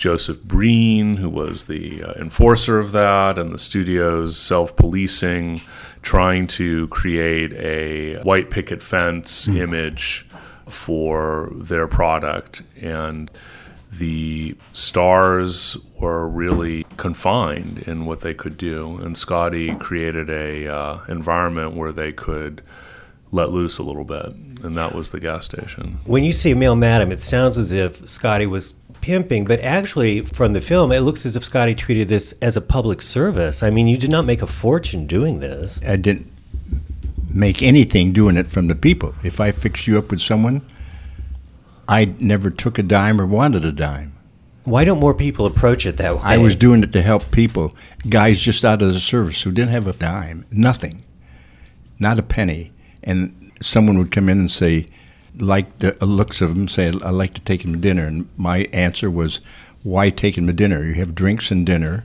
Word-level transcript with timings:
Joseph 0.00 0.42
Breen, 0.42 1.16
who 1.16 1.28
was 1.28 1.66
the 1.66 2.02
uh, 2.02 2.12
enforcer 2.14 2.78
of 2.78 2.92
that, 2.92 3.38
and 3.38 3.52
the 3.52 3.58
studio's 3.58 4.34
self 4.38 4.74
policing, 4.74 5.60
trying 6.00 6.46
to 6.46 6.88
create 6.88 7.52
a 7.52 8.16
white 8.22 8.48
picket 8.48 8.80
fence 8.82 9.46
image 9.46 10.26
for 10.66 11.50
their 11.52 11.86
product. 11.86 12.62
And 12.80 13.30
the 13.92 14.56
stars 14.72 15.76
were 15.98 16.26
really 16.26 16.86
confined 16.96 17.80
in 17.86 18.06
what 18.06 18.22
they 18.22 18.32
could 18.32 18.56
do. 18.56 18.96
And 19.02 19.18
Scotty 19.18 19.74
created 19.74 20.30
a 20.30 20.66
uh, 20.66 21.00
environment 21.08 21.74
where 21.74 21.92
they 21.92 22.10
could 22.10 22.62
let 23.32 23.50
loose 23.50 23.76
a 23.76 23.82
little 23.82 24.04
bit. 24.04 24.34
And 24.64 24.74
that 24.78 24.94
was 24.94 25.10
the 25.10 25.20
gas 25.20 25.44
station. 25.44 25.98
When 26.06 26.24
you 26.24 26.32
say 26.32 26.54
male 26.54 26.74
madam, 26.74 27.12
it 27.12 27.20
sounds 27.20 27.58
as 27.58 27.70
if 27.70 28.08
Scotty 28.08 28.46
was 28.46 28.74
pimping, 29.00 29.44
but 29.44 29.60
actually, 29.60 30.22
from 30.22 30.52
the 30.52 30.60
film, 30.60 30.92
it 30.92 31.00
looks 31.00 31.24
as 31.26 31.36
if 31.36 31.44
Scotty 31.44 31.74
treated 31.74 32.08
this 32.08 32.34
as 32.42 32.56
a 32.56 32.60
public 32.60 33.02
service. 33.02 33.62
I 33.62 33.70
mean, 33.70 33.88
you 33.88 33.96
did 33.96 34.10
not 34.10 34.24
make 34.24 34.42
a 34.42 34.46
fortune 34.46 35.06
doing 35.06 35.40
this. 35.40 35.80
I 35.86 35.96
didn't 35.96 36.30
make 37.32 37.62
anything 37.62 38.12
doing 38.12 38.36
it 38.36 38.52
from 38.52 38.68
the 38.68 38.74
people. 38.74 39.14
If 39.24 39.40
I 39.40 39.52
fixed 39.52 39.86
you 39.86 39.98
up 39.98 40.10
with 40.10 40.20
someone, 40.20 40.62
I 41.88 42.14
never 42.20 42.50
took 42.50 42.78
a 42.78 42.82
dime 42.82 43.20
or 43.20 43.26
wanted 43.26 43.64
a 43.64 43.72
dime. 43.72 44.12
Why 44.64 44.84
don't 44.84 45.00
more 45.00 45.14
people 45.14 45.46
approach 45.46 45.86
it 45.86 45.96
that 45.96 46.16
way? 46.16 46.22
I 46.22 46.38
was 46.38 46.54
doing 46.54 46.82
it 46.82 46.92
to 46.92 47.02
help 47.02 47.30
people, 47.30 47.74
guys 48.08 48.38
just 48.38 48.64
out 48.64 48.82
of 48.82 48.92
the 48.92 49.00
service 49.00 49.42
who 49.42 49.50
didn't 49.50 49.72
have 49.72 49.86
a 49.86 49.92
dime, 49.92 50.46
nothing, 50.50 51.04
not 51.98 52.18
a 52.18 52.22
penny. 52.22 52.72
And 53.02 53.52
someone 53.62 53.98
would 53.98 54.12
come 54.12 54.28
in 54.28 54.38
and 54.38 54.50
say, 54.50 54.86
like 55.38 55.78
the 55.78 55.94
looks 56.04 56.40
of 56.40 56.54
them, 56.54 56.68
say, 56.68 56.88
I'd 56.88 56.94
like 56.94 57.34
to 57.34 57.40
take 57.40 57.64
him 57.64 57.72
to 57.72 57.78
dinner. 57.78 58.06
And 58.06 58.28
my 58.36 58.68
answer 58.72 59.10
was, 59.10 59.40
why 59.82 60.10
take 60.10 60.36
him 60.36 60.46
to 60.46 60.52
dinner? 60.52 60.84
You 60.84 60.94
have 60.94 61.14
drinks 61.14 61.50
and 61.50 61.64
dinner. 61.64 62.04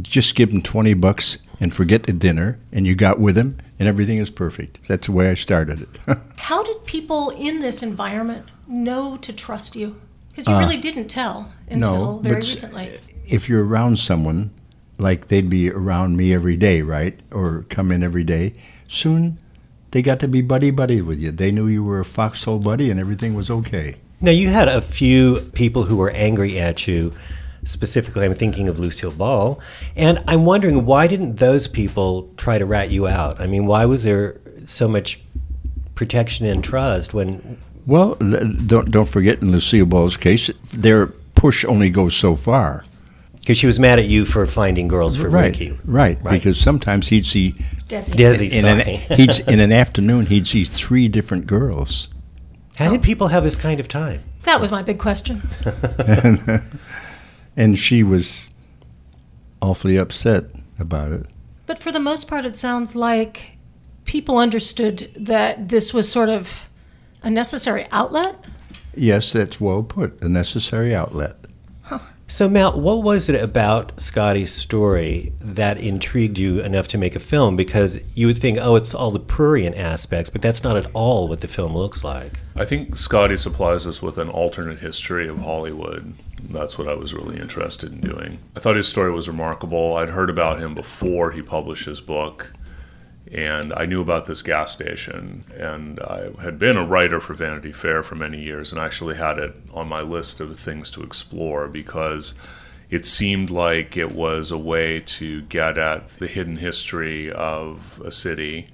Just 0.00 0.34
give 0.34 0.50
him 0.50 0.62
20 0.62 0.94
bucks 0.94 1.38
and 1.58 1.74
forget 1.74 2.04
the 2.04 2.12
dinner, 2.12 2.58
and 2.72 2.86
you 2.86 2.94
got 2.94 3.18
with 3.20 3.36
him, 3.36 3.58
and 3.78 3.86
everything 3.86 4.18
is 4.18 4.30
perfect. 4.30 4.88
That's 4.88 5.06
the 5.06 5.12
way 5.12 5.30
I 5.30 5.34
started 5.34 5.82
it. 5.82 6.18
How 6.36 6.62
did 6.62 6.84
people 6.86 7.30
in 7.30 7.60
this 7.60 7.82
environment 7.82 8.46
know 8.66 9.16
to 9.18 9.32
trust 9.32 9.76
you? 9.76 10.00
Because 10.30 10.46
you 10.48 10.56
really 10.56 10.78
didn't 10.78 11.08
tell 11.08 11.52
until 11.68 11.90
Uh, 11.92 12.12
no, 12.12 12.18
very 12.18 12.36
recently. 12.36 12.88
if 13.26 13.48
you're 13.48 13.64
around 13.64 13.98
someone, 13.98 14.50
like 14.96 15.26
they'd 15.28 15.50
be 15.50 15.70
around 15.70 16.16
me 16.16 16.32
every 16.32 16.56
day, 16.56 16.80
right? 16.82 17.18
Or 17.32 17.66
come 17.68 17.92
in 17.92 18.02
every 18.02 18.24
day, 18.24 18.52
soon 18.88 19.38
they 19.90 20.02
got 20.02 20.20
to 20.20 20.28
be 20.28 20.42
buddy 20.42 20.70
buddy 20.70 21.02
with 21.02 21.18
you. 21.18 21.32
They 21.32 21.50
knew 21.50 21.66
you 21.66 21.84
were 21.84 22.00
a 22.00 22.04
foxhole 22.04 22.58
buddy 22.58 22.90
and 22.90 23.00
everything 23.00 23.34
was 23.34 23.50
okay. 23.50 23.96
Now, 24.20 24.32
you 24.32 24.48
had 24.48 24.68
a 24.68 24.82
few 24.82 25.40
people 25.54 25.84
who 25.84 25.96
were 25.96 26.10
angry 26.10 26.58
at 26.58 26.86
you. 26.86 27.14
Specifically, 27.64 28.24
I'm 28.24 28.34
thinking 28.34 28.68
of 28.68 28.78
Lucille 28.78 29.10
Ball. 29.10 29.60
And 29.96 30.22
I'm 30.26 30.44
wondering 30.44 30.84
why 30.86 31.06
didn't 31.06 31.36
those 31.36 31.68
people 31.68 32.30
try 32.36 32.58
to 32.58 32.66
rat 32.66 32.90
you 32.90 33.06
out? 33.06 33.40
I 33.40 33.46
mean, 33.46 33.66
why 33.66 33.86
was 33.86 34.02
there 34.02 34.40
so 34.66 34.88
much 34.88 35.20
protection 36.00 36.46
and 36.46 36.64
trust 36.64 37.12
when. 37.12 37.58
Well, 37.86 38.14
don't, 38.14 38.90
don't 38.90 39.08
forget 39.08 39.42
in 39.42 39.52
Lucille 39.52 39.84
Ball's 39.84 40.16
case, 40.16 40.48
their 40.72 41.08
push 41.34 41.62
only 41.64 41.90
goes 41.90 42.14
so 42.14 42.36
far. 42.36 42.84
Because 43.38 43.58
she 43.58 43.66
was 43.66 43.78
mad 43.78 43.98
at 43.98 44.06
you 44.06 44.24
for 44.24 44.46
finding 44.46 44.88
girls 44.88 45.16
for 45.16 45.28
right, 45.28 45.46
Ricky. 45.46 45.78
right, 45.84 46.18
Right. 46.22 46.32
Because 46.32 46.58
sometimes 46.58 47.08
he'd 47.08 47.26
see 47.26 47.54
Desi. 47.90 48.14
Desi, 48.14 48.52
in 48.52 48.64
an, 48.64 48.80
he'd, 49.16 49.48
in 49.48 49.60
an 49.60 49.72
afternoon 49.82 50.26
he'd 50.26 50.46
see 50.46 50.64
three 50.64 51.08
different 51.08 51.46
girls. 51.46 52.08
How 52.76 52.90
did 52.90 53.02
people 53.02 53.28
have 53.28 53.44
this 53.44 53.56
kind 53.56 53.80
of 53.80 53.88
time? 53.88 54.22
That 54.44 54.60
was 54.60 54.70
my 54.70 54.82
big 54.82 54.98
question. 54.98 55.42
and 57.56 57.78
she 57.78 58.02
was 58.02 58.48
awfully 59.60 59.96
upset 59.96 60.44
about 60.78 61.12
it. 61.12 61.26
But 61.66 61.78
for 61.78 61.92
the 61.92 62.00
most 62.00 62.26
part, 62.26 62.44
it 62.44 62.56
sounds 62.56 62.96
like 62.96 63.58
people 64.04 64.38
understood 64.38 65.10
that 65.14 65.68
this 65.68 65.92
was 65.92 66.10
sort 66.10 66.28
of 66.28 66.68
a 67.22 67.30
necessary 67.30 67.86
outlet. 67.92 68.36
Yes, 68.94 69.32
that's 69.32 69.60
well 69.60 69.82
put. 69.82 70.20
A 70.22 70.28
necessary 70.28 70.94
outlet. 70.94 71.39
So, 72.30 72.48
Matt, 72.48 72.78
what 72.78 73.02
was 73.02 73.28
it 73.28 73.34
about 73.34 74.00
Scotty's 74.00 74.54
story 74.54 75.32
that 75.40 75.78
intrigued 75.78 76.38
you 76.38 76.60
enough 76.60 76.86
to 76.88 76.96
make 76.96 77.16
a 77.16 77.20
film? 77.20 77.56
Because 77.56 77.98
you 78.14 78.28
would 78.28 78.38
think, 78.38 78.56
oh, 78.56 78.76
it's 78.76 78.94
all 78.94 79.10
the 79.10 79.18
prurient 79.18 79.76
aspects, 79.76 80.30
but 80.30 80.40
that's 80.40 80.62
not 80.62 80.76
at 80.76 80.88
all 80.94 81.26
what 81.26 81.40
the 81.40 81.48
film 81.48 81.76
looks 81.76 82.04
like. 82.04 82.38
I 82.54 82.64
think 82.64 82.94
Scotty 82.94 83.36
supplies 83.36 83.84
us 83.84 84.00
with 84.00 84.16
an 84.16 84.28
alternate 84.28 84.78
history 84.78 85.26
of 85.26 85.40
Hollywood. 85.40 86.14
That's 86.48 86.78
what 86.78 86.86
I 86.86 86.94
was 86.94 87.12
really 87.12 87.36
interested 87.36 87.92
in 87.92 88.00
doing. 88.00 88.38
I 88.54 88.60
thought 88.60 88.76
his 88.76 88.86
story 88.86 89.10
was 89.10 89.26
remarkable. 89.26 89.96
I'd 89.96 90.10
heard 90.10 90.30
about 90.30 90.60
him 90.60 90.76
before 90.76 91.32
he 91.32 91.42
published 91.42 91.86
his 91.86 92.00
book 92.00 92.52
and 93.32 93.72
I 93.74 93.86
knew 93.86 94.00
about 94.00 94.26
this 94.26 94.42
gas 94.42 94.72
station. 94.72 95.44
And 95.54 96.00
I 96.00 96.30
had 96.42 96.58
been 96.58 96.76
a 96.76 96.84
writer 96.84 97.20
for 97.20 97.34
Vanity 97.34 97.72
Fair 97.72 98.02
for 98.02 98.16
many 98.16 98.40
years, 98.40 98.72
and 98.72 98.80
actually 98.80 99.16
had 99.16 99.38
it 99.38 99.54
on 99.72 99.88
my 99.88 100.00
list 100.00 100.40
of 100.40 100.58
things 100.58 100.90
to 100.92 101.02
explore 101.02 101.68
because 101.68 102.34
it 102.90 103.06
seemed 103.06 103.50
like 103.50 103.96
it 103.96 104.12
was 104.12 104.50
a 104.50 104.58
way 104.58 105.00
to 105.00 105.42
get 105.42 105.78
at 105.78 106.08
the 106.16 106.26
hidden 106.26 106.56
history 106.56 107.30
of 107.30 108.02
a 108.04 108.10
city. 108.10 108.66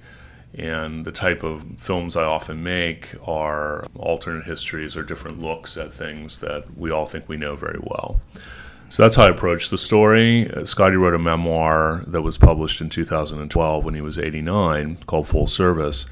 And 0.57 1.05
the 1.05 1.11
type 1.11 1.43
of 1.43 1.63
films 1.77 2.15
I 2.15 2.23
often 2.23 2.63
make 2.63 3.13
are 3.27 3.85
alternate 3.95 4.45
histories 4.45 4.97
or 4.97 5.03
different 5.03 5.39
looks 5.39 5.77
at 5.77 5.93
things 5.93 6.39
that 6.39 6.75
we 6.75 6.89
all 6.89 7.05
think 7.05 7.29
we 7.29 7.37
know 7.37 7.55
very 7.55 7.79
well. 7.79 8.21
So 8.89 9.03
that's 9.03 9.17
how 9.17 9.25
I 9.25 9.29
approached 9.29 9.69
the 9.69 9.77
story. 9.77 10.49
Uh, 10.49 10.63
Scotty 10.63 10.95
wrote 10.95 11.13
a 11.13 11.19
memoir 11.19 12.03
that 12.07 12.21
was 12.21 12.37
published 12.37 12.79
in 12.79 12.89
2012 12.89 13.83
when 13.83 13.93
he 13.93 14.01
was 14.01 14.17
89 14.17 14.97
called 15.05 15.27
Full 15.27 15.47
Service. 15.47 16.05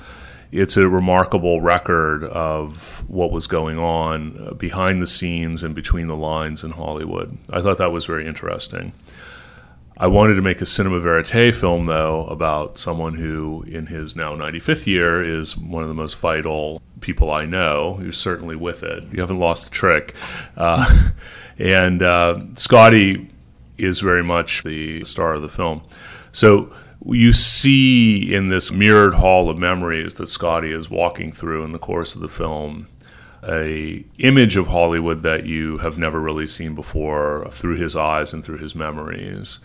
It's 0.52 0.76
a 0.76 0.88
remarkable 0.88 1.62
record 1.62 2.26
of 2.26 3.04
what 3.08 3.32
was 3.32 3.48
going 3.48 3.78
on 3.78 4.38
uh, 4.48 4.54
behind 4.54 5.02
the 5.02 5.08
scenes 5.08 5.64
and 5.64 5.74
between 5.74 6.08
the 6.08 6.16
lines 6.18 6.64
in 6.64 6.72
Hollywood. 6.72 7.38
I 7.50 7.62
thought 7.62 7.78
that 7.78 7.92
was 7.92 8.06
very 8.06 8.28
interesting. 8.28 8.92
I 9.98 10.08
wanted 10.08 10.36
to 10.36 10.42
make 10.42 10.62
a 10.62 10.66
cinema 10.66 11.00
verite 11.00 11.56
film, 11.56 11.86
though, 11.86 12.26
about 12.26 12.78
someone 12.78 13.14
who, 13.14 13.64
in 13.64 13.86
his 13.86 14.14
now 14.14 14.36
95th 14.36 14.88
year, 14.88 15.24
is 15.24 15.56
one 15.56 15.84
of 15.84 15.88
the 15.90 15.96
most 15.96 16.18
vital 16.18 16.82
people 17.00 17.32
I 17.32 17.46
know, 17.46 17.94
who's 17.94 18.18
certainly 18.18 18.58
with 18.58 18.84
it. 18.84 19.04
You 19.14 19.22
haven't 19.22 19.40
lost 19.40 19.66
the 19.66 19.72
trick. 19.72 20.14
Uh, 20.58 21.12
and 21.60 22.02
uh, 22.02 22.42
Scotty 22.56 23.30
is 23.78 24.02
very 24.02 24.24
much 24.24 24.64
the 24.64 25.04
star 25.06 25.34
of 25.34 25.42
the 25.42 25.50
film. 25.50 25.82
So 26.34 26.74
you 27.06 27.32
see 27.32 28.34
in 28.34 28.48
this 28.48 28.74
mirrored 28.74 29.14
hall 29.14 29.50
of 29.50 29.58
memories 29.58 30.16
that 30.16 30.28
Scotty 30.28 30.72
is 30.72 30.90
walking 30.90 31.32
through 31.32 31.64
in 31.64 31.72
the 31.72 31.80
course 31.80 32.16
of 32.16 32.22
the 32.22 32.28
film 32.28 32.88
a 33.48 34.04
image 34.18 34.58
of 34.58 34.68
Hollywood 34.68 35.22
that 35.22 35.46
you 35.46 35.78
have 35.78 35.98
never 35.98 36.20
really 36.20 36.48
seen 36.48 36.74
before 36.74 37.48
through 37.52 37.76
his 37.76 37.96
eyes 37.96 38.34
and 38.34 38.44
through 38.44 38.58
his 38.58 38.76
memories. 38.76 39.60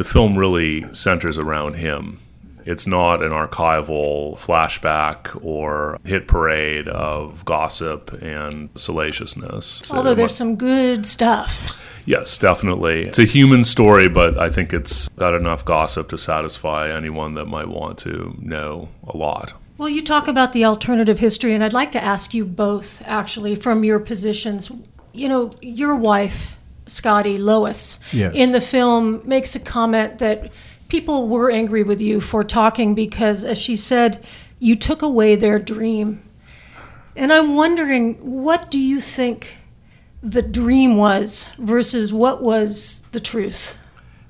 The 0.00 0.04
film 0.04 0.38
really 0.38 0.90
centers 0.94 1.36
around 1.36 1.74
him 1.74 2.20
it's 2.64 2.86
not 2.86 3.22
an 3.22 3.32
archival 3.32 4.34
flashback 4.38 5.38
or 5.44 5.98
hit 6.04 6.26
parade 6.26 6.88
of 6.88 7.44
gossip 7.44 8.10
and 8.22 8.70
salaciousness. 8.74 9.92
Although 9.92 10.14
there's 10.14 10.34
some 10.34 10.56
good 10.56 11.06
stuff. 11.06 12.02
Yes, 12.06 12.38
definitely. 12.38 13.02
It's 13.02 13.18
a 13.18 13.24
human 13.24 13.62
story, 13.62 14.08
but 14.08 14.38
I 14.38 14.48
think 14.48 14.72
it's 14.72 15.08
got 15.10 15.34
enough 15.34 15.66
gossip 15.66 16.08
to 16.08 16.16
satisfy 16.16 16.90
anyone 16.90 17.34
that 17.34 17.44
might 17.44 17.68
want 17.68 17.98
to 17.98 18.34
know 18.40 18.88
a 19.06 19.16
lot. 19.16 19.52
Well, 19.76 19.90
you 19.90 20.02
talk 20.02 20.28
about 20.28 20.54
the 20.54 20.64
alternative 20.64 21.18
history, 21.18 21.52
and 21.52 21.62
I'd 21.62 21.74
like 21.74 21.92
to 21.92 22.02
ask 22.02 22.32
you 22.32 22.46
both, 22.46 23.02
actually, 23.04 23.54
from 23.54 23.84
your 23.84 24.00
positions. 24.00 24.72
You 25.12 25.28
know, 25.28 25.52
your 25.60 25.94
wife, 25.94 26.58
Scotty 26.90 27.36
Lois, 27.36 28.00
yes. 28.12 28.32
in 28.34 28.52
the 28.52 28.60
film 28.60 29.22
makes 29.24 29.54
a 29.54 29.60
comment 29.60 30.18
that 30.18 30.52
people 30.88 31.28
were 31.28 31.50
angry 31.50 31.82
with 31.82 32.00
you 32.00 32.20
for 32.20 32.44
talking 32.44 32.94
because, 32.94 33.44
as 33.44 33.56
she 33.58 33.76
said, 33.76 34.24
you 34.58 34.76
took 34.76 35.02
away 35.02 35.36
their 35.36 35.58
dream. 35.58 36.22
And 37.16 37.32
I'm 37.32 37.54
wondering, 37.54 38.14
what 38.42 38.70
do 38.70 38.78
you 38.78 39.00
think 39.00 39.56
the 40.22 40.42
dream 40.42 40.96
was 40.96 41.48
versus 41.58 42.12
what 42.12 42.42
was 42.42 43.02
the 43.12 43.20
truth? 43.20 43.78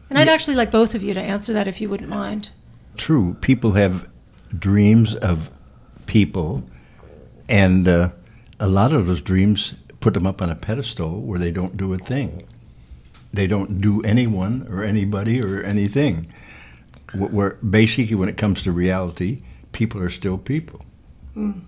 And 0.08 0.18
I'd 0.18 0.28
actually 0.28 0.56
like 0.56 0.70
both 0.70 0.94
of 0.94 1.02
you 1.02 1.14
to 1.14 1.22
answer 1.22 1.52
that 1.52 1.68
if 1.68 1.80
you 1.80 1.88
wouldn't 1.88 2.10
mind. 2.10 2.50
True. 2.96 3.36
People 3.40 3.72
have 3.72 4.10
dreams 4.58 5.14
of 5.14 5.50
people, 6.06 6.64
and 7.48 7.86
uh, 7.86 8.10
a 8.58 8.66
lot 8.66 8.92
of 8.92 9.06
those 9.06 9.22
dreams 9.22 9.74
put 10.00 10.14
them 10.14 10.26
up 10.26 10.42
on 10.42 10.50
a 10.50 10.54
pedestal 10.54 11.20
where 11.20 11.38
they 11.38 11.50
don't 11.50 11.76
do 11.76 11.92
a 11.92 11.98
thing. 11.98 12.42
They 13.32 13.46
don't 13.46 13.80
do 13.80 14.02
anyone 14.02 14.66
or 14.68 14.82
anybody 14.82 15.42
or 15.42 15.62
anything 15.62 16.26
where 17.14 17.56
basically 17.56 18.14
when 18.14 18.28
it 18.28 18.36
comes 18.36 18.62
to 18.62 18.72
reality, 18.72 19.42
people 19.72 20.00
are 20.00 20.10
still 20.10 20.38
people. 20.38 20.84
Mm. 21.36 21.62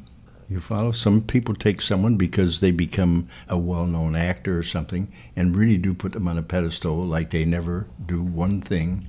You 0.48 0.60
follow? 0.60 0.92
Some 0.92 1.22
people 1.22 1.54
take 1.54 1.80
someone 1.80 2.16
because 2.16 2.60
they 2.60 2.70
become 2.70 3.28
a 3.48 3.58
well-known 3.58 4.14
actor 4.14 4.58
or 4.58 4.62
something, 4.62 5.10
and 5.34 5.56
really 5.56 5.78
do 5.78 5.94
put 5.94 6.12
them 6.12 6.28
on 6.28 6.36
a 6.36 6.42
pedestal, 6.42 6.96
like 6.96 7.30
they 7.30 7.44
never 7.44 7.86
do 8.04 8.22
one 8.22 8.60
thing. 8.60 9.04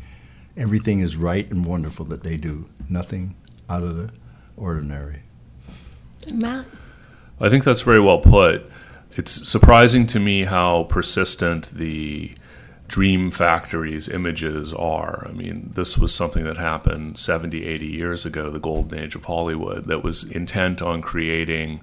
Everything 0.55 1.01
is 1.01 1.17
right 1.17 1.49
and 1.51 1.65
wonderful 1.65 2.05
that 2.05 2.23
they 2.23 2.37
do. 2.37 2.69
Nothing 2.89 3.35
out 3.69 3.83
of 3.83 3.97
the 3.97 4.11
ordinary. 4.55 5.21
Matt, 6.31 6.65
I 7.41 7.49
think 7.49 7.63
that's 7.63 7.81
very 7.81 7.99
well 7.99 8.19
put. 8.19 8.69
It's 9.15 9.48
surprising 9.48 10.07
to 10.07 10.19
me 10.19 10.44
how 10.44 10.83
persistent 10.83 11.69
the 11.69 12.31
dream 12.88 13.31
factories 13.31 14.10
images 14.10 14.74
are. 14.74 15.25
I 15.27 15.31
mean, 15.33 15.71
this 15.74 15.98
was 15.98 16.13
something 16.13 16.44
that 16.45 16.57
happened 16.57 17.18
70, 17.18 17.65
80 17.65 17.86
years 17.86 18.25
ago, 18.25 18.50
the 18.50 18.60
golden 18.60 19.00
age 19.00 19.15
of 19.15 19.25
Hollywood, 19.25 19.86
that 19.86 20.04
was 20.04 20.24
intent 20.24 20.81
on 20.81 21.01
creating 21.01 21.81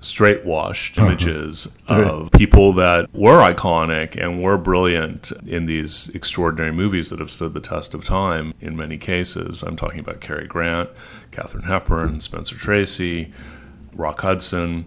straight 0.00 0.44
washed 0.44 0.98
uh-huh. 0.98 1.08
images 1.08 1.68
of 1.88 2.32
people 2.32 2.72
that 2.72 3.12
were 3.14 3.42
iconic 3.42 4.16
and 4.16 4.42
were 4.42 4.56
brilliant 4.56 5.30
in 5.46 5.66
these 5.66 6.08
extraordinary 6.10 6.72
movies 6.72 7.10
that 7.10 7.20
have 7.20 7.30
stood 7.30 7.52
the 7.52 7.60
test 7.60 7.94
of 7.94 8.04
time 8.04 8.54
in 8.60 8.76
many 8.76 8.96
cases. 8.96 9.62
I'm 9.62 9.76
talking 9.76 10.00
about 10.00 10.20
Cary 10.20 10.46
Grant, 10.46 10.88
Katharine 11.30 11.64
Hepburn, 11.64 12.20
Spencer 12.20 12.56
Tracy, 12.56 13.32
Rock 13.92 14.20
Hudson 14.20 14.86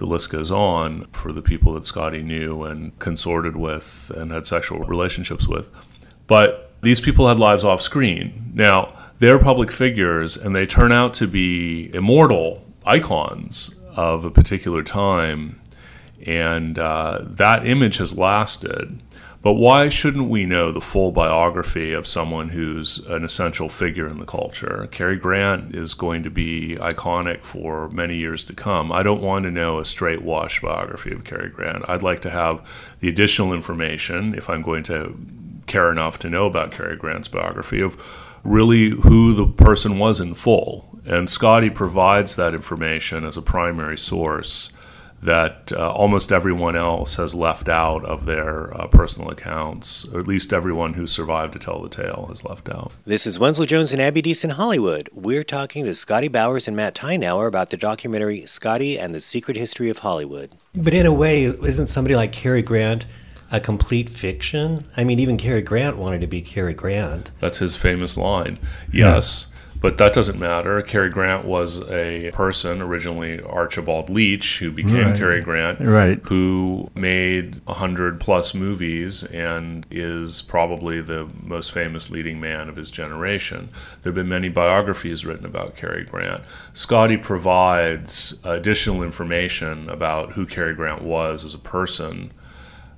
the 0.00 0.06
list 0.06 0.30
goes 0.30 0.50
on 0.50 1.04
for 1.12 1.30
the 1.30 1.42
people 1.42 1.74
that 1.74 1.84
Scotty 1.84 2.22
knew 2.22 2.64
and 2.64 2.98
consorted 2.98 3.54
with 3.54 4.10
and 4.16 4.32
had 4.32 4.46
sexual 4.46 4.80
relationships 4.80 5.46
with. 5.46 5.68
But 6.26 6.72
these 6.80 7.02
people 7.02 7.28
had 7.28 7.38
lives 7.38 7.64
off 7.64 7.82
screen. 7.82 8.50
Now, 8.54 8.94
they're 9.18 9.38
public 9.38 9.70
figures 9.70 10.38
and 10.38 10.56
they 10.56 10.64
turn 10.64 10.90
out 10.90 11.12
to 11.14 11.26
be 11.26 11.94
immortal 11.94 12.64
icons 12.86 13.78
of 13.94 14.24
a 14.24 14.30
particular 14.30 14.82
time. 14.82 15.60
And 16.26 16.78
uh, 16.78 17.18
that 17.22 17.66
image 17.66 17.98
has 17.98 18.16
lasted. 18.16 19.02
But 19.42 19.54
why 19.54 19.88
shouldn't 19.88 20.28
we 20.28 20.44
know 20.44 20.70
the 20.70 20.82
full 20.82 21.12
biography 21.12 21.94
of 21.94 22.06
someone 22.06 22.50
who's 22.50 22.98
an 23.06 23.24
essential 23.24 23.70
figure 23.70 24.06
in 24.06 24.18
the 24.18 24.26
culture? 24.26 24.86
Cary 24.90 25.16
Grant 25.16 25.74
is 25.74 25.94
going 25.94 26.22
to 26.24 26.30
be 26.30 26.76
iconic 26.76 27.42
for 27.42 27.88
many 27.88 28.16
years 28.16 28.44
to 28.46 28.52
come. 28.52 28.92
I 28.92 29.02
don't 29.02 29.22
want 29.22 29.44
to 29.44 29.50
know 29.50 29.78
a 29.78 29.84
straight 29.86 30.20
wash 30.20 30.60
biography 30.60 31.12
of 31.12 31.24
Cary 31.24 31.48
Grant. 31.48 31.88
I'd 31.88 32.02
like 32.02 32.20
to 32.20 32.30
have 32.30 32.94
the 33.00 33.08
additional 33.08 33.54
information, 33.54 34.34
if 34.34 34.50
I'm 34.50 34.60
going 34.60 34.82
to 34.84 35.18
care 35.66 35.88
enough 35.88 36.18
to 36.18 36.28
know 36.28 36.44
about 36.44 36.72
Cary 36.72 36.96
Grant's 36.96 37.28
biography, 37.28 37.80
of 37.80 37.96
really 38.44 38.90
who 38.90 39.32
the 39.32 39.46
person 39.46 39.98
was 39.98 40.20
in 40.20 40.34
full. 40.34 41.00
And 41.06 41.30
Scotty 41.30 41.70
provides 41.70 42.36
that 42.36 42.52
information 42.52 43.24
as 43.24 43.38
a 43.38 43.42
primary 43.42 43.96
source 43.96 44.70
that 45.22 45.72
uh, 45.72 45.92
almost 45.92 46.32
everyone 46.32 46.76
else 46.76 47.16
has 47.16 47.34
left 47.34 47.68
out 47.68 48.04
of 48.04 48.24
their 48.26 48.74
uh, 48.74 48.86
personal 48.86 49.30
accounts, 49.30 50.06
or 50.12 50.20
at 50.20 50.26
least 50.26 50.52
everyone 50.52 50.94
who 50.94 51.06
survived 51.06 51.52
to 51.52 51.58
tell 51.58 51.82
the 51.82 51.88
tale 51.88 52.26
has 52.28 52.44
left 52.44 52.68
out. 52.68 52.92
This 53.04 53.26
is 53.26 53.38
Wenzel 53.38 53.66
Jones 53.66 53.92
and 53.92 54.00
Abby 54.00 54.22
Dees 54.22 54.44
in 54.44 54.50
Hollywood. 54.50 55.10
We're 55.12 55.44
talking 55.44 55.84
to 55.84 55.94
Scotty 55.94 56.28
Bowers 56.28 56.66
and 56.66 56.76
Matt 56.76 56.94
Tyrnauer 56.94 57.46
about 57.46 57.70
the 57.70 57.76
documentary 57.76 58.46
Scotty 58.46 58.98
and 58.98 59.14
the 59.14 59.20
Secret 59.20 59.56
History 59.56 59.90
of 59.90 59.98
Hollywood. 59.98 60.52
But 60.74 60.94
in 60.94 61.06
a 61.06 61.12
way, 61.12 61.44
isn't 61.44 61.88
somebody 61.88 62.16
like 62.16 62.32
Cary 62.32 62.62
Grant 62.62 63.06
a 63.52 63.60
complete 63.60 64.08
fiction? 64.08 64.86
I 64.96 65.04
mean, 65.04 65.18
even 65.18 65.36
Cary 65.36 65.62
Grant 65.62 65.98
wanted 65.98 66.22
to 66.22 66.26
be 66.26 66.40
Cary 66.40 66.74
Grant. 66.74 67.30
That's 67.40 67.58
his 67.58 67.76
famous 67.76 68.16
line. 68.16 68.58
Yes. 68.92 69.48
Yeah 69.48 69.56
But 69.80 69.96
that 69.96 70.12
doesn't 70.12 70.38
matter. 70.38 70.82
Cary 70.82 71.08
Grant 71.08 71.46
was 71.46 71.88
a 71.90 72.30
person, 72.34 72.82
originally 72.82 73.40
Archibald 73.42 74.10
Leach, 74.10 74.58
who 74.58 74.70
became 74.70 75.08
Right. 75.12 75.18
Cary 75.18 75.40
Grant, 75.40 75.80
Right. 75.80 76.20
who 76.24 76.90
made 76.94 77.60
100 77.64 78.20
plus 78.20 78.52
movies 78.54 79.22
and 79.24 79.86
is 79.90 80.42
probably 80.42 81.00
the 81.00 81.26
most 81.42 81.72
famous 81.72 82.10
leading 82.10 82.38
man 82.40 82.68
of 82.68 82.76
his 82.76 82.90
generation. 82.90 83.70
There 84.02 84.10
have 84.10 84.16
been 84.16 84.28
many 84.28 84.50
biographies 84.50 85.24
written 85.24 85.46
about 85.46 85.76
Cary 85.76 86.04
Grant. 86.04 86.42
Scotty 86.74 87.16
provides 87.16 88.38
additional 88.44 89.02
information 89.02 89.88
about 89.88 90.32
who 90.32 90.44
Cary 90.44 90.74
Grant 90.74 91.00
was 91.02 91.42
as 91.42 91.54
a 91.54 91.58
person 91.58 92.32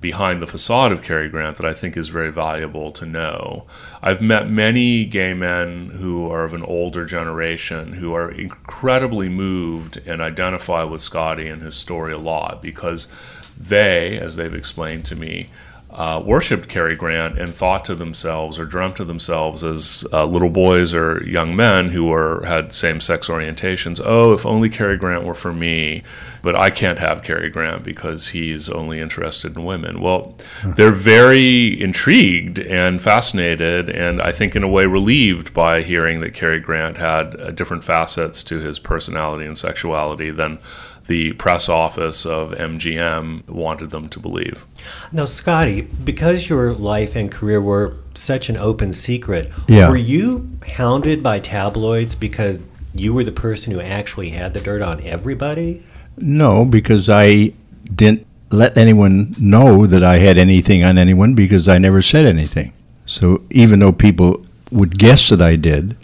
behind 0.03 0.41
the 0.41 0.47
facade 0.47 0.91
of 0.91 1.01
Cary 1.01 1.29
Grant 1.29 1.55
that 1.55 1.65
I 1.65 1.73
think 1.73 1.95
is 1.95 2.09
very 2.09 2.29
valuable 2.29 2.91
to 2.91 3.05
know. 3.05 3.65
I've 4.01 4.21
met 4.21 4.49
many 4.49 5.05
gay 5.05 5.33
men 5.33 5.91
who 5.91 6.29
are 6.29 6.43
of 6.43 6.53
an 6.53 6.61
older 6.61 7.05
generation 7.05 7.93
who 7.93 8.13
are 8.13 8.29
incredibly 8.29 9.29
moved 9.29 9.95
and 10.05 10.21
identify 10.21 10.83
with 10.83 11.01
Scotty 11.01 11.47
and 11.47 11.61
his 11.61 11.75
story 11.75 12.11
a 12.11 12.17
lot 12.17 12.61
because 12.61 13.09
they, 13.57 14.19
as 14.19 14.35
they've 14.35 14.53
explained 14.53 15.05
to 15.05 15.15
me, 15.15 15.49
uh, 15.93 16.21
worshipped 16.25 16.67
Cary 16.67 16.95
Grant 16.95 17.37
and 17.37 17.53
thought 17.53 17.85
to 17.85 17.95
themselves 17.95 18.57
or 18.57 18.65
dreamt 18.65 18.97
to 18.97 19.05
themselves 19.05 19.63
as 19.63 20.05
uh, 20.11 20.25
little 20.25 20.49
boys 20.49 20.93
or 20.93 21.23
young 21.23 21.55
men 21.55 21.89
who 21.89 22.05
were 22.05 22.43
had 22.45 22.73
same-sex 22.73 23.27
orientations. 23.27 24.01
Oh, 24.03 24.33
if 24.33 24.45
only 24.45 24.69
Cary 24.69 24.97
Grant 24.97 25.23
were 25.23 25.33
for 25.33 25.53
me, 25.53 26.03
but 26.41 26.55
I 26.55 26.71
can't 26.71 26.99
have 26.99 27.23
Cary 27.23 27.49
Grant 27.49 27.83
because 27.83 28.29
he's 28.29 28.69
only 28.69 28.99
interested 28.99 29.55
in 29.55 29.63
women. 29.63 30.01
Well, 30.01 30.35
they're 30.75 30.91
very 30.91 31.81
intrigued 31.81 32.59
and 32.59 33.01
fascinated, 33.01 33.89
and 33.89 34.21
I 34.21 34.31
think 34.31 34.55
in 34.55 34.63
a 34.63 34.67
way 34.67 34.85
relieved 34.85 35.53
by 35.53 35.83
hearing 35.83 36.19
that 36.19 36.33
Cary 36.33 36.59
Grant 36.59 36.97
had 36.97 37.39
uh, 37.39 37.51
different 37.51 37.83
facets 37.83 38.43
to 38.43 38.59
his 38.59 38.77
personality 38.79 39.45
and 39.45 39.57
sexuality 39.57 40.31
than 40.31 40.59
the 41.07 41.33
press 41.33 41.67
office 41.67 42.25
of 42.25 42.51
MGM 42.53 43.47
wanted 43.49 43.89
them 43.91 44.07
to 44.09 44.19
believe. 44.19 44.65
Now, 45.11 45.25
Scotty, 45.25 45.81
because 46.03 46.49
your 46.49 46.73
life 46.73 47.15
and 47.15 47.31
career 47.31 47.61
were 47.61 47.95
such 48.15 48.49
an 48.49 48.57
open 48.57 48.93
secret, 48.93 49.51
Yeah. 49.67 49.89
were 49.89 49.97
you 49.97 50.47
hounded 50.75 51.21
by 51.21 51.39
tabloids 51.39 52.15
because 52.15 52.63
you 52.95 53.13
were 53.13 53.23
the 53.23 53.31
person 53.31 53.73
who 53.73 53.81
actually 53.81 54.29
had 54.29 54.53
the 54.53 54.61
dirt 54.61 54.81
on 54.81 55.01
everybody? 55.03 55.83
No, 56.17 56.63
because 56.63 57.09
I 57.09 57.51
didn't 57.93 58.25
let 58.51 58.77
anyone 58.77 59.35
know 59.39 59.85
that 59.87 60.03
I 60.03 60.19
had 60.19 60.37
anything 60.37 60.83
on 60.83 60.97
anyone 60.97 61.33
because 61.33 61.67
I 61.67 61.79
never 61.79 62.01
said 62.01 62.25
anything. 62.25 62.71
So 63.05 63.41
even 63.49 63.79
though 63.79 63.91
people 63.91 64.45
would 64.71 64.97
guess 64.97 65.29
that 65.29 65.41
I 65.41 65.55
did, 65.55 65.95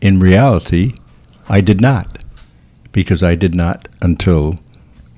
in 0.00 0.18
reality, 0.18 0.94
I 1.48 1.60
did 1.60 1.80
not. 1.80 2.17
Because 2.98 3.22
I 3.22 3.36
did 3.36 3.54
not 3.54 3.86
until, 4.02 4.56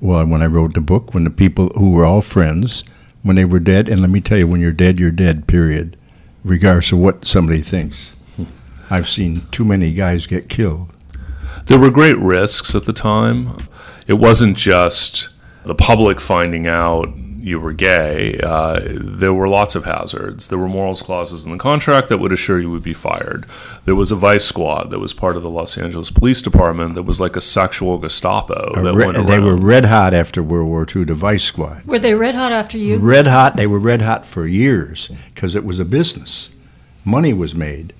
well, 0.01 0.23
when 0.27 0.43
I 0.43 0.45
wrote 0.45 0.75
the 0.75 0.81
book, 0.81 1.15
when 1.15 1.23
the 1.23 1.31
people 1.31 1.69
who 1.69 1.89
were 1.89 2.05
all 2.05 2.21
friends, 2.21 2.83
when 3.23 3.37
they 3.37 3.43
were 3.43 3.59
dead, 3.59 3.89
and 3.89 4.01
let 4.01 4.11
me 4.11 4.21
tell 4.21 4.37
you, 4.37 4.45
when 4.45 4.61
you're 4.61 4.71
dead, 4.71 4.99
you're 4.99 5.09
dead, 5.09 5.47
period, 5.47 5.97
regardless 6.43 6.91
of 6.91 6.99
what 6.99 7.25
somebody 7.25 7.61
thinks. 7.61 8.15
I've 8.91 9.07
seen 9.07 9.47
too 9.49 9.65
many 9.65 9.93
guys 9.93 10.27
get 10.27 10.47
killed. 10.47 10.93
There 11.65 11.79
were 11.79 11.89
great 11.89 12.19
risks 12.19 12.75
at 12.75 12.85
the 12.85 12.93
time. 12.93 13.57
It 14.05 14.19
wasn't 14.19 14.57
just 14.57 15.29
the 15.65 15.73
public 15.73 16.21
finding 16.21 16.67
out 16.67 17.09
you 17.41 17.59
were 17.59 17.73
gay. 17.73 18.37
Uh, 18.43 18.79
there 18.83 19.33
were 19.33 19.47
lots 19.47 19.75
of 19.75 19.85
hazards. 19.85 20.47
There 20.47 20.57
were 20.57 20.67
morals 20.69 21.01
clauses 21.01 21.43
in 21.45 21.51
the 21.51 21.57
contract 21.57 22.09
that 22.09 22.19
would 22.19 22.31
assure 22.31 22.59
you 22.59 22.69
would 22.71 22.83
be 22.83 22.93
fired. 22.93 23.45
There 23.85 23.95
was 23.95 24.11
a 24.11 24.15
vice 24.15 24.45
squad 24.45 24.91
that 24.91 24.99
was 24.99 25.13
part 25.13 25.35
of 25.35 25.43
the 25.43 25.49
Los 25.49 25.77
Angeles 25.77 26.11
Police 26.11 26.41
Department 26.41 26.95
that 26.95 27.03
was 27.03 27.19
like 27.19 27.35
a 27.35 27.41
sexual 27.41 27.97
Gestapo 27.97 28.73
that 28.75 28.93
Re- 28.93 29.05
went 29.05 29.17
around. 29.17 29.25
they 29.27 29.39
were 29.39 29.55
red 29.55 29.85
hot 29.85 30.13
after 30.13 30.43
World 30.43 30.67
War 30.69 30.85
II, 30.95 31.05
the 31.05 31.13
Vice 31.13 31.43
Squad. 31.43 31.83
Were 31.85 31.99
they 31.99 32.13
red 32.13 32.35
hot 32.35 32.51
after 32.51 32.77
you? 32.77 32.97
Red 32.97 33.27
hot. 33.27 33.55
They 33.55 33.67
were 33.67 33.79
red 33.79 34.01
hot 34.01 34.25
for 34.25 34.45
years 34.47 35.11
because 35.33 35.55
it 35.55 35.65
was 35.65 35.79
a 35.79 35.85
business. 35.85 36.53
Money 37.03 37.33
was 37.33 37.55
made. 37.55 37.93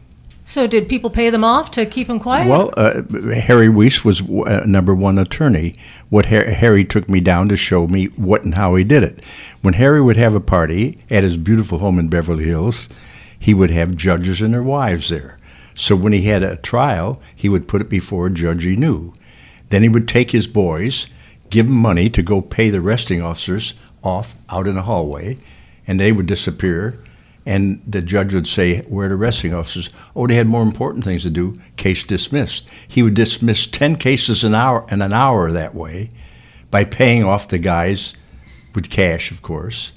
So 0.51 0.67
did 0.67 0.89
people 0.89 1.09
pay 1.09 1.29
them 1.29 1.45
off 1.45 1.71
to 1.71 1.85
keep 1.85 2.07
them 2.07 2.19
quiet? 2.19 2.49
Well, 2.49 2.73
uh, 2.75 3.03
Harry 3.31 3.69
Weiss 3.69 4.03
was 4.03 4.29
uh, 4.29 4.65
number 4.65 4.93
one 4.93 5.17
attorney. 5.17 5.75
What 6.09 6.25
Har- 6.25 6.43
Harry 6.43 6.83
took 6.83 7.09
me 7.09 7.21
down 7.21 7.47
to 7.47 7.55
show 7.55 7.87
me 7.87 8.07
what 8.17 8.43
and 8.43 8.55
how 8.55 8.75
he 8.75 8.83
did 8.83 9.01
it. 9.01 9.23
When 9.61 9.75
Harry 9.75 10.01
would 10.01 10.17
have 10.17 10.35
a 10.35 10.41
party 10.41 10.97
at 11.09 11.23
his 11.23 11.37
beautiful 11.37 11.79
home 11.79 11.97
in 11.97 12.09
Beverly 12.09 12.43
Hills, 12.43 12.89
he 13.39 13.53
would 13.53 13.71
have 13.71 13.95
judges 13.95 14.41
and 14.41 14.53
their 14.53 14.61
wives 14.61 15.07
there. 15.07 15.37
So 15.73 15.95
when 15.95 16.11
he 16.11 16.23
had 16.23 16.43
a 16.43 16.57
trial, 16.57 17.21
he 17.33 17.47
would 17.47 17.69
put 17.69 17.79
it 17.79 17.87
before 17.87 18.27
a 18.27 18.29
judge 18.29 18.65
he 18.65 18.75
knew. 18.75 19.13
Then 19.69 19.83
he 19.83 19.89
would 19.89 20.05
take 20.05 20.31
his 20.31 20.49
boys, 20.49 21.13
give 21.49 21.67
them 21.67 21.77
money 21.77 22.09
to 22.09 22.21
go 22.21 22.41
pay 22.41 22.69
the 22.69 22.79
arresting 22.79 23.21
officers 23.21 23.79
off 24.03 24.35
out 24.49 24.67
in 24.67 24.75
the 24.75 24.81
hallway, 24.81 25.37
and 25.87 25.97
they 25.97 26.11
would 26.11 26.25
disappear. 26.25 27.01
And 27.45 27.81
the 27.87 28.01
judge 28.01 28.33
would 28.33 28.47
say, 28.47 28.81
Where 28.83 29.07
are 29.07 29.09
the 29.09 29.15
arresting 29.15 29.53
officers? 29.53 29.89
Oh, 30.15 30.27
they 30.27 30.35
had 30.35 30.47
more 30.47 30.61
important 30.61 31.03
things 31.03 31.23
to 31.23 31.29
do. 31.29 31.55
Case 31.75 32.03
dismissed. 32.03 32.69
He 32.87 33.01
would 33.01 33.15
dismiss 33.15 33.65
10 33.67 33.95
cases 33.95 34.43
an 34.43 34.53
hour 34.53 34.85
in 34.91 35.01
an 35.01 35.13
hour 35.13 35.51
that 35.51 35.73
way 35.73 36.11
by 36.69 36.85
paying 36.85 37.23
off 37.23 37.49
the 37.49 37.57
guys 37.57 38.13
with 38.75 38.89
cash, 38.89 39.31
of 39.31 39.41
course. 39.41 39.91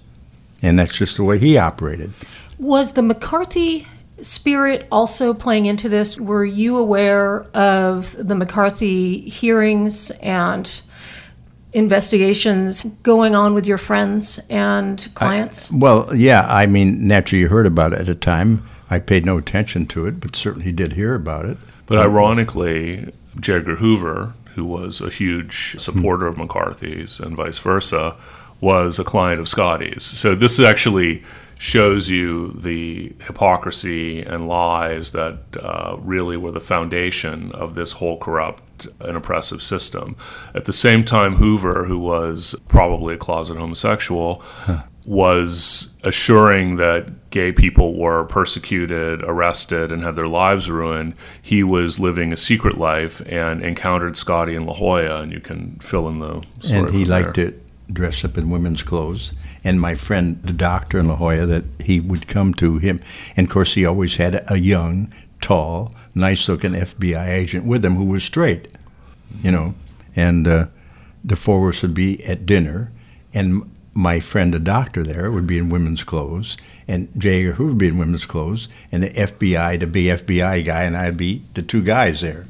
And 0.63 0.79
that's 0.79 0.97
just 0.97 1.17
the 1.17 1.25
way 1.25 1.39
he 1.39 1.59
operated. 1.59 2.13
Was 2.59 2.93
the 2.93 3.03
McCarthy 3.03 3.87
spirit 4.23 4.87
also 4.91 5.35
playing 5.35 5.67
into 5.67 5.89
this? 5.89 6.19
Were 6.19 6.45
you 6.45 6.79
aware 6.79 7.43
of 7.55 8.17
the 8.19 8.35
McCarthy 8.35 9.29
hearings 9.29 10.11
and 10.23 10.81
investigations 11.75 12.85
going 13.03 13.35
on 13.35 13.53
with 13.53 13.67
your 13.67 13.79
friends 13.79 14.41
and 14.49 15.07
clients? 15.15 15.71
Well, 15.73 16.15
yeah, 16.15 16.47
I 16.49 16.67
mean, 16.67 17.07
naturally, 17.07 17.43
you 17.43 17.49
heard 17.49 17.67
about 17.67 17.93
it 17.93 18.01
at 18.01 18.07
the 18.07 18.15
time. 18.15 18.67
I 18.91 18.99
paid 19.01 19.27
no 19.27 19.39
attention 19.39 19.87
to 19.89 20.07
it, 20.07 20.21
but 20.21 20.37
certainly 20.37 20.73
did 20.73 20.93
hear 20.93 21.15
about 21.15 21.45
it. 21.45 21.59
But 21.87 21.99
ironically, 21.99 23.13
J. 23.41 23.55
Edgar 23.55 23.77
Hoover, 23.77 24.35
who 24.55 24.65
was 24.65 25.01
a 25.01 25.11
huge 25.11 25.79
supporter 25.79 26.27
of 26.27 26.39
McCarthy's 26.39 27.19
and 27.19 27.37
vice 27.37 27.59
versa, 27.59 28.17
was 28.61 28.99
a 28.99 29.05
client 29.05 29.41
of 29.41 29.49
Scotty's. 29.49 30.05
So 30.05 30.35
this 30.35 30.61
actually 30.61 31.23
shows 31.59 32.09
you 32.09 32.53
the 32.53 33.13
hypocrisy 33.21 34.23
and 34.23 34.49
lies 34.49 35.13
that 35.13 35.39
uh, 35.61 35.97
really 36.01 36.37
were 36.37 36.51
the 36.51 36.61
foundation 36.61 37.53
of 37.53 37.75
this 37.75 37.93
whole 37.93 38.19
corrupt 38.19 38.63
and 39.01 39.17
oppressive 39.17 39.63
system. 39.63 40.17
At 40.55 40.65
the 40.65 40.73
same 40.73 41.05
time, 41.05 41.35
Hoover, 41.35 41.85
who 41.85 41.99
was 41.99 42.55
probably 42.69 43.15
a 43.15 43.19
closet 43.19 43.57
homosexual, 43.57 44.43
was 45.07 45.95
assuring 46.03 46.77
that 46.77 47.31
gay 47.31 47.53
people 47.53 47.95
were 47.99 48.25
persecuted, 48.25 49.23
arrested, 49.23 49.93
and 49.93 50.03
had 50.03 50.17
their 50.17 50.29
lives 50.29 50.71
ruined. 50.71 51.15
He 51.43 51.63
was 51.63 52.01
living 52.01 52.33
a 52.33 52.37
secret 52.37 52.79
life 52.79 53.21
and 53.27 53.63
encountered 53.63 54.17
Scotty 54.17 54.55
in 54.55 54.67
La 54.67 54.75
Jolla, 54.75 55.23
and 55.23 55.33
you 55.33 55.41
can 55.41 55.77
fill 55.81 56.09
in 56.09 56.21
the 56.21 56.43
story. 56.61 56.79
and 56.89 56.95
he 56.95 57.05
liked 57.05 57.35
there. 57.35 57.51
to 57.51 57.61
dress 57.93 58.25
up 58.25 58.39
in 58.39 58.51
women's 58.51 58.83
clothes. 58.83 59.35
And 59.63 59.81
my 59.81 59.95
friend, 59.95 60.41
the 60.43 60.53
doctor 60.53 60.99
in 60.99 61.09
La 61.09 61.17
Jolla, 61.17 61.47
that 61.47 61.65
he 61.81 62.01
would 62.01 62.27
come 62.27 62.55
to 62.55 62.79
him. 62.79 63.01
And 63.37 63.47
of 63.47 63.53
course, 63.53 63.75
he 63.75 63.85
always 63.85 64.17
had 64.17 64.45
a 64.51 64.57
young, 64.57 65.13
tall, 65.45 65.93
nice 66.15 66.49
looking 66.49 66.73
FBI 66.73 67.29
agent 67.29 67.67
with 67.67 67.85
him 67.85 67.97
who 67.97 68.05
was 68.05 68.25
straight, 68.25 68.73
you 69.43 69.51
know. 69.51 69.75
And 70.17 70.49
uh, 70.49 70.67
the 71.23 71.37
four 71.37 71.69
of 71.69 71.75
us 71.75 71.83
would 71.83 71.95
be 71.95 72.25
at 72.25 72.47
dinner, 72.47 72.91
and 73.35 73.71
my 73.95 74.21
friend, 74.21 74.55
the 74.55 74.59
doctor 74.59 75.05
there, 75.05 75.31
would 75.31 75.47
be 75.47 75.59
in 75.59 75.69
women's 75.69 76.03
clothes, 76.03 76.57
and 76.89 77.09
J. 77.19 77.41
Edgar 77.41 77.53
Hoover 77.53 77.69
would 77.71 77.79
be 77.79 77.89
in 77.89 77.99
women's 77.99 78.27
clothes, 78.27 78.69
and 78.91 79.03
the 79.03 79.11
FBI, 79.11 79.79
the 79.79 79.87
big 79.87 80.07
FBI 80.07 80.65
guy, 80.65 80.85
and 80.85 80.97
I'd 80.97 81.19
be 81.19 81.43
the 81.53 81.63
two 81.63 81.83
guys 81.83 82.23
there. 82.23 82.47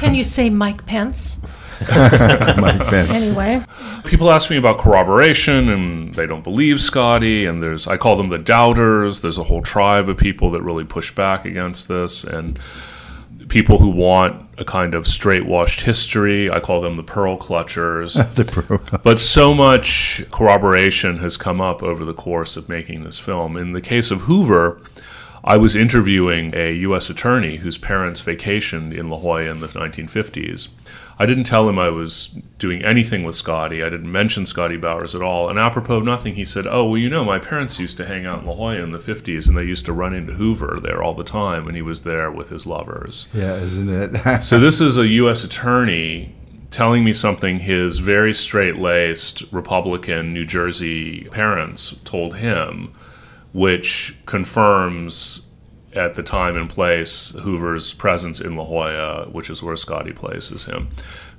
Can 0.00 0.14
you 0.14 0.24
say 0.24 0.50
Mike 0.50 0.84
Pence? 0.86 1.38
My 1.88 2.78
friend. 2.88 3.10
Anyway, 3.10 3.64
people 4.04 4.30
ask 4.30 4.50
me 4.50 4.56
about 4.56 4.78
corroboration 4.78 5.70
and 5.70 6.14
they 6.14 6.26
don't 6.26 6.44
believe 6.44 6.80
Scotty 6.80 7.46
and 7.46 7.62
there's 7.62 7.86
I 7.86 7.96
call 7.96 8.16
them 8.16 8.28
the 8.28 8.38
doubters 8.38 9.20
there's 9.22 9.38
a 9.38 9.44
whole 9.44 9.62
tribe 9.62 10.08
of 10.08 10.18
people 10.18 10.50
that 10.50 10.62
really 10.62 10.84
push 10.84 11.14
back 11.14 11.44
against 11.46 11.88
this 11.88 12.22
and 12.22 12.58
people 13.48 13.78
who 13.78 13.88
want 13.88 14.46
a 14.58 14.64
kind 14.64 14.94
of 14.94 15.06
straight 15.08 15.46
washed 15.46 15.80
history 15.80 16.50
I 16.50 16.60
call 16.60 16.82
them 16.82 16.96
the 16.96 17.02
pearl 17.02 17.38
clutchers 17.38 18.14
the 18.34 18.44
pro. 18.44 18.78
but 18.98 19.18
so 19.18 19.54
much 19.54 20.22
corroboration 20.30 21.16
has 21.18 21.38
come 21.38 21.60
up 21.62 21.82
over 21.82 22.04
the 22.04 22.14
course 22.14 22.56
of 22.58 22.68
making 22.68 23.04
this 23.04 23.18
film 23.18 23.56
in 23.56 23.72
the 23.72 23.80
case 23.80 24.10
of 24.10 24.22
Hoover 24.22 24.80
I 25.42 25.56
was 25.56 25.74
interviewing 25.74 26.52
a 26.54 26.72
U.S. 26.72 27.08
attorney 27.08 27.56
whose 27.56 27.78
parents 27.78 28.20
vacationed 28.20 28.92
in 28.92 29.08
La 29.08 29.18
Jolla 29.18 29.42
in 29.42 29.60
the 29.60 29.68
1950s. 29.68 30.68
I 31.18 31.26
didn't 31.26 31.44
tell 31.44 31.68
him 31.68 31.78
I 31.78 31.90
was 31.90 32.28
doing 32.58 32.82
anything 32.82 33.24
with 33.24 33.34
Scotty. 33.34 33.82
I 33.82 33.90
didn't 33.90 34.10
mention 34.10 34.46
Scotty 34.46 34.76
Bowers 34.76 35.14
at 35.14 35.22
all. 35.22 35.48
And 35.48 35.58
apropos 35.58 35.98
of 35.98 36.04
nothing, 36.04 36.34
he 36.34 36.44
said, 36.44 36.66
Oh, 36.66 36.86
well, 36.86 36.98
you 36.98 37.10
know, 37.10 37.24
my 37.24 37.38
parents 37.38 37.78
used 37.78 37.96
to 37.98 38.06
hang 38.06 38.24
out 38.26 38.40
in 38.40 38.46
La 38.46 38.54
Jolla 38.54 38.76
in 38.76 38.92
the 38.92 38.98
50s 38.98 39.46
and 39.46 39.56
they 39.56 39.64
used 39.64 39.84
to 39.86 39.92
run 39.92 40.14
into 40.14 40.34
Hoover 40.34 40.78
there 40.82 41.02
all 41.02 41.14
the 41.14 41.24
time 41.24 41.64
when 41.64 41.74
he 41.74 41.82
was 41.82 42.02
there 42.02 42.30
with 42.30 42.48
his 42.48 42.66
lovers. 42.66 43.28
Yeah, 43.34 43.54
isn't 43.56 43.88
it? 43.88 44.42
so 44.42 44.58
this 44.58 44.80
is 44.80 44.96
a 44.96 45.08
U.S. 45.08 45.44
attorney 45.44 46.34
telling 46.70 47.04
me 47.04 47.12
something 47.12 47.58
his 47.58 47.98
very 47.98 48.32
straight 48.32 48.78
laced 48.78 49.42
Republican 49.52 50.32
New 50.32 50.46
Jersey 50.46 51.24
parents 51.24 51.96
told 52.04 52.36
him, 52.36 52.94
which 53.52 54.16
confirms 54.26 55.46
at 55.94 56.14
the 56.14 56.22
time 56.22 56.56
and 56.56 56.70
place 56.70 57.30
Hoover's 57.42 57.92
presence 57.94 58.40
in 58.40 58.56
La 58.56 58.64
Jolla, 58.64 59.28
which 59.30 59.50
is 59.50 59.62
where 59.62 59.76
Scotty 59.76 60.12
places 60.12 60.64
him. 60.64 60.88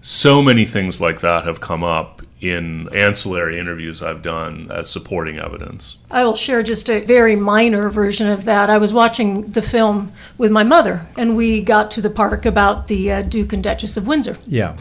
So 0.01 0.41
many 0.41 0.65
things 0.65 0.99
like 0.99 1.21
that 1.21 1.45
have 1.45 1.61
come 1.61 1.83
up 1.83 2.21
in 2.41 2.89
ancillary 2.93 3.59
interviews 3.59 4.01
I've 4.01 4.23
done 4.23 4.69
as 4.71 4.89
supporting 4.89 5.37
evidence. 5.37 5.97
I 6.09 6.23
will 6.25 6.35
share 6.35 6.63
just 6.63 6.89
a 6.89 7.05
very 7.05 7.35
minor 7.35 7.87
version 7.89 8.27
of 8.27 8.45
that. 8.45 8.69
I 8.69 8.79
was 8.79 8.93
watching 8.93 9.51
the 9.51 9.61
film 9.61 10.11
with 10.39 10.49
my 10.49 10.63
mother, 10.63 11.05
and 11.17 11.37
we 11.37 11.61
got 11.61 11.91
to 11.91 12.01
the 12.01 12.09
park 12.09 12.45
about 12.45 12.87
the 12.87 13.11
uh, 13.11 13.21
Duke 13.21 13.53
and 13.53 13.63
Duchess 13.63 13.95
of 13.95 14.07
Windsor. 14.07 14.37
yeah. 14.47 14.75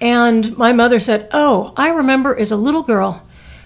And 0.00 0.58
my 0.58 0.72
mother 0.72 0.98
said, 0.98 1.28
Oh, 1.32 1.72
I 1.76 1.90
remember 1.90 2.36
as 2.36 2.50
a 2.50 2.56
little 2.56 2.82
girl, 2.82 3.24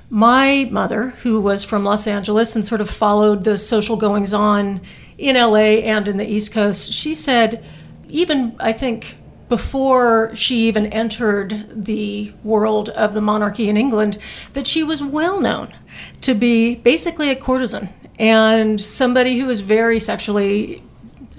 my 0.09 0.69
mother, 0.71 1.09
who 1.23 1.41
was 1.41 1.65
from 1.65 1.85
Los 1.85 2.07
Angeles 2.07 2.55
and 2.55 2.65
sort 2.65 2.81
of 2.81 2.89
followed 2.89 3.45
the 3.45 3.59
social 3.59 3.97
goings 3.97 4.33
on 4.33 4.81
in 5.19 5.37
LA 5.37 5.81
and 5.83 6.07
in 6.09 6.17
the 6.17 6.29
East 6.29 6.53
Coast, 6.53 6.93
she 6.93 7.15
said, 7.15 7.65
even 8.09 8.55
I 8.61 8.73
think 8.73 9.17
before 9.49 10.35
she 10.35 10.69
even 10.69 10.87
entered 10.87 11.67
the 11.85 12.33
world 12.43 12.89
of 12.91 13.15
the 13.15 13.21
monarchy 13.21 13.69
in 13.69 13.77
England, 13.77 14.19
that 14.53 14.67
she 14.67 14.83
was 14.83 15.03
well 15.03 15.41
known 15.41 15.73
to 16.21 16.35
be 16.35 16.75
basically 16.75 17.31
a 17.31 17.37
courtesan 17.37 17.89
and 18.19 18.81
somebody 18.81 19.39
who 19.39 19.47
was 19.47 19.61
very 19.61 19.99
sexually 19.99 20.83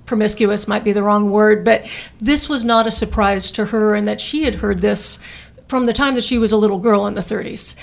promiscuous 0.05 0.67
might 0.67 0.83
be 0.83 0.93
the 0.93 1.03
wrong 1.03 1.29
word, 1.31 1.65
but 1.65 1.85
this 2.19 2.47
was 2.47 2.63
not 2.63 2.87
a 2.87 2.91
surprise 2.91 3.51
to 3.51 3.65
her, 3.65 3.93
and 3.93 4.07
that 4.07 4.21
she 4.21 4.43
had 4.43 4.55
heard 4.55 4.81
this 4.81 5.19
from 5.67 5.85
the 5.85 5.93
time 5.93 6.15
that 6.15 6.23
she 6.23 6.37
was 6.37 6.51
a 6.51 6.57
little 6.57 6.79
girl 6.79 7.07
in 7.07 7.13
the 7.13 7.21
30s. 7.21 7.75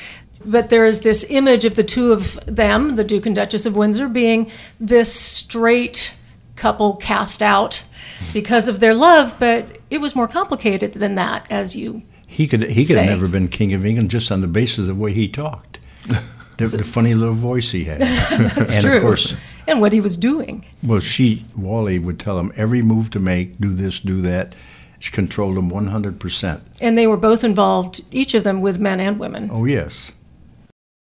But 0.45 0.69
there 0.69 0.87
is 0.87 1.01
this 1.01 1.25
image 1.31 1.65
of 1.65 1.75
the 1.75 1.85
two 1.85 2.13
of 2.13 2.39
them, 2.47 2.97
the 2.97 3.05
Duke 3.05 3.27
and 3.27 3.35
Duchess 3.35 3.67
of 3.67 3.77
Windsor, 3.77 4.09
being 4.09 4.51
this 4.79 5.13
straight 5.15 6.15
couple 6.57 6.97
cast 6.97 7.43
out 7.43 7.83
because 8.33 8.69
of 8.69 8.81
their 8.81 8.95
love, 8.95 9.35
but 9.39 9.79
it 9.91 10.01
was 10.01 10.15
more 10.15 10.29
complicated 10.29 10.93
than 10.95 11.15
that, 11.17 11.47
as 11.51 11.75
you. 11.77 12.03
He 12.27 12.47
could 12.47 12.63
he 12.63 12.85
could 12.85 12.95
Say. 12.95 13.05
have 13.05 13.11
never 13.11 13.29
been 13.29 13.49
king 13.49 13.73
of 13.75 13.87
England 13.87 14.11
just 14.11 14.33
on 14.33 14.41
the 14.41 14.47
basis 14.47 14.81
of 14.81 14.87
the 14.87 14.95
way 14.95 15.13
he 15.13 15.29
talked. 15.29 15.79
The, 16.57 16.67
the 16.67 16.85
funny 16.85 17.15
little 17.15 17.35
voice 17.35 17.73
he 17.73 17.83
had. 17.83 18.01
That's 18.55 18.77
and 18.77 18.85
true. 18.85 18.97
of 18.99 19.03
course, 19.03 19.35
and 19.67 19.81
what 19.81 19.93
he 19.93 20.01
was 20.01 20.17
doing. 20.17 20.65
well, 20.85 21.01
she 21.01 21.45
Wally 21.57 21.99
would 21.99 22.21
tell 22.21 22.39
him 22.39 22.53
every 22.55 22.81
move 22.81 23.11
to 23.11 23.19
make, 23.19 23.59
do 23.59 23.73
this, 23.73 23.99
do 23.99 24.21
that. 24.21 24.55
She 25.01 25.11
controlled 25.11 25.59
him 25.59 25.69
one 25.69 25.89
hundred 25.89 26.21
percent. 26.21 26.63
And 26.81 26.97
they 26.97 27.09
were 27.09 27.17
both 27.17 27.43
involved, 27.43 28.03
each 28.13 28.35
of 28.35 28.45
them 28.45 28.61
with 28.61 28.79
men 28.79 29.01
and 29.01 29.19
women. 29.19 29.51
Oh 29.53 29.65
yes. 29.65 30.13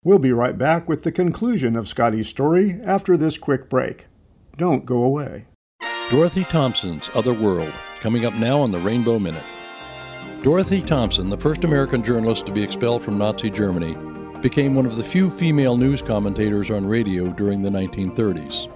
We'll 0.05 0.19
be 0.19 0.31
right 0.31 0.55
back 0.55 0.87
with 0.87 1.01
the 1.01 1.11
conclusion 1.11 1.75
of 1.75 1.87
Scotty's 1.87 2.27
story 2.27 2.79
after 2.85 3.17
this 3.17 3.39
quick 3.39 3.67
break. 3.67 4.05
Don't 4.55 4.85
go 4.85 5.01
away. 5.01 5.47
Dorothy 6.11 6.43
Thompson's 6.43 7.09
Other 7.15 7.33
World, 7.33 7.73
coming 8.01 8.23
up 8.23 8.35
now 8.35 8.61
on 8.61 8.69
the 8.71 8.77
Rainbow 8.77 9.17
Minute. 9.17 9.41
Dorothy 10.43 10.83
Thompson, 10.83 11.31
the 11.31 11.37
first 11.39 11.63
American 11.63 12.03
journalist 12.03 12.45
to 12.45 12.51
be 12.51 12.61
expelled 12.61 13.01
from 13.01 13.17
Nazi 13.17 13.49
Germany, 13.49 13.97
became 14.43 14.75
one 14.75 14.85
of 14.85 14.95
the 14.95 15.03
few 15.03 15.27
female 15.27 15.75
news 15.75 16.03
commentators 16.03 16.69
on 16.69 16.85
radio 16.85 17.31
during 17.31 17.63
the 17.63 17.69
1930s. 17.71 18.69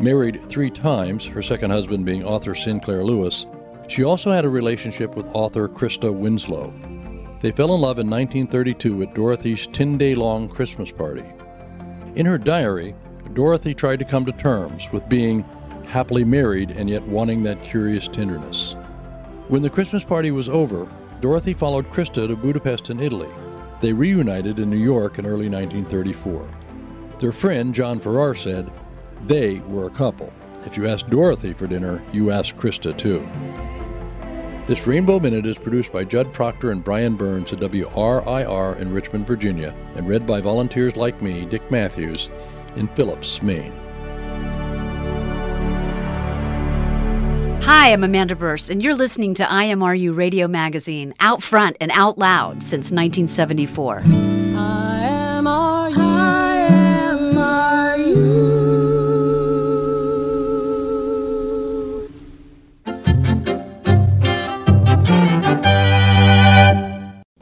Married 0.00 0.40
three 0.48 0.70
times, 0.70 1.26
her 1.26 1.42
second 1.42 1.72
husband 1.72 2.04
being 2.04 2.22
author 2.22 2.54
Sinclair 2.54 3.02
Lewis, 3.02 3.46
she 3.88 4.04
also 4.04 4.30
had 4.30 4.44
a 4.44 4.48
relationship 4.48 5.16
with 5.16 5.26
author 5.34 5.68
Christa 5.68 6.14
Winsloe. 6.14 6.72
They 7.44 7.50
fell 7.50 7.74
in 7.74 7.82
love 7.82 7.98
in 7.98 8.08
1932 8.08 9.02
at 9.02 9.14
Dorothy's 9.14 9.66
10 9.66 9.98
day 9.98 10.14
long 10.14 10.48
Christmas 10.48 10.90
party. 10.90 11.26
In 12.14 12.24
her 12.24 12.38
diary, 12.38 12.94
Dorothy 13.34 13.74
tried 13.74 13.98
to 13.98 14.06
come 14.06 14.24
to 14.24 14.32
terms 14.32 14.90
with 14.90 15.06
being 15.10 15.42
happily 15.84 16.24
married 16.24 16.70
and 16.70 16.88
yet 16.88 17.02
wanting 17.02 17.42
that 17.42 17.62
curious 17.62 18.08
tenderness. 18.08 18.76
When 19.48 19.60
the 19.60 19.68
Christmas 19.68 20.04
party 20.04 20.30
was 20.30 20.48
over, 20.48 20.88
Dorothy 21.20 21.52
followed 21.52 21.90
Christa 21.90 22.26
to 22.26 22.34
Budapest 22.34 22.88
in 22.88 22.98
Italy. 22.98 23.28
They 23.82 23.92
reunited 23.92 24.58
in 24.58 24.70
New 24.70 24.78
York 24.78 25.18
in 25.18 25.26
early 25.26 25.50
1934. 25.50 26.48
Their 27.18 27.32
friend, 27.32 27.74
John 27.74 28.00
Farrar, 28.00 28.34
said, 28.34 28.72
They 29.26 29.58
were 29.68 29.86
a 29.86 29.90
couple. 29.90 30.32
If 30.64 30.78
you 30.78 30.88
ask 30.88 31.06
Dorothy 31.08 31.52
for 31.52 31.66
dinner, 31.66 32.02
you 32.10 32.30
ask 32.30 32.56
Christa 32.56 32.96
too. 32.96 33.28
This 34.66 34.86
Rainbow 34.86 35.20
Minute 35.20 35.44
is 35.44 35.58
produced 35.58 35.92
by 35.92 36.04
Judd 36.04 36.32
Proctor 36.32 36.70
and 36.70 36.82
Brian 36.82 37.16
Burns 37.16 37.52
at 37.52 37.58
WRIR 37.58 38.78
in 38.78 38.94
Richmond, 38.94 39.26
Virginia, 39.26 39.74
and 39.94 40.08
read 40.08 40.26
by 40.26 40.40
volunteers 40.40 40.96
like 40.96 41.20
me, 41.20 41.44
Dick 41.44 41.70
Matthews, 41.70 42.30
in 42.74 42.86
Phillips, 42.88 43.42
Maine. 43.42 43.74
Hi, 47.60 47.92
I'm 47.92 48.04
Amanda 48.04 48.34
Burse, 48.34 48.70
and 48.70 48.82
you're 48.82 48.94
listening 48.94 49.34
to 49.34 49.44
IMRU 49.44 50.16
Radio 50.16 50.48
Magazine, 50.48 51.12
out 51.20 51.42
front 51.42 51.76
and 51.78 51.90
out 51.92 52.16
loud 52.16 52.62
since 52.62 52.90
1974. 52.90 54.02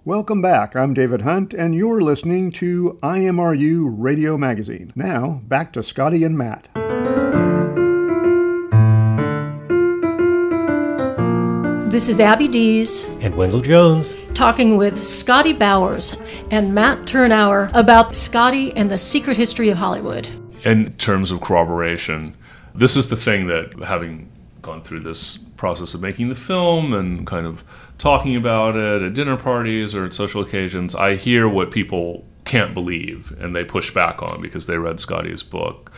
Welcome 0.05 0.43
back. 0.43 0.75
I'm 0.75 0.95
David 0.95 1.23
Hunt, 1.23 1.55
and 1.55 1.75
you're 1.77 2.01
listening 2.01 2.51
to 2.53 2.99
IMRU 3.03 3.95
Radio 3.97 4.37
Magazine. 4.37 4.93
Now, 4.97 5.41
back 5.45 5.73
to 5.75 5.83
Scotty 5.83 6.25
and 6.25 6.37
Matt. 6.37 6.69
This 11.91 12.09
is 12.09 12.21
Abby 12.21 12.49
Dees 12.49 13.05
And 13.21 13.37
Wenzel 13.37 13.61
Jones. 13.61 14.17
talking 14.35 14.79
with 14.79 15.01
Scotty 15.01 15.53
Bowers 15.53 16.17
and 16.51 16.75
Matt 16.75 17.01
Tyrnauer 17.01 17.71
about 17.75 18.15
Scotty 18.15 18.75
and 18.75 18.91
the 18.91 18.97
secret 18.97 19.37
history 19.37 19.69
of 19.69 19.77
Hollywood. 19.77 20.27
in 20.65 20.93
terms 20.95 21.31
of 21.31 21.41
corroboration, 21.43 22.35
this 22.75 22.97
is 22.97 23.09
the 23.09 23.17
thing 23.17 23.47
that 23.49 23.75
having 23.85 24.31
gone 24.63 24.81
through 24.83 25.01
this 25.01 25.37
process 25.37 25.93
of 25.93 26.01
making 26.01 26.29
the 26.31 26.35
film 26.35 26.95
and 26.95 27.27
kind 27.27 27.47
of 27.47 27.63
talking 28.03 28.35
about 28.35 28.75
it 28.75 29.01
at 29.01 29.15
dinner 29.15 29.37
parties 29.37 29.95
or 29.95 30.05
at 30.05 30.13
social 30.13 30.43
occasions, 30.43 30.93
I 30.93 31.15
hear 31.15 31.49
what 31.49 31.71
people 31.71 32.27
can't 32.45 32.75
believe 32.75 33.33
and 33.41 33.55
they 33.55 33.63
push 33.63 33.95
back 33.95 34.21
on 34.21 34.43
because 34.43 34.67
they 34.67 34.77
read 34.77 34.99
Scotty's 34.99 35.45
book. 35.45 35.93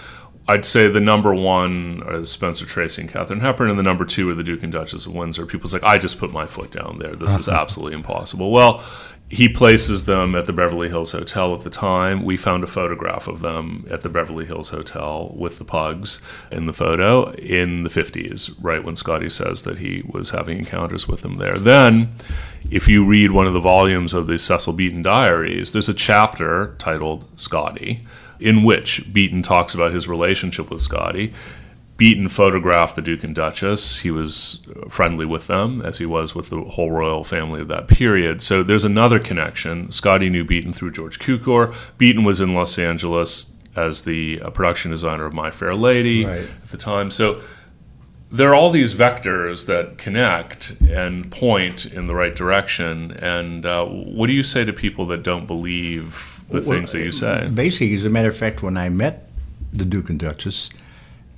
I'd 0.46 0.66
say 0.66 0.88
the 0.88 1.00
number 1.00 1.34
one 1.34 2.02
is 2.10 2.30
Spencer 2.30 2.66
Tracy 2.66 3.00
and 3.00 3.10
Katharine 3.10 3.40
Hepburn, 3.40 3.70
and 3.70 3.78
the 3.78 3.82
number 3.82 4.04
two 4.04 4.28
are 4.28 4.34
the 4.34 4.44
Duke 4.44 4.62
and 4.62 4.70
Duchess 4.70 5.06
of 5.06 5.14
Windsor. 5.14 5.46
People's 5.46 5.72
like, 5.72 5.82
I 5.82 5.96
just 5.96 6.18
put 6.18 6.30
my 6.30 6.44
foot 6.44 6.70
down 6.70 6.98
there. 6.98 7.16
This 7.16 7.38
is 7.38 7.48
absolutely 7.62 7.94
impossible. 7.94 8.50
Well, 8.50 8.84
he 9.30 9.48
places 9.48 10.04
them 10.04 10.34
at 10.34 10.46
the 10.46 10.52
Beverly 10.52 10.88
Hills 10.88 11.12
Hotel 11.12 11.54
at 11.54 11.62
the 11.62 11.70
time. 11.70 12.24
We 12.24 12.36
found 12.36 12.62
a 12.62 12.68
photograph 12.68 13.26
of 13.26 13.40
them 13.40 13.86
at 13.90 14.02
the 14.02 14.08
Beverly 14.08 14.44
Hills 14.44 14.68
Hotel 14.68 15.32
with 15.36 15.58
the 15.58 15.64
pugs 15.64 16.20
in 16.52 16.66
the 16.66 16.72
photo 16.72 17.30
in 17.32 17.82
the 17.82 17.88
50s, 17.88 18.54
right 18.60 18.84
when 18.84 18.96
Scotty 18.96 19.30
says 19.30 19.62
that 19.62 19.78
he 19.78 20.02
was 20.06 20.30
having 20.30 20.58
encounters 20.58 21.08
with 21.08 21.22
them 21.22 21.38
there. 21.38 21.58
Then, 21.58 22.10
if 22.70 22.86
you 22.86 23.04
read 23.04 23.30
one 23.30 23.46
of 23.46 23.54
the 23.54 23.60
volumes 23.60 24.14
of 24.14 24.26
the 24.26 24.38
Cecil 24.38 24.74
Beaton 24.74 25.02
diaries, 25.02 25.72
there's 25.72 25.88
a 25.88 25.94
chapter 25.94 26.74
titled 26.78 27.24
Scotty 27.38 28.00
in 28.40 28.62
which 28.62 29.10
Beaton 29.12 29.42
talks 29.42 29.74
about 29.74 29.94
his 29.94 30.06
relationship 30.06 30.70
with 30.70 30.80
Scotty. 30.80 31.32
Beaton 31.96 32.28
photographed 32.28 32.96
the 32.96 33.02
Duke 33.02 33.22
and 33.22 33.34
Duchess. 33.34 34.00
He 34.00 34.10
was 34.10 34.60
friendly 34.88 35.24
with 35.24 35.46
them, 35.46 35.80
as 35.82 35.98
he 35.98 36.06
was 36.06 36.34
with 36.34 36.50
the 36.50 36.60
whole 36.60 36.90
royal 36.90 37.22
family 37.22 37.60
of 37.60 37.68
that 37.68 37.86
period. 37.86 38.42
So 38.42 38.62
there's 38.64 38.84
another 38.84 39.20
connection. 39.20 39.92
Scotty 39.92 40.28
knew 40.28 40.44
Beaton 40.44 40.72
through 40.72 40.90
George 40.90 41.20
Cukor. 41.20 41.72
Beaton 41.96 42.24
was 42.24 42.40
in 42.40 42.52
Los 42.52 42.78
Angeles 42.78 43.52
as 43.76 44.02
the 44.02 44.40
uh, 44.40 44.50
production 44.50 44.90
designer 44.90 45.24
of 45.24 45.34
My 45.34 45.50
Fair 45.52 45.74
Lady 45.74 46.24
Right. 46.24 46.38
at 46.42 46.68
the 46.70 46.76
time. 46.76 47.10
So 47.12 47.40
there 48.30 48.48
are 48.50 48.54
all 48.56 48.70
these 48.70 48.94
vectors 48.94 49.66
that 49.66 49.96
connect 49.96 50.72
and 50.80 51.30
point 51.30 51.86
in 51.86 52.08
the 52.08 52.14
right 52.14 52.34
direction. 52.34 53.12
And 53.12 53.64
uh, 53.64 53.84
what 53.86 54.26
do 54.26 54.32
you 54.32 54.42
say 54.42 54.64
to 54.64 54.72
people 54.72 55.06
that 55.06 55.22
don't 55.22 55.46
believe 55.46 56.40
the 56.48 56.60
things 56.60 56.90
that 56.92 57.00
you 57.04 57.12
say? 57.12 57.48
Basically, 57.54 57.94
as 57.94 58.04
a 58.04 58.10
matter 58.10 58.28
of 58.28 58.36
fact, 58.36 58.62
when 58.64 58.76
I 58.76 58.88
met 58.88 59.28
the 59.72 59.84
Duke 59.84 60.10
and 60.10 60.18
Duchess, 60.18 60.70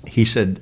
he 0.05 0.25
said, 0.25 0.61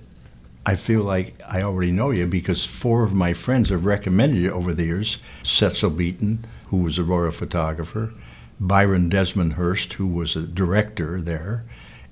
I 0.65 0.75
feel 0.75 1.03
like 1.03 1.35
I 1.47 1.61
already 1.61 1.91
know 1.91 2.09
you 2.09 2.25
because 2.25 2.65
four 2.65 3.03
of 3.03 3.13
my 3.13 3.33
friends 3.33 3.69
have 3.69 3.85
recommended 3.85 4.41
you 4.41 4.51
over 4.51 4.73
the 4.73 4.85
years. 4.85 5.19
Cecil 5.43 5.91
Beaton, 5.91 6.43
who 6.67 6.77
was 6.77 6.97
a 6.97 7.03
royal 7.03 7.31
photographer, 7.31 8.11
Brian 8.59 9.09
Desmond 9.09 9.53
Hurst, 9.53 9.93
who 9.93 10.07
was 10.07 10.35
a 10.35 10.41
director 10.41 11.21
there, 11.21 11.63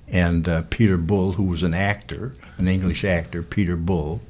and 0.06 0.48
uh, 0.48 0.62
Peter 0.70 0.96
Bull, 0.96 1.32
who 1.32 1.44
was 1.44 1.62
an 1.62 1.74
actor, 1.74 2.32
an 2.58 2.68
English 2.68 3.04
actor, 3.04 3.42
Peter 3.42 3.76
Bull, 3.76 4.20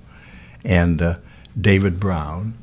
and 0.65 1.03
uh, 1.03 1.17
David 1.61 2.01
Brown. 2.01 2.55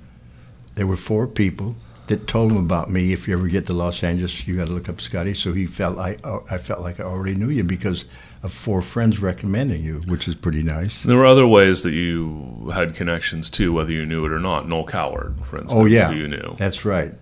There 0.74 0.88
were 0.88 0.98
four 0.98 1.28
people 1.28 1.76
that 2.08 2.28
told 2.28 2.52
him 2.52 2.58
about 2.58 2.90
me. 2.90 3.14
If 3.14 3.28
you 3.28 3.38
ever 3.38 3.48
get 3.48 3.68
to 3.68 3.74
Los 3.74 4.04
Angeles, 4.04 4.48
you 4.48 4.56
got 4.56 4.68
to 4.68 4.74
look 4.74 4.90
up 4.90 5.00
Scotty. 5.00 5.34
So 5.34 5.54
he 5.54 5.66
felt 5.68 6.00
I 6.00 6.18
I 6.50 6.58
felt 6.58 6.82
like 6.82 7.00
I 7.00 7.04
already 7.04 7.36
knew 7.36 7.50
you 7.50 7.64
because 7.64 8.06
of 8.44 8.52
four 8.52 8.82
friends 8.82 9.20
recommending 9.22 9.84
you, 9.84 10.02
which 10.08 10.28
is 10.28 10.36
pretty 10.36 10.64
nice. 10.64 11.04
There 11.04 11.18
were 11.18 11.26
other 11.26 11.46
ways 11.46 11.84
that 11.84 11.94
you 11.94 12.72
had 12.74 12.96
connections 12.96 13.50
too, 13.50 13.72
whether 13.74 13.94
you 13.94 14.06
knew 14.06 14.26
it 14.26 14.32
or 14.32 14.40
not. 14.40 14.68
Noel 14.68 14.86
Coward, 14.86 15.36
for 15.50 15.58
oh, 15.58 15.62
instance, 15.62 15.82
Oh 15.82 15.86
yeah, 15.86 16.12
who 16.12 16.18
you 16.18 16.28
knew. 16.28 16.56
That's 16.58 16.84
right. 16.84 17.14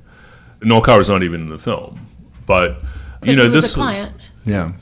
Noel 0.62 0.82
Coward's 0.82 1.10
not 1.10 1.24
even 1.24 1.42
in 1.42 1.50
the 1.50 1.58
film, 1.58 2.06
but 2.46 2.82
you 3.24 3.36
But 3.36 3.36
know 3.36 3.44
he 3.44 3.50
was 3.50 3.64
this 3.64 3.72
a 3.74 3.76
client. 3.76 4.14
Yeah. 4.46 4.74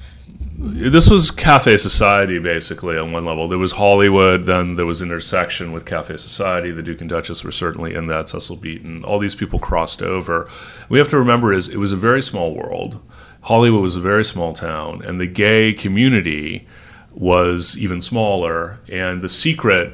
this 0.60 1.10
was 1.10 1.30
cafe 1.32 1.78
society 1.78 2.39
basically 2.39 2.97
on 2.97 3.12
one 3.12 3.26
level 3.26 3.47
there 3.47 3.60
was 3.60 3.73
hollywood 3.73 4.43
then 4.45 4.76
there 4.76 4.88
was 4.88 5.02
intersection 5.04 5.71
with 5.71 5.86
cafe 5.86 6.17
society 6.17 6.71
the 6.71 6.82
duke 6.82 7.00
and 7.02 7.10
duchess 7.10 7.43
were 7.43 7.52
certainly 7.52 7.93
in 7.93 8.08
that 8.08 8.28
cecil 8.30 8.56
beaton 8.56 9.04
all 9.04 9.19
these 9.19 9.36
people 9.36 9.60
crossed 9.60 10.02
over 10.02 10.50
we 10.89 10.97
have 10.97 11.10
to 11.10 11.17
remember 11.17 11.54
is 11.54 11.67
it 11.69 11.78
was 11.78 11.91
a 11.91 11.95
very 11.97 12.21
small 12.23 12.56
world 12.56 13.00
hollywood 13.41 13.82
was 13.82 13.95
a 13.95 14.02
very 14.02 14.23
small 14.23 14.54
town 14.54 15.02
and 15.04 15.19
the 15.19 15.28
gay 15.28 15.73
community 15.73 16.67
was 17.17 17.78
even 17.78 18.02
smaller 18.02 18.78
and 18.91 19.21
the 19.21 19.30
secret 19.30 19.93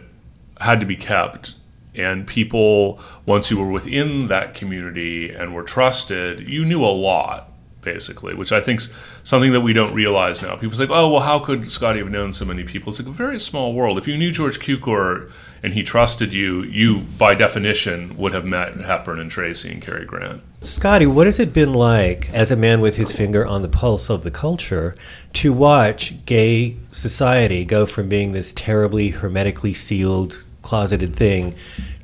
had 0.60 0.80
to 0.80 0.86
be 0.86 0.96
kept. 0.96 1.56
And 1.96 2.26
people 2.26 3.00
once 3.26 3.52
you 3.52 3.60
were 3.60 3.70
within 3.70 4.28
that 4.28 4.56
community 4.56 5.30
and 5.30 5.54
were 5.54 5.64
trusted 5.64 6.52
you 6.52 6.66
knew 6.66 6.84
a 6.84 6.88
lot 6.88 7.53
basically 7.84 8.34
which 8.34 8.52
i 8.52 8.62
think's 8.62 8.94
something 9.24 9.52
that 9.52 9.62
we 9.62 9.74
don't 9.74 9.94
realize 9.94 10.42
now. 10.42 10.56
People 10.56 10.78
say 10.78 10.88
oh 10.90 11.10
well 11.10 11.22
how 11.22 11.40
could 11.40 11.72
scotty 11.72 12.00
have 12.00 12.12
known 12.12 12.34
so 12.34 12.46
many 12.46 12.64
people? 12.64 12.90
It's 12.90 13.00
like 13.00 13.08
a 13.08 13.12
very 13.12 13.40
small 13.40 13.74
world. 13.74 13.98
If 13.98 14.08
you 14.08 14.18
knew 14.18 14.32
george 14.32 14.60
cukor 14.60 15.32
and 15.62 15.74
he 15.74 15.84
trusted 15.84 16.34
you 16.34 16.64
you 16.64 17.02
by 17.18 17.34
definition 17.36 18.18
would 18.18 18.34
have 18.34 18.46
met 18.46 18.76
hepburn 18.76 19.20
and 19.20 19.32
tracy 19.32 19.72
and 19.72 19.82
cary 19.82 20.06
grant. 20.06 20.42
Scotty, 20.62 21.06
what 21.06 21.28
has 21.28 21.40
it 21.40 21.54
been 21.54 21.74
like 21.74 22.30
as 22.34 22.50
a 22.52 22.56
man 22.56 22.80
with 22.80 22.96
his 22.96 23.12
finger 23.12 23.46
on 23.46 23.62
the 23.62 23.68
pulse 23.68 24.10
of 24.10 24.24
the 24.24 24.32
culture 24.32 24.96
to 25.34 25.52
watch 25.52 26.26
gay 26.26 26.78
society 26.92 27.66
go 27.66 27.86
from 27.86 28.08
being 28.08 28.32
this 28.32 28.54
terribly 28.54 29.10
hermetically 29.10 29.74
sealed, 29.74 30.44
closeted 30.62 31.16
thing 31.16 31.54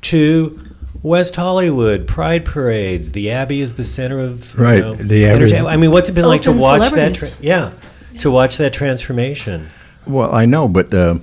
to 0.02 0.69
West 1.02 1.36
Hollywood, 1.36 2.06
pride 2.06 2.44
parades, 2.44 3.12
the 3.12 3.30
Abbey 3.30 3.60
is 3.60 3.74
the 3.76 3.84
center 3.84 4.18
of 4.20 4.54
you 4.54 4.62
Right, 4.62 4.80
know, 4.80 4.94
the 4.94 5.26
Abbey. 5.26 5.56
I 5.56 5.76
mean, 5.76 5.90
what's 5.90 6.08
it 6.08 6.12
been 6.12 6.26
like 6.26 6.42
to 6.42 6.52
watch 6.52 6.80
that? 6.82 6.90
celebrities. 6.90 7.36
Tra- 7.36 7.44
yeah, 7.44 7.72
to 8.20 8.30
watch 8.30 8.56
that 8.58 8.72
transformation. 8.72 9.68
Well, 10.06 10.32
I 10.34 10.44
know, 10.44 10.68
but 10.68 10.92
uh, 10.92 11.16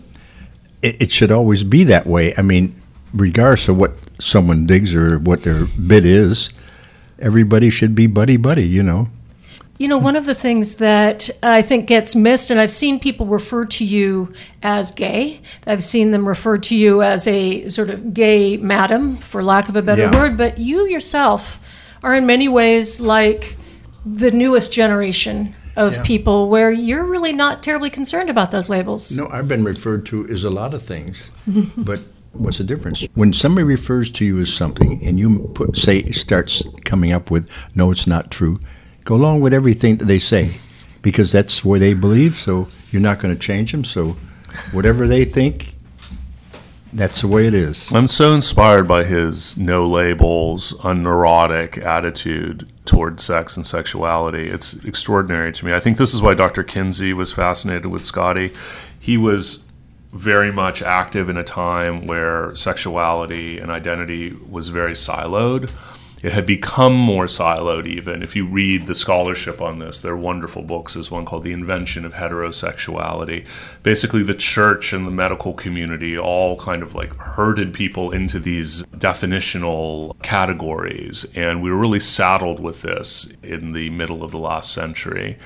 it, 0.81 1.01
it 1.03 1.11
should 1.11 1.31
always 1.31 1.63
be 1.63 1.83
that 1.85 2.05
way. 2.07 2.33
I 2.37 2.41
mean, 2.41 2.79
regardless 3.13 3.67
of 3.67 3.77
what 3.77 3.93
someone 4.19 4.65
digs 4.65 4.95
or 4.95 5.19
what 5.19 5.43
their 5.43 5.65
bid 5.65 6.05
is, 6.05 6.49
everybody 7.19 7.69
should 7.69 7.93
be 7.93 8.07
buddy 8.07 8.37
buddy. 8.37 8.65
You 8.67 8.83
know. 8.83 9.09
You 9.79 9.87
know, 9.87 9.97
one 9.99 10.15
of 10.15 10.25
the 10.25 10.33
things 10.33 10.75
that 10.75 11.29
I 11.43 11.61
think 11.61 11.85
gets 11.85 12.15
missed, 12.15 12.49
and 12.49 12.59
I've 12.59 12.71
seen 12.71 12.99
people 12.99 13.27
refer 13.27 13.65
to 13.65 13.85
you 13.85 14.33
as 14.63 14.91
gay. 14.91 15.39
I've 15.67 15.83
seen 15.83 16.09
them 16.11 16.27
refer 16.27 16.57
to 16.57 16.75
you 16.75 17.03
as 17.03 17.27
a 17.27 17.69
sort 17.69 17.91
of 17.91 18.13
gay 18.13 18.57
madam, 18.57 19.17
for 19.17 19.43
lack 19.43 19.69
of 19.69 19.75
a 19.75 19.83
better 19.83 20.03
Yeah. 20.03 20.15
word, 20.15 20.35
but 20.35 20.57
you 20.57 20.87
yourself 20.87 21.59
are 22.03 22.15
in 22.15 22.25
many 22.25 22.47
ways 22.47 22.99
like 22.99 23.55
the 24.03 24.31
newest 24.31 24.73
generation 24.73 25.53
of 25.75 26.01
people 26.03 26.49
where 26.49 26.71
you're 26.71 27.05
really 27.05 27.33
not 27.33 27.61
terribly 27.61 27.91
concerned 27.91 28.31
about 28.31 28.49
those 28.49 28.67
labels. 28.69 29.15
No, 29.15 29.27
I've 29.27 29.47
been 29.47 29.63
referred 29.63 30.07
to 30.07 30.27
as 30.27 30.43
a 30.43 30.49
lot 30.49 30.73
of 30.73 30.81
things, 30.81 31.29
but 31.77 31.99
what's 32.31 32.57
the 32.57 32.63
difference? 32.63 33.05
When 33.13 33.31
somebody 33.31 33.63
refers 33.63 34.09
to 34.13 34.25
you 34.25 34.39
as 34.39 34.51
something 34.51 35.05
and 35.05 35.19
you 35.19 35.51
put 35.53 35.77
say 35.77 36.01
starts 36.13 36.63
coming 36.83 37.13
up 37.13 37.29
with 37.29 37.47
no, 37.75 37.91
it's 37.91 38.07
not 38.07 38.31
true, 38.31 38.59
go 39.07 39.15
along 39.15 39.39
with 39.39 39.53
everything 39.53 39.95
that 39.95 40.05
they 40.05 40.19
say, 40.19 40.51
because 41.01 41.31
that's 41.31 41.63
where 41.63 41.79
they 41.79 41.93
believe. 41.93 42.35
So 42.35 42.67
you're 42.91 43.01
not 43.01 43.19
going 43.19 43.33
to 43.33 43.39
change 43.39 43.71
them. 43.71 43.85
So 43.85 44.17
whatever 44.73 45.07
they 45.07 45.23
think, 45.23 45.73
that's 46.91 47.21
the 47.21 47.27
way 47.27 47.47
it 47.47 47.53
is. 47.53 47.89
I'm 47.93 48.09
so 48.09 48.33
inspired 48.33 48.85
by 48.85 49.05
his 49.05 49.57
no 49.57 49.87
labels, 49.87 50.73
unneurotic 50.79 51.83
attitude 51.85 52.69
toward 52.83 53.21
sex 53.21 53.55
and 53.55 53.65
sexuality. 53.65 54.49
It's 54.49 54.73
extraordinary 54.83 55.53
to 55.53 55.65
me. 55.65 55.73
I 55.73 55.79
think 55.79 55.97
this 55.97 56.13
is 56.13 56.21
why 56.21 56.33
Dr. 56.33 56.63
Kinsey 56.63 57.13
was 57.13 57.31
fascinated 57.31 57.85
with 57.85 58.03
Scotty. 58.03 58.51
He 58.99 59.17
was 59.17 59.63
very 60.11 60.51
much 60.51 60.81
active 60.81 61.29
in 61.29 61.37
a 61.37 61.43
time 61.45 62.07
where 62.07 62.53
sexuality 62.55 63.57
and 63.57 63.71
identity 63.71 64.35
was 64.49 64.67
very 64.67 64.93
siloed. 64.93 65.69
It 66.23 66.32
had 66.32 66.45
become 66.45 66.95
more 66.95 67.25
siloed, 67.25 67.86
even. 67.86 68.23
If 68.23 68.36
you 68.36 68.45
read 68.45 68.88
the 68.88 68.95
scholarship 68.95 69.62
on 69.62 69.80
this, 69.80 69.99
there 69.99 70.13
are 70.13 70.17
wonderful 70.17 70.63
books. 70.63 70.95
There's 70.95 71.12
one 71.12 71.25
called 71.25 71.43
The 71.43 71.51
Invention 71.51 72.06
of 72.06 72.15
Heterosexuality. 72.15 73.45
Basically, 73.84 74.23
the 74.23 74.34
church 74.34 74.93
and 74.93 75.06
the 75.06 75.12
medical 75.12 75.53
community 75.53 76.17
all 76.17 76.58
kind 76.58 76.82
of 76.82 76.95
like 76.95 77.15
herded 77.17 77.73
people 77.73 78.12
into 78.12 78.39
these 78.39 78.84
definitional 78.95 80.19
categories. 80.23 81.25
And 81.36 81.62
we 81.62 81.69
were 81.69 81.77
really 81.77 81.99
saddled 81.99 82.60
with 82.60 82.82
this 82.82 83.32
in 83.43 83.73
the 83.73 83.91
middle 83.91 84.23
of 84.23 84.32
the 84.32 84.39
last 84.39 84.73
century. 84.73 85.38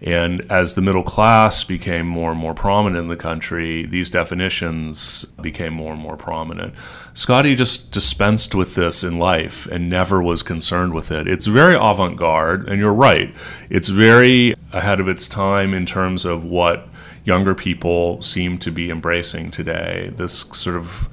And 0.00 0.46
as 0.50 0.74
the 0.74 0.80
middle 0.80 1.02
class 1.02 1.64
became 1.64 2.06
more 2.06 2.30
and 2.30 2.38
more 2.38 2.54
prominent 2.54 3.02
in 3.02 3.08
the 3.08 3.16
country, 3.16 3.84
these 3.84 4.10
definitions 4.10 5.24
became 5.40 5.72
more 5.72 5.92
and 5.92 6.00
more 6.00 6.16
prominent. 6.16 6.74
Scotty 7.14 7.56
just 7.56 7.90
dispensed 7.90 8.54
with 8.54 8.76
this 8.76 9.02
in 9.02 9.18
life 9.18 9.66
and 9.66 9.90
never 9.90 10.22
was 10.22 10.44
concerned 10.44 10.94
with 10.94 11.10
it. 11.10 11.26
It's 11.26 11.46
very 11.46 11.74
avant 11.74 12.16
garde, 12.16 12.68
and 12.68 12.78
you're 12.78 12.92
right. 12.92 13.34
It's 13.70 13.88
very 13.88 14.54
ahead 14.72 15.00
of 15.00 15.08
its 15.08 15.28
time 15.28 15.74
in 15.74 15.84
terms 15.84 16.24
of 16.24 16.44
what 16.44 16.86
younger 17.24 17.54
people 17.54 18.22
seem 18.22 18.56
to 18.58 18.70
be 18.70 18.90
embracing 18.90 19.50
today. 19.50 20.12
This 20.14 20.42
sort 20.52 20.76
of 20.76 21.08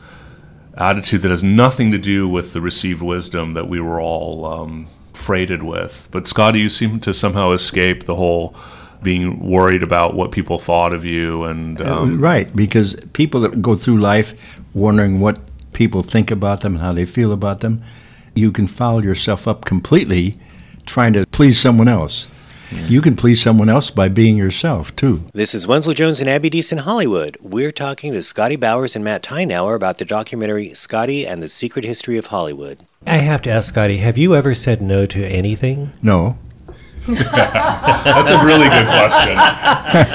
attitude 0.78 1.24
that 1.24 1.32
has 1.32 1.44
nothing 1.44 1.92
to 1.92 1.98
do 1.98 2.28
with 2.28 2.54
the 2.54 2.62
received 2.62 3.02
wisdom 3.02 3.54
that 3.56 3.68
we 3.68 3.80
were 3.80 4.00
all 4.00 4.46
um, 4.46 4.88
freighted 5.14 5.64
with. 5.64 6.08
But 6.12 6.28
Scotty, 6.28 6.60
you 6.60 6.70
seem 6.70 7.00
to 7.00 7.14
somehow 7.14 7.52
escape 7.52 8.04
the 8.04 8.16
whole 8.16 8.56
being 9.04 9.40
worried 9.40 9.84
about 9.84 10.16
what 10.16 10.32
people 10.32 10.60
thought 10.60 10.94
of 10.94 11.06
you 11.06 11.44
and 11.44 11.82
um, 11.82 12.20
right, 12.20 12.54
because 12.56 12.96
people 13.14 13.42
that 13.42 13.62
go 13.62 13.76
through 13.76 14.00
life 14.00 14.34
wondering 14.74 15.20
what 15.20 15.40
people 15.74 16.02
think 16.02 16.32
about 16.32 16.62
them 16.62 16.74
and 16.74 16.82
how 16.82 16.94
they 16.94 17.06
feel 17.06 17.32
about 17.32 17.60
them, 17.60 17.82
you 18.34 18.52
can 18.52 18.68
foul 18.68 19.04
yourself 19.04 19.48
up 19.48 19.66
completely 19.66 20.38
trying 20.86 21.14
to 21.14 21.26
please 21.28 21.60
someone 21.60 21.88
else. 21.88 22.30
You 22.72 23.00
can 23.00 23.16
please 23.16 23.42
someone 23.42 23.70
else 23.70 23.92
by 23.92 24.10
being 24.10 24.38
yourself 24.38 24.96
too. 24.96 25.24
This 25.34 25.54
is 25.54 25.68
Wenzel 25.68 25.94
Jones 25.94 26.20
and 26.20 26.30
Abby 26.30 26.50
Dees 26.50 26.72
in 26.72 26.80
Hollywood. 26.80 27.38
We're 27.40 27.72
talking 27.72 28.12
to 28.14 28.24
Scotty 28.24 28.56
Bowers 28.56 28.96
and 28.96 29.06
Matt 29.06 29.24
Tyrnauer 29.24 29.76
about 29.76 30.00
the 30.00 30.04
documentary 30.06 30.74
Scotty 30.74 31.28
and 31.28 31.44
the 31.44 31.48
Secret 31.48 31.86
History 31.86 32.18
of 32.18 32.28
Hollywood. 32.28 32.80
I 33.06 33.18
have 33.18 33.44
to 33.44 33.52
ask 33.52 33.70
Scotty, 33.70 33.98
have 33.98 34.18
you 34.18 34.36
ever 34.36 34.56
said 34.56 34.82
no 34.82 35.06
to 35.06 35.24
anything? 35.26 35.92
No, 36.02 36.38
That's 37.14 38.32
a 38.32 38.44
really 38.44 38.68
good 38.70 38.88
question. 38.88 39.38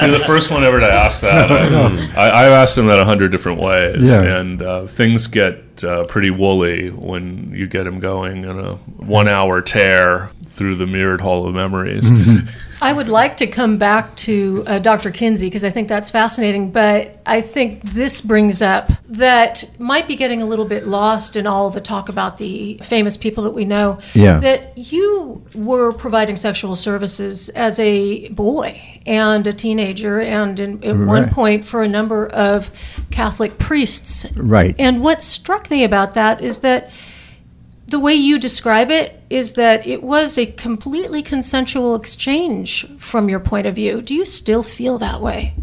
You're 0.01 0.17
the 0.17 0.23
first 0.25 0.51
one 0.51 0.63
ever 0.63 0.79
to 0.79 0.91
ask 0.91 1.21
that. 1.21 1.51
I, 2.17 2.27
I, 2.29 2.45
I've 2.45 2.51
asked 2.51 2.77
him 2.77 2.87
that 2.87 2.99
a 2.99 3.05
hundred 3.05 3.31
different 3.31 3.59
ways, 3.61 4.09
Yeah. 4.09 4.39
and 4.39 4.61
uh, 4.61 4.87
things 4.87 5.27
get 5.27 5.70
uh, 5.83 6.05
pretty 6.05 6.29
woolly 6.29 6.89
when 6.89 7.51
you 7.53 7.67
get 7.67 7.87
him 7.87 7.99
going 7.99 8.43
in 8.43 8.59
a 8.59 8.75
one-hour 8.75 9.61
tear 9.61 10.29
through 10.45 10.75
the 10.75 10.85
mirrored 10.85 11.21
hall 11.21 11.47
of 11.47 11.55
memories. 11.55 12.09
I 12.81 12.93
would 12.93 13.09
like 13.09 13.37
to 13.37 13.47
come 13.47 13.77
back 13.77 14.15
to 14.17 14.63
uh, 14.65 14.79
Dr. 14.79 15.11
Kinsey 15.11 15.45
because 15.45 15.63
I 15.63 15.69
think 15.69 15.87
that's 15.87 16.09
fascinating, 16.09 16.71
but 16.71 17.21
I 17.27 17.41
think 17.41 17.83
this 17.83 18.21
brings 18.21 18.63
up 18.63 18.89
that 19.09 19.69
might 19.77 20.07
be 20.07 20.15
getting 20.15 20.41
a 20.41 20.45
little 20.45 20.65
bit 20.65 20.87
lost 20.87 21.35
in 21.35 21.45
all 21.45 21.69
the 21.69 21.79
talk 21.79 22.09
about 22.09 22.39
the 22.39 22.79
famous 22.81 23.17
people 23.17 23.43
that 23.43 23.51
we 23.51 23.65
know. 23.65 23.99
Yeah. 24.15 24.39
That 24.39 24.75
you 24.77 25.45
were 25.53 25.91
providing 25.91 26.35
sexual 26.35 26.75
services 26.75 27.49
as 27.49 27.79
a 27.79 28.29
boy 28.29 28.81
and 29.05 29.45
a 29.45 29.53
teenager, 29.53 30.19
and 30.19 30.59
in, 30.59 30.83
at 30.83 30.95
one 30.95 31.29
point 31.29 31.63
for 31.63 31.83
a 31.83 31.87
number 31.87 32.27
of 32.27 32.71
Catholic 33.11 33.57
priests. 33.57 34.31
Right. 34.35 34.75
And 34.77 35.01
what 35.01 35.21
struck 35.21 35.60
me 35.69 35.83
about 35.83 36.13
that 36.15 36.41
is 36.41 36.59
that 36.59 36.89
the 37.87 37.99
way 37.99 38.13
you 38.13 38.39
describe 38.39 38.89
it 38.89 39.21
is 39.29 39.53
that 39.53 39.85
it 39.85 40.01
was 40.01 40.37
a 40.37 40.45
completely 40.45 41.21
consensual 41.21 41.93
exchange 41.93 42.87
from 42.97 43.29
your 43.29 43.39
point 43.39 43.67
of 43.67 43.75
view. 43.75 44.01
Do 44.01 44.15
you 44.15 44.25
still 44.25 44.63
feel 44.63 44.97
that 44.99 45.21
way? 45.21 45.53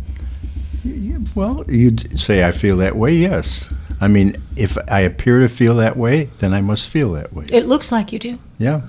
Well, 1.34 1.64
you'd 1.68 2.18
say 2.18 2.46
I 2.46 2.52
feel 2.52 2.76
that 2.78 2.96
way, 2.96 3.14
yes. 3.14 3.72
I 4.00 4.08
mean, 4.08 4.37
if 4.56 4.76
I 4.88 5.00
appear 5.00 5.40
to 5.40 5.48
feel 5.48 5.74
that 5.76 5.96
way, 5.96 6.24
then 6.38 6.54
I 6.54 6.61
must 6.61 6.88
feel 6.88 7.12
that 7.12 7.32
way. 7.32 7.46
It 7.50 7.66
looks 7.66 7.90
like 7.90 8.12
you 8.12 8.18
do. 8.18 8.38
Yeah. 8.58 8.82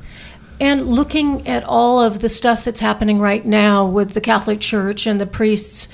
And 0.59 0.87
looking 0.87 1.47
at 1.47 1.63
all 1.63 2.01
of 2.01 2.19
the 2.19 2.29
stuff 2.29 2.65
that's 2.65 2.81
happening 2.81 3.19
right 3.19 3.45
now 3.45 3.85
with 3.85 4.13
the 4.13 4.21
Catholic 4.21 4.59
Church 4.59 5.07
and 5.07 5.19
the 5.19 5.25
priests, 5.25 5.87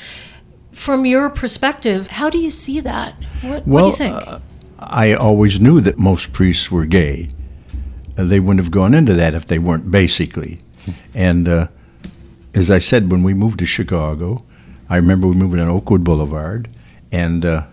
from 0.72 1.06
your 1.06 1.30
perspective, 1.30 2.08
how 2.08 2.30
do 2.30 2.38
you 2.38 2.52
see 2.52 2.80
that? 2.82 3.16
What, 3.42 3.68
well, 3.68 3.86
what 3.86 3.98
do 3.98 4.04
you 4.04 4.12
think? 4.12 4.28
Uh, 4.28 4.40
I 4.88 5.14
always 5.14 5.60
knew 5.60 5.82
that 5.82 5.98
most 5.98 6.32
priests 6.32 6.72
were 6.72 6.86
gay. 6.86 7.30
Uh, 8.18 8.24
they 8.24 8.40
wouldn't 8.40 8.64
have 8.64 8.72
gone 8.72 8.94
into 8.94 9.14
that 9.14 9.34
if 9.34 9.48
they 9.48 9.60
weren't, 9.60 9.90
basically. 9.90 10.60
and 11.14 11.50
uh, 11.50 11.68
as 12.54 12.70
I 12.72 12.80
said, 12.80 13.12
when 13.12 13.24
we 13.24 13.34
moved 13.34 13.60
to 13.60 13.66
Chicago, 13.66 14.46
I 14.90 14.98
remember 14.98 15.28
we 15.28 15.36
moved 15.36 15.60
on 15.60 15.68
Oakwood 15.68 16.04
Boulevard, 16.04 16.70
and 17.12 17.44
uh, 17.44 17.66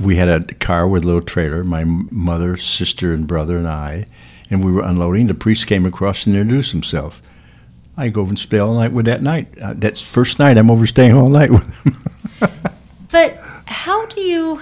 we 0.00 0.16
had 0.16 0.28
a 0.28 0.54
car 0.54 0.86
with 0.86 1.02
a 1.02 1.06
little 1.06 1.22
trailer, 1.22 1.64
my 1.64 1.84
mother, 1.84 2.56
sister, 2.56 3.12
and 3.14 3.26
brother, 3.26 3.56
and 3.56 3.66
I, 3.66 4.06
and 4.50 4.64
we 4.64 4.70
were 4.70 4.82
unloading. 4.82 5.26
The 5.26 5.34
priest 5.34 5.66
came 5.66 5.86
across 5.86 6.26
and 6.26 6.36
introduced 6.36 6.72
himself. 6.72 7.22
I 7.96 8.10
go 8.10 8.20
over 8.20 8.30
and 8.30 8.38
stay 8.38 8.58
all 8.58 8.74
night 8.74 8.92
with 8.92 9.06
that 9.06 9.22
night. 9.22 9.48
Uh, 9.58 9.72
that's 9.74 10.12
first 10.12 10.38
night 10.38 10.58
I'm 10.58 10.70
overstaying 10.70 11.14
all 11.14 11.30
night 11.30 11.50
with 11.50 11.74
him. 11.76 11.96
but 13.10 13.38
how 13.64 14.04
do 14.06 14.20
you? 14.20 14.60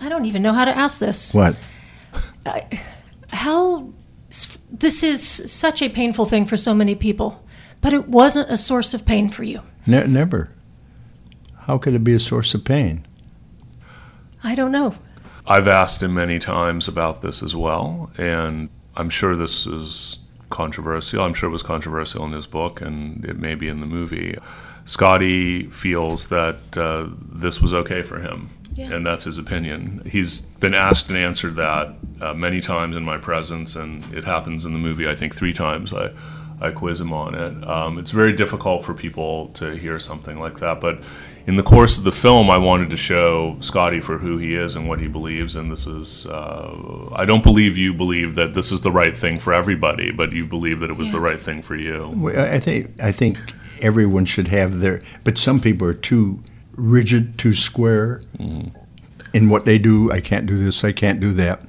I 0.00 0.08
don't 0.08 0.24
even 0.24 0.42
know 0.42 0.52
how 0.52 0.64
to 0.64 0.76
ask 0.76 0.98
this. 0.98 1.34
What? 1.34 1.56
Uh, 2.46 2.60
how? 3.28 3.92
This 4.70 5.02
is 5.02 5.22
such 5.52 5.82
a 5.82 5.88
painful 5.88 6.24
thing 6.24 6.46
for 6.46 6.56
so 6.56 6.74
many 6.74 6.94
people, 6.94 7.44
but 7.80 7.92
it 7.92 8.08
wasn't 8.08 8.50
a 8.50 8.56
source 8.56 8.94
of 8.94 9.04
pain 9.04 9.28
for 9.28 9.42
you. 9.42 9.60
Ne- 9.86 10.06
never. 10.06 10.50
How 11.58 11.78
could 11.78 11.94
it 11.94 12.04
be 12.04 12.14
a 12.14 12.20
source 12.20 12.54
of 12.54 12.64
pain? 12.64 13.04
I 14.42 14.54
don't 14.54 14.72
know. 14.72 14.94
I've 15.46 15.68
asked 15.68 16.02
him 16.02 16.14
many 16.14 16.38
times 16.38 16.88
about 16.88 17.20
this 17.20 17.42
as 17.42 17.54
well, 17.54 18.10
and 18.16 18.70
I'm 18.96 19.10
sure 19.10 19.36
this 19.36 19.66
is 19.66 20.18
controversial. 20.48 21.22
I'm 21.22 21.34
sure 21.34 21.48
it 21.48 21.52
was 21.52 21.62
controversial 21.62 22.24
in 22.24 22.32
his 22.32 22.46
book, 22.46 22.80
and 22.80 23.24
it 23.24 23.38
may 23.38 23.54
be 23.54 23.68
in 23.68 23.80
the 23.80 23.86
movie. 23.86 24.36
Scotty 24.84 25.68
feels 25.70 26.28
that 26.28 26.78
uh, 26.78 27.08
this 27.32 27.60
was 27.60 27.74
okay 27.74 28.02
for 28.02 28.18
him, 28.18 28.48
yeah. 28.80 28.94
and 28.94 29.06
that's 29.06 29.24
his 29.24 29.38
opinion. 29.38 30.02
He's 30.04 30.40
been 30.40 30.74
asked 30.74 31.08
and 31.08 31.18
answered 31.18 31.56
that 31.56 31.94
uh, 32.20 32.34
many 32.34 32.60
times 32.60 32.96
in 32.96 33.04
my 33.04 33.18
presence, 33.18 33.76
and 33.76 34.04
it 34.14 34.24
happens 34.24 34.64
in 34.64 34.72
the 34.72 34.78
movie, 34.78 35.08
I 35.08 35.14
think, 35.14 35.34
three 35.34 35.52
times. 35.52 35.92
I, 35.92 36.10
I 36.60 36.70
quiz 36.70 37.00
him 37.00 37.12
on 37.12 37.34
it. 37.34 37.68
Um, 37.68 37.98
it's 37.98 38.10
very 38.10 38.32
difficult 38.32 38.84
for 38.84 38.94
people 38.94 39.48
to 39.54 39.76
hear 39.76 39.98
something 39.98 40.38
like 40.38 40.60
that, 40.60 40.80
but 40.80 41.02
in 41.46 41.56
the 41.56 41.62
course 41.62 41.98
of 41.98 42.04
the 42.04 42.12
film, 42.12 42.50
I 42.50 42.58
wanted 42.58 42.90
to 42.90 42.96
show 42.96 43.56
Scotty 43.60 44.00
for 44.00 44.18
who 44.18 44.36
he 44.36 44.54
is 44.54 44.76
and 44.76 44.88
what 44.88 45.00
he 45.00 45.08
believes. 45.08 45.56
And 45.56 45.72
this 45.72 45.86
is, 45.86 46.26
uh, 46.26 47.08
I 47.12 47.24
don't 47.24 47.42
believe 47.42 47.78
you 47.78 47.94
believe 47.94 48.34
that 48.34 48.54
this 48.54 48.70
is 48.70 48.82
the 48.82 48.92
right 48.92 49.16
thing 49.16 49.38
for 49.38 49.52
everybody, 49.52 50.10
but 50.12 50.32
you 50.32 50.46
believe 50.46 50.80
that 50.80 50.90
it 50.90 50.96
was 50.96 51.08
yeah. 51.08 51.14
the 51.14 51.20
right 51.20 51.40
thing 51.40 51.62
for 51.62 51.76
you. 51.76 52.12
Well, 52.14 52.38
I 52.38 52.60
think 52.60 52.90
I 53.02 53.10
think 53.10 53.38
everyone 53.80 54.26
should 54.26 54.48
have 54.48 54.80
their, 54.80 55.02
but 55.24 55.38
some 55.38 55.60
people 55.60 55.88
are 55.88 55.94
too 55.94 56.40
rigid, 56.80 57.38
too 57.38 57.54
square 57.54 58.20
mm-hmm. 58.38 58.76
in 59.34 59.48
what 59.48 59.66
they 59.66 59.78
do. 59.78 60.10
I 60.10 60.20
can't 60.20 60.46
do 60.46 60.58
this. 60.62 60.84
I 60.84 60.92
can't 60.92 61.20
do 61.20 61.32
that. 61.34 61.62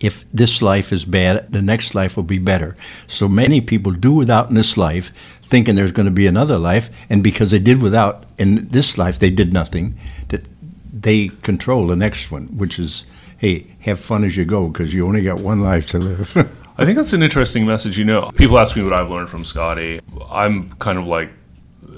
If 0.00 0.24
this 0.32 0.60
life 0.60 0.92
is 0.92 1.04
bad, 1.04 1.50
the 1.50 1.62
next 1.62 1.94
life 1.94 2.16
will 2.16 2.24
be 2.24 2.38
better. 2.38 2.76
So 3.06 3.28
many 3.28 3.60
people 3.60 3.92
do 3.92 4.12
without 4.12 4.48
in 4.48 4.54
this 4.54 4.76
life 4.76 5.12
thinking 5.44 5.76
there's 5.76 5.92
going 5.92 6.06
to 6.06 6.12
be 6.12 6.26
another 6.26 6.58
life, 6.58 6.90
and 7.08 7.22
because 7.22 7.50
they 7.50 7.58
did 7.58 7.82
without 7.82 8.24
in 8.38 8.68
this 8.68 8.98
life, 8.98 9.18
they 9.18 9.30
did 9.30 9.52
nothing. 9.52 9.94
That 10.28 10.46
they 10.92 11.28
control 11.42 11.86
the 11.86 11.96
next 11.96 12.30
one, 12.30 12.46
which 12.56 12.78
is, 12.78 13.04
hey, 13.38 13.66
have 13.80 14.00
fun 14.00 14.24
as 14.24 14.36
you 14.36 14.44
go 14.44 14.68
because 14.68 14.92
you 14.94 15.06
only 15.06 15.22
got 15.22 15.40
one 15.40 15.62
life 15.62 15.86
to 15.88 15.98
live. 15.98 16.36
I 16.78 16.84
think 16.84 16.96
that's 16.96 17.12
an 17.12 17.22
interesting 17.22 17.66
message. 17.66 17.98
You 17.98 18.04
know, 18.04 18.30
people 18.34 18.58
ask 18.58 18.76
me 18.76 18.82
what 18.82 18.92
I've 18.92 19.10
learned 19.10 19.30
from 19.30 19.44
Scotty. 19.44 20.00
I'm 20.28 20.72
kind 20.74 20.98
of 20.98 21.06
like 21.06 21.30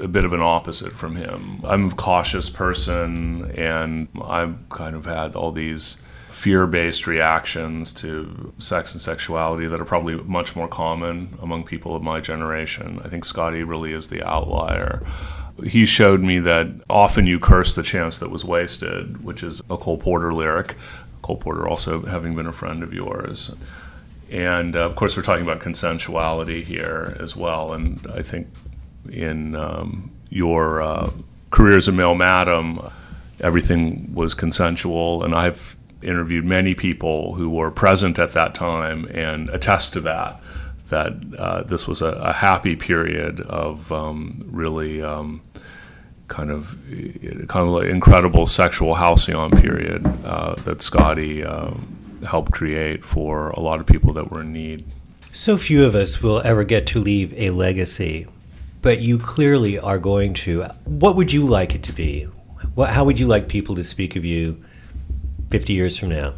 a 0.01 0.09
bit 0.09 0.25
of 0.25 0.33
an 0.33 0.41
opposite 0.41 0.93
from 0.93 1.17
him. 1.17 1.61
I'm 1.65 1.91
a 1.91 1.95
cautious 1.95 2.51
person, 2.51 3.51
and 3.53 4.09
I've 4.23 4.57
kind 4.69 4.97
of 4.97 5.05
had 5.05 5.37
all 5.37 5.53
these 5.53 6.03
fear 6.29 6.67
based 6.67 7.07
reactions 7.07 7.95
to 7.95 8.53
sex 8.59 8.93
and 8.93 9.01
sexuality 9.01 9.67
that 9.67 9.81
are 9.81 9.87
probably 9.87 10.17
much 10.17 10.55
more 10.55 10.69
common 10.69 11.29
among 11.41 11.65
people 11.65 11.97
of 11.97 12.03
my 12.03 12.21
generation. 12.21 13.01
I 13.03 13.09
think 13.09 13.25
Scotty 13.25 13.63
really 13.63 13.93
is 13.93 14.09
the 14.09 14.23
outlier. 14.23 15.03
He 15.65 15.87
showed 15.87 16.21
me 16.21 16.39
that 16.41 16.69
often 16.91 17.27
you 17.27 17.39
curse 17.39 17.73
the 17.73 17.83
chance 17.83 18.19
that 18.19 18.31
was 18.31 18.45
wasted, 18.45 19.25
which 19.25 19.43
is 19.43 19.61
a 19.71 19.79
Cole 19.79 19.97
Porter 19.97 20.35
lyric. 20.35 20.75
Cole 21.23 21.39
Porter 21.39 21.67
also 21.67 22.03
having 22.03 22.37
been 22.37 22.47
a 22.47 22.53
friend 22.53 22.83
of 22.83 22.93
yours. 22.93 23.55
And 24.31 24.77
uh, 24.77 24.81
of 24.81 24.97
course, 24.97 25.17
we're 25.17 25.23
talking 25.23 25.45
about 25.45 25.61
consensuality 25.61 26.63
here 26.63 27.17
as 27.19 27.35
well. 27.35 27.73
And 27.73 28.07
I 28.15 28.23
think 28.23 28.49
in 29.11 29.55
um, 29.55 30.11
your 30.31 30.83
uh, 30.83 31.11
career 31.51 31.77
as 31.77 31.88
a 31.88 31.92
male 31.92 32.14
madam, 32.14 32.81
everything 33.40 34.14
was 34.14 34.35
consensual. 34.35 35.23
And 35.23 35.35
I've 35.35 35.77
interviewed 36.03 36.45
many 36.45 36.75
people 36.75 37.35
who 37.35 37.51
were 37.51 37.71
present 37.71 38.19
at 38.19 38.33
that 38.33 38.55
time 38.55 39.07
and 39.07 39.49
attest 39.51 39.92
to 39.95 40.01
that. 40.01 40.40
That 40.88 41.14
uh, 41.37 41.62
this 41.64 41.88
was 41.88 42.01
a, 42.01 42.11
a, 42.12 42.33
happy 42.33 42.77
period 42.77 43.40
of 43.40 43.90
um, 43.90 44.45
really 44.47 45.03
um, 45.03 45.42
kind 46.29 46.51
of 46.51 46.79
kind 47.49 47.69
of 47.69 47.83
incredible 47.88 48.47
sexual 48.47 48.95
halcyon 48.95 49.51
period 49.51 50.07
uh, 50.25 50.55
that 50.55 50.83
Scotty 50.83 51.45
uh, 51.45 51.73
helped 52.25 52.53
create 52.53 53.05
for 53.05 53.51
a 53.51 53.61
lot 53.61 53.81
of 53.81 53.87
people 53.87 54.12
that 54.12 54.31
were 54.31 54.42
in 54.42 54.53
need. 54.53 54.85
So 55.33 55.59
few 55.59 55.85
of 55.85 55.95
us 55.95 56.23
will 56.23 56.40
ever 56.42 56.64
get 56.64 56.87
to 56.88 57.01
leave 57.01 57.35
a 57.37 57.51
legacy, 57.51 58.27
but 58.87 59.01
you 59.01 59.18
clearly 59.18 59.81
are 59.81 59.99
going 59.99 60.33
to. 60.33 60.62
What 60.85 61.16
would 61.16 61.33
you 61.33 61.44
like 61.44 61.75
it 61.75 61.83
to 61.83 61.92
be? 61.92 62.22
What, 62.77 62.90
how 62.90 63.05
would 63.05 63.18
you 63.18 63.27
like 63.27 63.49
people 63.49 63.75
to 63.75 63.83
speak 63.83 64.14
of 64.14 64.25
you 64.25 64.62
50 65.51 65.72
years 65.72 65.99
from 65.99 66.11
now? 66.11 66.35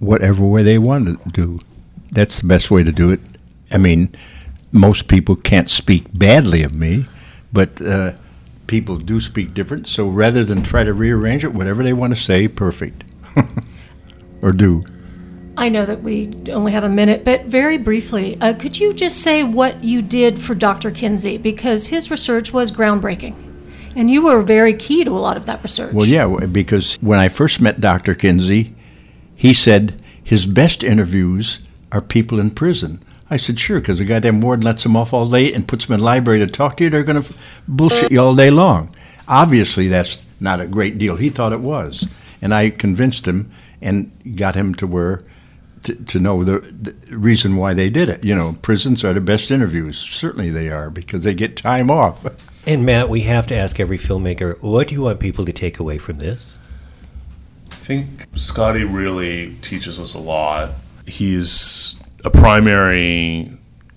Whatever 0.00 0.44
way 0.44 0.64
they 0.64 0.78
want 0.78 1.06
to 1.06 1.30
do. 1.30 1.60
That's 2.10 2.40
the 2.40 2.48
best 2.48 2.72
way 2.72 2.82
to 2.82 2.90
do 2.90 3.12
it. 3.12 3.20
I 3.70 3.78
mean, 3.78 4.12
most 4.72 5.06
people 5.06 5.36
can't 5.36 5.70
speak 5.70 6.06
badly 6.12 6.64
of 6.64 6.74
me, 6.74 7.06
but 7.52 7.80
uh, 7.80 8.14
people 8.66 8.96
do 8.96 9.20
speak 9.20 9.54
different. 9.54 9.86
So 9.86 10.08
rather 10.08 10.42
than 10.42 10.64
try 10.64 10.82
to 10.82 10.92
rearrange 10.92 11.44
it, 11.44 11.54
whatever 11.54 11.84
they 11.84 11.92
want 11.92 12.12
to 12.12 12.20
say, 12.20 12.48
perfect. 12.48 13.04
or 14.42 14.50
do. 14.50 14.84
I 15.58 15.70
know 15.70 15.84
that 15.84 16.04
we 16.04 16.32
only 16.52 16.70
have 16.70 16.84
a 16.84 16.88
minute, 16.88 17.24
but 17.24 17.46
very 17.46 17.78
briefly, 17.78 18.38
uh, 18.40 18.54
could 18.54 18.78
you 18.78 18.92
just 18.92 19.22
say 19.24 19.42
what 19.42 19.82
you 19.82 20.02
did 20.02 20.40
for 20.40 20.54
Dr. 20.54 20.92
Kinsey? 20.92 21.36
Because 21.36 21.88
his 21.88 22.12
research 22.12 22.52
was 22.52 22.70
groundbreaking. 22.70 23.34
And 23.96 24.08
you 24.08 24.22
were 24.22 24.40
very 24.42 24.72
key 24.72 25.02
to 25.02 25.10
a 25.10 25.18
lot 25.18 25.36
of 25.36 25.46
that 25.46 25.60
research. 25.60 25.92
Well, 25.92 26.06
yeah, 26.06 26.46
because 26.46 26.94
when 27.00 27.18
I 27.18 27.28
first 27.28 27.60
met 27.60 27.80
Dr. 27.80 28.14
Kinsey, 28.14 28.72
he 29.34 29.52
said 29.52 30.00
his 30.22 30.46
best 30.46 30.84
interviews 30.84 31.66
are 31.90 32.02
people 32.02 32.38
in 32.38 32.52
prison. 32.52 33.02
I 33.28 33.36
said, 33.36 33.58
sure, 33.58 33.80
because 33.80 33.98
the 33.98 34.04
goddamn 34.04 34.40
warden 34.40 34.64
lets 34.64 34.84
them 34.84 34.96
off 34.96 35.12
all 35.12 35.28
day 35.28 35.52
and 35.52 35.66
puts 35.66 35.86
them 35.86 35.94
in 35.94 36.00
library 36.00 36.38
to 36.38 36.46
talk 36.46 36.76
to 36.76 36.84
you. 36.84 36.90
They're 36.90 37.02
going 37.02 37.20
to 37.20 37.34
bullshit 37.66 38.12
you 38.12 38.20
all 38.20 38.36
day 38.36 38.50
long. 38.50 38.94
Obviously, 39.26 39.88
that's 39.88 40.24
not 40.38 40.60
a 40.60 40.68
great 40.68 40.98
deal. 40.98 41.16
He 41.16 41.30
thought 41.30 41.52
it 41.52 41.58
was. 41.58 42.06
And 42.40 42.54
I 42.54 42.70
convinced 42.70 43.26
him 43.26 43.50
and 43.82 44.36
got 44.36 44.54
him 44.54 44.76
to 44.76 44.86
where 44.86 45.18
to, 45.84 45.94
to 45.94 46.18
know 46.18 46.44
the, 46.44 46.60
the, 46.60 47.16
reason 47.16 47.56
why 47.56 47.74
they 47.74 47.90
did 47.90 48.08
it. 48.08 48.24
You 48.24 48.34
know, 48.34 48.56
prisons 48.62 49.04
are 49.04 49.12
the 49.12 49.20
best 49.20 49.50
interviews. 49.50 49.98
Certainly 49.98 50.50
they 50.50 50.68
are 50.70 50.90
because 50.90 51.24
they 51.24 51.34
get 51.34 51.56
time 51.56 51.90
off. 51.90 52.26
And 52.66 52.84
Matt, 52.84 53.08
we 53.08 53.22
have 53.22 53.46
to 53.48 53.56
ask 53.56 53.80
every 53.80 53.98
filmmaker, 53.98 54.60
what 54.62 54.88
do 54.88 54.94
you 54.94 55.02
want 55.02 55.20
people 55.20 55.44
to 55.44 55.52
take 55.52 55.78
away 55.78 55.98
from 55.98 56.18
this? 56.18 56.58
I 57.70 57.74
think 57.74 58.26
Scotty 58.34 58.84
really 58.84 59.54
teaches 59.62 59.98
us 59.98 60.14
a 60.14 60.18
lot. 60.18 60.72
He's 61.06 61.96
a 62.24 62.30
primary 62.30 63.50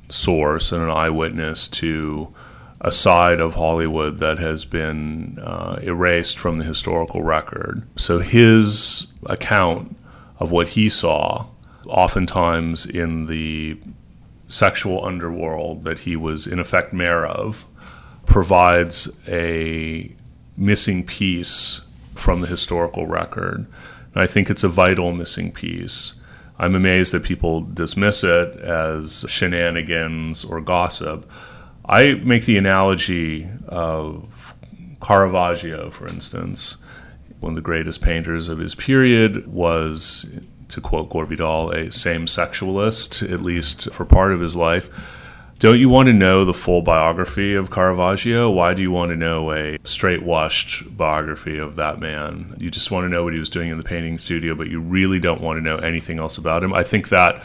source 0.10 0.72
and 0.72 0.84
an 0.84 0.89
eyewitness 0.89 1.67
to 1.67 2.34
a 2.82 2.91
side 2.91 3.39
of 3.39 3.56
Hollywood 3.56 4.20
that 4.20 4.39
has 4.39 4.65
been 4.65 5.38
uh, 5.39 5.80
erased 5.84 6.38
from 6.38 6.58
the 6.58 6.65
historical 6.65 7.22
record. 7.22 7.84
So 7.96 8.20
his 8.20 9.08
account 9.26 9.96
of 10.39 10.50
what 10.50 10.70
he 10.70 10.89
saw, 10.89 11.46
oftentimes 11.92 12.86
in 12.86 13.28
the 13.28 13.78
sexual 14.48 15.06
underworld 15.06 15.84
that 15.84 16.00
he 16.00 16.16
was 16.16 16.48
in 16.48 16.60
effect 16.60 16.94
mayor 16.94 17.26
of, 17.26 17.66
provides 18.26 19.18
a 19.28 20.12
missing 20.58 21.06
piece 21.06 21.82
from 22.16 22.42
the 22.42 22.48
historical 22.48 23.08
record. 23.08 23.66
And 24.14 24.22
I 24.24 24.28
think 24.28 24.50
it's 24.50 24.64
a 24.64 24.70
vital 24.70 25.12
missing 25.14 25.52
piece. 25.52 26.16
I'm 26.60 26.76
amazed 26.76 27.14
that 27.14 27.24
people 27.24 27.62
dismiss 27.62 28.24
it 28.24 28.56
as 28.58 29.26
shenanigans 29.28 30.44
or 30.44 30.62
gossip. 30.62 31.30
I 31.86 32.16
make 32.16 32.46
the 32.46 32.58
analogy 32.58 33.50
of 33.68 34.28
Caravaggio, 35.02 35.90
for 35.90 36.08
instance. 36.08 36.78
one 37.42 37.54
of 37.54 37.56
the 37.56 37.62
greatest 37.62 38.02
painters 38.02 38.48
of 38.48 38.60
his 38.60 38.76
period, 38.76 39.48
was, 39.48 40.30
to 40.72 40.82
quote 40.82 41.10
Gore 41.10 41.26
Vidal, 41.26 41.72
a 41.72 41.92
same 41.92 42.26
sexualist, 42.26 43.32
at 43.32 43.42
least 43.42 43.92
for 43.92 44.06
part 44.06 44.32
of 44.34 44.40
his 44.40 44.56
life. 44.56 44.90
Don't 45.60 45.80
you 45.80 45.90
want 45.90 46.08
to 46.08 46.14
know 46.14 46.44
the 46.44 46.56
full 46.56 46.82
biography 46.82 47.54
of 47.54 47.70
Caravaggio? 47.70 48.50
Why 48.50 48.74
do 48.74 48.82
you 48.82 48.90
want 48.90 49.12
to 49.12 49.16
know 49.16 49.52
a 49.52 49.78
straight 49.84 50.24
washed 50.24 50.98
biography 50.98 51.60
of 51.60 51.76
that 51.76 52.00
man? 52.00 52.48
You 52.58 52.72
just 52.72 52.90
want 52.90 53.06
to 53.06 53.10
know 53.10 53.24
what 53.24 53.34
he 53.34 53.40
was 53.40 53.50
doing 53.50 53.70
in 53.70 53.78
the 53.78 53.84
painting 53.84 54.18
studio, 54.18 54.56
but 54.56 54.70
you 54.70 54.82
really 54.82 55.20
don't 55.20 55.40
want 55.40 55.58
to 55.58 55.62
know 55.64 55.78
anything 55.78 56.18
else 56.18 56.40
about 56.40 56.64
him. 56.64 56.74
I 56.74 56.82
think 56.82 57.10
that 57.10 57.44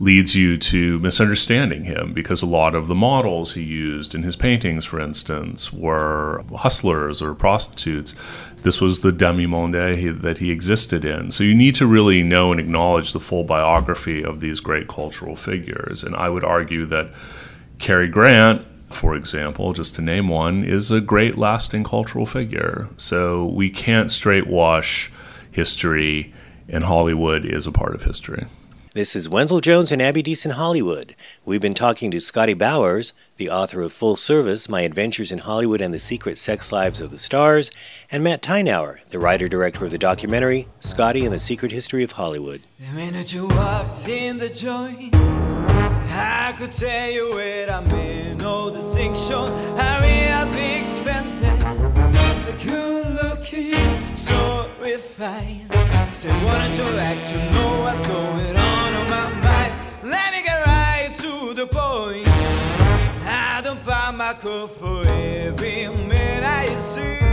leads 0.00 0.36
you 0.36 0.56
to 0.56 0.98
misunderstanding 1.00 1.84
him 1.84 2.12
because 2.12 2.40
a 2.40 2.46
lot 2.46 2.74
of 2.74 2.86
the 2.86 2.94
models 2.94 3.54
he 3.54 3.62
used 3.62 4.14
in 4.14 4.22
his 4.22 4.36
paintings, 4.36 4.84
for 4.84 5.00
instance, 5.00 5.72
were 5.72 6.44
hustlers 6.56 7.20
or 7.20 7.34
prostitutes. 7.34 8.14
This 8.62 8.80
was 8.80 9.00
the 9.00 9.12
demi 9.12 9.46
monde 9.46 9.74
that 9.74 10.38
he 10.38 10.50
existed 10.50 11.04
in. 11.04 11.30
So 11.30 11.42
you 11.42 11.54
need 11.54 11.74
to 11.76 11.86
really 11.86 12.22
know 12.22 12.52
and 12.52 12.60
acknowledge 12.60 13.12
the 13.12 13.20
full 13.20 13.44
biography 13.44 14.22
of 14.22 14.40
these 14.40 14.60
great 14.60 14.88
cultural 14.88 15.34
figures. 15.34 16.04
And 16.04 16.14
I 16.14 16.28
would 16.28 16.44
argue 16.44 16.86
that 16.86 17.10
Cary 17.78 18.08
Grant, 18.08 18.64
for 18.90 19.16
example, 19.16 19.72
just 19.72 19.96
to 19.96 20.02
name 20.02 20.28
one, 20.28 20.64
is 20.64 20.90
a 20.90 21.00
great 21.00 21.36
lasting 21.36 21.84
cultural 21.84 22.26
figure. 22.26 22.88
So 22.96 23.46
we 23.46 23.68
can't 23.68 24.10
straight 24.10 24.46
wash 24.46 25.10
history, 25.50 26.32
and 26.68 26.84
Hollywood 26.84 27.44
is 27.44 27.66
a 27.66 27.72
part 27.72 27.94
of 27.94 28.04
history. 28.04 28.46
This 28.98 29.14
is 29.14 29.28
Wenzel 29.28 29.60
Jones 29.60 29.92
and 29.92 30.02
Abby 30.02 30.22
Dees 30.22 30.44
in 30.44 30.50
Hollywood. 30.50 31.14
We've 31.44 31.60
been 31.60 31.72
talking 31.72 32.10
to 32.10 32.20
Scotty 32.20 32.52
Bowers, 32.52 33.12
the 33.36 33.48
author 33.48 33.80
of 33.82 33.92
Full 33.92 34.16
Service 34.16 34.68
My 34.68 34.80
Adventures 34.80 35.30
in 35.30 35.38
Hollywood 35.38 35.80
and 35.80 35.94
the 35.94 36.00
Secret 36.00 36.36
Sex 36.36 36.72
Lives 36.72 37.00
of 37.00 37.12
the 37.12 37.16
Stars, 37.16 37.70
and 38.10 38.24
Matt 38.24 38.42
Tyrnauer, 38.42 38.98
the 39.10 39.20
writer 39.20 39.46
director 39.46 39.84
of 39.84 39.92
the 39.92 39.98
documentary 39.98 40.66
Scotty 40.80 41.24
and 41.24 41.32
the 41.32 41.38
Secret 41.38 41.70
History 41.70 42.02
of 42.02 42.10
Hollywood. 42.10 42.58
The 42.80 42.92
minute 42.92 43.32
you 43.32 43.46
walked 43.46 44.08
in 44.08 44.38
the 44.38 44.48
joint, 44.48 45.14
I 45.14 46.52
could 46.58 46.72
tell 46.72 47.08
you 47.08 47.30
where 47.36 47.70
I'm 47.70 47.86
in. 47.90 48.38
Good 52.64 53.22
looking, 53.22 54.16
so 54.16 54.68
refined. 54.80 55.68
Like 56.98 57.24
to 57.28 57.52
know 57.52 57.80
what's 57.82 58.06
going 58.08 58.56
on 58.56 58.77
coat 64.34 64.70
for 64.70 65.06
every 65.06 65.88
man 65.88 66.44
I 66.44 66.76
see. 66.76 67.27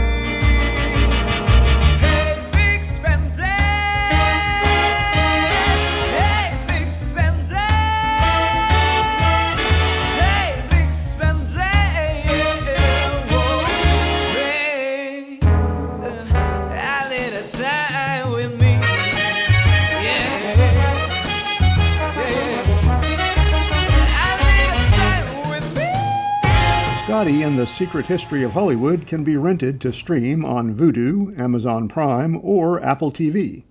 Scotty 27.16 27.42
and 27.42 27.58
the 27.58 27.66
Secret 27.66 28.04
History 28.04 28.42
of 28.42 28.52
Hollywood 28.52 29.06
can 29.06 29.24
be 29.24 29.38
rented 29.38 29.80
to 29.80 29.90
stream 29.90 30.44
on 30.44 30.74
Vudu, 30.74 31.34
Amazon 31.38 31.88
Prime, 31.88 32.38
or 32.42 32.78
Apple 32.84 33.10
TV. 33.10 33.62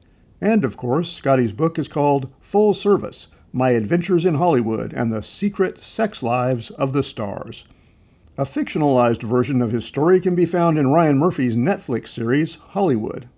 And 0.41 0.65
of 0.65 0.77
course, 0.77 1.11
Scotty's 1.11 1.51
book 1.51 1.77
is 1.77 1.87
called 1.87 2.33
Full 2.39 2.73
Service 2.73 3.27
My 3.53 3.69
Adventures 3.69 4.25
in 4.25 4.33
Hollywood 4.33 4.93
and 4.93 5.13
the 5.13 5.21
Secret 5.21 5.79
Sex 5.79 6.23
Lives 6.23 6.71
of 6.71 6.91
the 6.91 7.03
Stars. 7.03 7.65
A 8.35 8.45
fictionalized 8.45 9.21
version 9.21 9.61
of 9.61 9.71
his 9.71 9.85
story 9.85 10.19
can 10.19 10.33
be 10.33 10.47
found 10.47 10.79
in 10.79 10.87
Ryan 10.87 11.19
Murphy's 11.19 11.55
Netflix 11.55 12.07
series 12.07 12.55
Hollywood. 12.55 13.29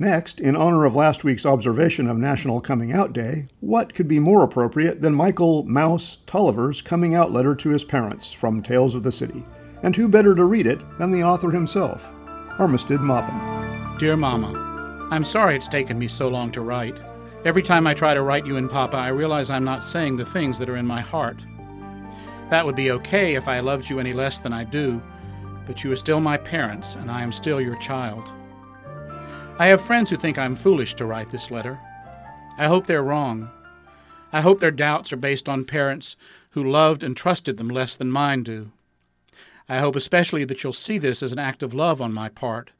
Next, 0.00 0.38
in 0.38 0.54
honor 0.54 0.84
of 0.84 0.94
last 0.94 1.24
week's 1.24 1.44
observation 1.44 2.08
of 2.08 2.16
National 2.16 2.60
Coming 2.60 2.92
Out 2.92 3.12
Day, 3.12 3.48
what 3.58 3.94
could 3.94 4.06
be 4.06 4.20
more 4.20 4.44
appropriate 4.44 5.02
than 5.02 5.12
Michael 5.12 5.64
Mouse 5.64 6.18
Tulliver's 6.24 6.82
coming 6.82 7.16
out 7.16 7.32
letter 7.32 7.56
to 7.56 7.70
his 7.70 7.82
parents 7.82 8.30
from 8.30 8.62
Tales 8.62 8.94
of 8.94 9.02
the 9.02 9.10
City? 9.10 9.44
And 9.82 9.96
who 9.96 10.06
better 10.06 10.36
to 10.36 10.44
read 10.44 10.68
it 10.68 10.78
than 10.98 11.10
the 11.10 11.24
author 11.24 11.50
himself, 11.50 12.08
Armistead 12.58 13.00
Maupin? 13.00 13.98
Dear 13.98 14.16
Mama, 14.16 15.08
I'm 15.10 15.24
sorry 15.24 15.56
it's 15.56 15.66
taken 15.66 15.98
me 15.98 16.06
so 16.06 16.28
long 16.28 16.52
to 16.52 16.60
write. 16.60 17.00
Every 17.44 17.62
time 17.62 17.84
I 17.88 17.94
try 17.94 18.14
to 18.14 18.22
write 18.22 18.46
you 18.46 18.56
and 18.56 18.70
Papa, 18.70 18.96
I 18.96 19.08
realize 19.08 19.50
I'm 19.50 19.64
not 19.64 19.82
saying 19.82 20.14
the 20.14 20.24
things 20.24 20.60
that 20.60 20.68
are 20.68 20.76
in 20.76 20.86
my 20.86 21.00
heart. 21.00 21.44
That 22.50 22.64
would 22.64 22.76
be 22.76 22.92
okay 22.92 23.34
if 23.34 23.48
I 23.48 23.58
loved 23.58 23.90
you 23.90 23.98
any 23.98 24.12
less 24.12 24.38
than 24.38 24.52
I 24.52 24.62
do, 24.62 25.02
but 25.66 25.82
you 25.82 25.90
are 25.90 25.96
still 25.96 26.20
my 26.20 26.36
parents, 26.36 26.94
and 26.94 27.10
I 27.10 27.22
am 27.22 27.32
still 27.32 27.60
your 27.60 27.76
child. 27.76 28.32
I 29.60 29.66
have 29.66 29.82
friends 29.82 30.08
who 30.08 30.16
think 30.16 30.38
I'm 30.38 30.54
foolish 30.54 30.94
to 30.94 31.04
write 31.04 31.32
this 31.32 31.50
letter. 31.50 31.80
I 32.56 32.68
hope 32.68 32.86
they're 32.86 33.02
wrong. 33.02 33.50
I 34.32 34.40
hope 34.40 34.60
their 34.60 34.70
doubts 34.70 35.12
are 35.12 35.16
based 35.16 35.48
on 35.48 35.64
parents 35.64 36.14
who 36.50 36.62
loved 36.62 37.02
and 37.02 37.16
trusted 37.16 37.56
them 37.56 37.68
less 37.68 37.96
than 37.96 38.12
mine 38.12 38.44
do. 38.44 38.70
I 39.68 39.80
hope 39.80 39.96
especially 39.96 40.44
that 40.44 40.62
you'll 40.62 40.72
see 40.72 40.96
this 40.96 41.24
as 41.24 41.32
an 41.32 41.40
act 41.40 41.64
of 41.64 41.74
love 41.74 42.00
on 42.00 42.12
my 42.12 42.28
part, 42.28 42.70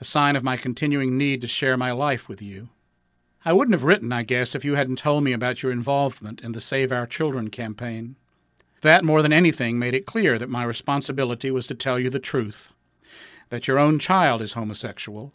a 0.00 0.06
sign 0.06 0.36
of 0.36 0.42
my 0.42 0.56
continuing 0.56 1.18
need 1.18 1.42
to 1.42 1.46
share 1.46 1.76
my 1.76 1.92
life 1.92 2.30
with 2.30 2.40
you. 2.40 2.70
I 3.44 3.52
wouldn't 3.52 3.74
have 3.74 3.84
written, 3.84 4.10
I 4.10 4.22
guess, 4.22 4.54
if 4.54 4.64
you 4.64 4.74
hadn't 4.74 4.96
told 4.96 5.22
me 5.22 5.34
about 5.34 5.62
your 5.62 5.70
involvement 5.70 6.40
in 6.40 6.52
the 6.52 6.62
Save 6.62 6.92
Our 6.92 7.06
Children 7.06 7.50
campaign. 7.50 8.16
That, 8.80 9.04
more 9.04 9.20
than 9.20 9.34
anything, 9.34 9.78
made 9.78 9.94
it 9.94 10.06
clear 10.06 10.38
that 10.38 10.48
my 10.48 10.64
responsibility 10.64 11.50
was 11.50 11.66
to 11.66 11.74
tell 11.74 11.98
you 11.98 12.08
the 12.08 12.18
truth 12.18 12.70
that 13.50 13.68
your 13.68 13.78
own 13.78 13.98
child 13.98 14.40
is 14.40 14.54
homosexual, 14.54 15.32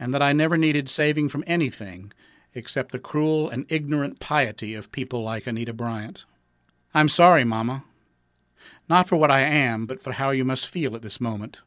and 0.00 0.14
that 0.14 0.22
I 0.22 0.32
never 0.32 0.56
needed 0.56 0.88
saving 0.88 1.28
from 1.28 1.44
anything 1.46 2.12
except 2.54 2.90
the 2.90 2.98
cruel 2.98 3.48
and 3.48 3.66
ignorant 3.68 4.18
piety 4.18 4.74
of 4.74 4.90
people 4.90 5.22
like 5.22 5.46
Anita 5.46 5.74
Bryant. 5.74 6.24
I'm 6.94 7.08
sorry, 7.08 7.44
Mama. 7.44 7.84
Not 8.88 9.08
for 9.08 9.16
what 9.16 9.30
I 9.30 9.42
am, 9.42 9.86
but 9.86 10.02
for 10.02 10.12
how 10.12 10.30
you 10.30 10.44
must 10.44 10.66
feel 10.66 10.96
at 10.96 11.02
this 11.02 11.20
moment. 11.20 11.60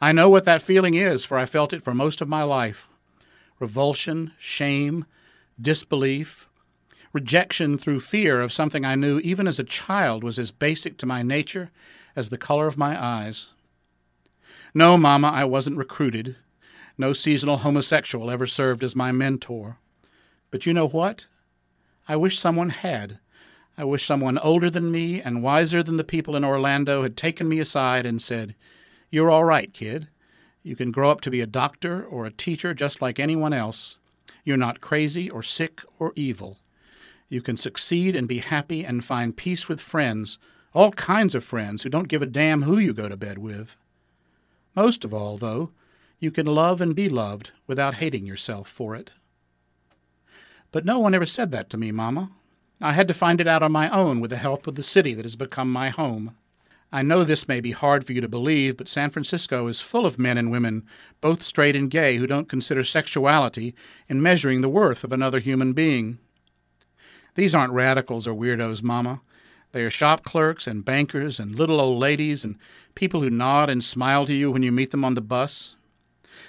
I 0.00 0.12
know 0.12 0.28
what 0.28 0.44
that 0.44 0.60
feeling 0.60 0.94
is, 0.94 1.24
for 1.24 1.38
I 1.38 1.46
felt 1.46 1.72
it 1.72 1.82
for 1.82 1.94
most 1.94 2.20
of 2.20 2.28
my 2.28 2.42
life 2.42 2.88
revulsion, 3.58 4.32
shame, 4.38 5.06
disbelief, 5.58 6.46
rejection 7.14 7.78
through 7.78 8.00
fear 8.00 8.42
of 8.42 8.52
something 8.52 8.84
I 8.84 8.96
knew 8.96 9.18
even 9.20 9.48
as 9.48 9.58
a 9.58 9.64
child 9.64 10.22
was 10.22 10.38
as 10.38 10.50
basic 10.50 10.98
to 10.98 11.06
my 11.06 11.22
nature 11.22 11.70
as 12.14 12.28
the 12.28 12.36
color 12.36 12.66
of 12.66 12.76
my 12.76 13.02
eyes. 13.02 13.48
No, 14.74 14.98
Mama, 14.98 15.28
I 15.28 15.44
wasn't 15.44 15.78
recruited. 15.78 16.36
No 16.98 17.12
seasonal 17.12 17.58
homosexual 17.58 18.30
ever 18.30 18.46
served 18.46 18.82
as 18.82 18.96
my 18.96 19.12
mentor. 19.12 19.78
But 20.50 20.66
you 20.66 20.72
know 20.72 20.88
what? 20.88 21.26
I 22.08 22.16
wish 22.16 22.38
someone 22.38 22.70
had. 22.70 23.18
I 23.76 23.84
wish 23.84 24.06
someone 24.06 24.38
older 24.38 24.70
than 24.70 24.90
me 24.90 25.20
and 25.20 25.42
wiser 25.42 25.82
than 25.82 25.96
the 25.96 26.04
people 26.04 26.34
in 26.34 26.44
Orlando 26.44 27.02
had 27.02 27.16
taken 27.16 27.48
me 27.48 27.58
aside 27.58 28.06
and 28.06 28.22
said, 28.22 28.54
You're 29.10 29.30
all 29.30 29.44
right, 29.44 29.72
kid. 29.74 30.08
You 30.62 30.74
can 30.74 30.90
grow 30.90 31.10
up 31.10 31.20
to 31.22 31.30
be 31.30 31.40
a 31.40 31.46
doctor 31.46 32.02
or 32.04 32.24
a 32.24 32.32
teacher 32.32 32.72
just 32.72 33.02
like 33.02 33.20
anyone 33.20 33.52
else. 33.52 33.98
You're 34.44 34.56
not 34.56 34.80
crazy 34.80 35.28
or 35.30 35.42
sick 35.42 35.82
or 35.98 36.12
evil. 36.16 36.58
You 37.28 37.42
can 37.42 37.56
succeed 37.56 38.16
and 38.16 38.26
be 38.26 38.38
happy 38.38 38.84
and 38.84 39.04
find 39.04 39.36
peace 39.36 39.68
with 39.68 39.80
friends, 39.80 40.38
all 40.72 40.92
kinds 40.92 41.34
of 41.34 41.44
friends 41.44 41.82
who 41.82 41.88
don't 41.88 42.08
give 42.08 42.22
a 42.22 42.26
damn 42.26 42.62
who 42.62 42.78
you 42.78 42.94
go 42.94 43.08
to 43.08 43.16
bed 43.16 43.38
with. 43.38 43.76
Most 44.74 45.04
of 45.04 45.12
all, 45.12 45.36
though, 45.36 45.70
you 46.18 46.30
can 46.30 46.46
love 46.46 46.80
and 46.80 46.94
be 46.94 47.08
loved 47.08 47.52
without 47.66 47.94
hating 47.94 48.24
yourself 48.24 48.68
for 48.68 48.94
it. 48.94 49.12
But 50.72 50.84
no 50.84 50.98
one 50.98 51.14
ever 51.14 51.26
said 51.26 51.50
that 51.52 51.70
to 51.70 51.76
me, 51.76 51.92
Mama. 51.92 52.30
I 52.80 52.92
had 52.92 53.08
to 53.08 53.14
find 53.14 53.40
it 53.40 53.46
out 53.46 53.62
on 53.62 53.72
my 53.72 53.88
own 53.88 54.20
with 54.20 54.30
the 54.30 54.36
help 54.36 54.66
of 54.66 54.74
the 54.74 54.82
city 54.82 55.14
that 55.14 55.24
has 55.24 55.36
become 55.36 55.72
my 55.72 55.88
home. 55.90 56.36
I 56.92 57.02
know 57.02 57.24
this 57.24 57.48
may 57.48 57.60
be 57.60 57.72
hard 57.72 58.06
for 58.06 58.12
you 58.12 58.20
to 58.20 58.28
believe, 58.28 58.76
but 58.76 58.88
San 58.88 59.10
Francisco 59.10 59.66
is 59.66 59.80
full 59.80 60.06
of 60.06 60.18
men 60.18 60.38
and 60.38 60.50
women, 60.50 60.84
both 61.20 61.42
straight 61.42 61.74
and 61.74 61.90
gay, 61.90 62.16
who 62.16 62.26
don't 62.26 62.48
consider 62.48 62.84
sexuality 62.84 63.74
in 64.08 64.22
measuring 64.22 64.60
the 64.60 64.68
worth 64.68 65.04
of 65.04 65.12
another 65.12 65.38
human 65.38 65.72
being. 65.72 66.18
These 67.34 67.54
aren't 67.54 67.72
radicals 67.72 68.26
or 68.26 68.34
weirdos, 68.34 68.82
Mama. 68.82 69.20
They 69.72 69.82
are 69.82 69.90
shop 69.90 70.24
clerks 70.24 70.66
and 70.66 70.84
bankers 70.84 71.38
and 71.38 71.54
little 71.54 71.80
old 71.80 71.98
ladies 71.98 72.44
and 72.44 72.56
people 72.94 73.20
who 73.20 73.30
nod 73.30 73.68
and 73.68 73.84
smile 73.84 74.24
to 74.26 74.32
you 74.32 74.50
when 74.50 74.62
you 74.62 74.72
meet 74.72 74.90
them 74.90 75.04
on 75.04 75.14
the 75.14 75.20
bus. 75.20 75.75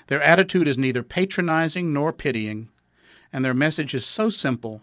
Their 0.07 0.21
attitude 0.21 0.67
is 0.67 0.77
neither 0.77 1.03
patronizing 1.03 1.93
nor 1.93 2.11
pitying, 2.11 2.69
and 3.31 3.43
their 3.43 3.53
message 3.53 3.93
is 3.93 4.05
so 4.05 4.29
simple 4.29 4.81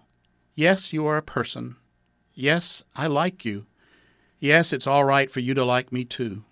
Yes, 0.55 0.93
you 0.93 1.05
are 1.07 1.17
a 1.17 1.23
person. 1.23 1.77
Yes, 2.33 2.85
I 2.95 3.09
like 3.09 3.45
you. 3.45 3.67
Yes, 4.39 4.73
it's 4.73 4.87
all 4.87 5.05
right 5.05 5.31
for 5.31 5.41
you 5.41 5.53
to 5.55 5.65
like 5.65 5.91
me 5.91 6.05
too. 6.05 6.45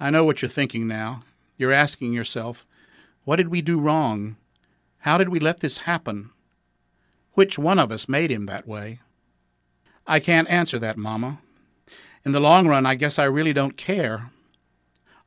I 0.00 0.10
know 0.10 0.24
what 0.24 0.42
you're 0.42 0.48
thinking 0.48 0.88
now. 0.88 1.22
You're 1.56 1.72
asking 1.72 2.12
yourself, 2.12 2.66
What 3.24 3.36
did 3.36 3.48
we 3.48 3.62
do 3.62 3.78
wrong? 3.78 4.36
How 5.00 5.16
did 5.16 5.28
we 5.28 5.38
let 5.38 5.60
this 5.60 5.78
happen? 5.78 6.30
Which 7.34 7.58
one 7.58 7.78
of 7.78 7.92
us 7.92 8.08
made 8.08 8.32
him 8.32 8.46
that 8.46 8.66
way? 8.66 9.00
I 10.06 10.18
can't 10.18 10.48
answer 10.48 10.78
that, 10.80 10.96
Mama. 10.96 11.40
In 12.24 12.32
the 12.32 12.40
long 12.40 12.66
run, 12.66 12.84
I 12.84 12.96
guess 12.96 13.18
I 13.18 13.24
really 13.24 13.52
don't 13.52 13.76
care. 13.76 14.30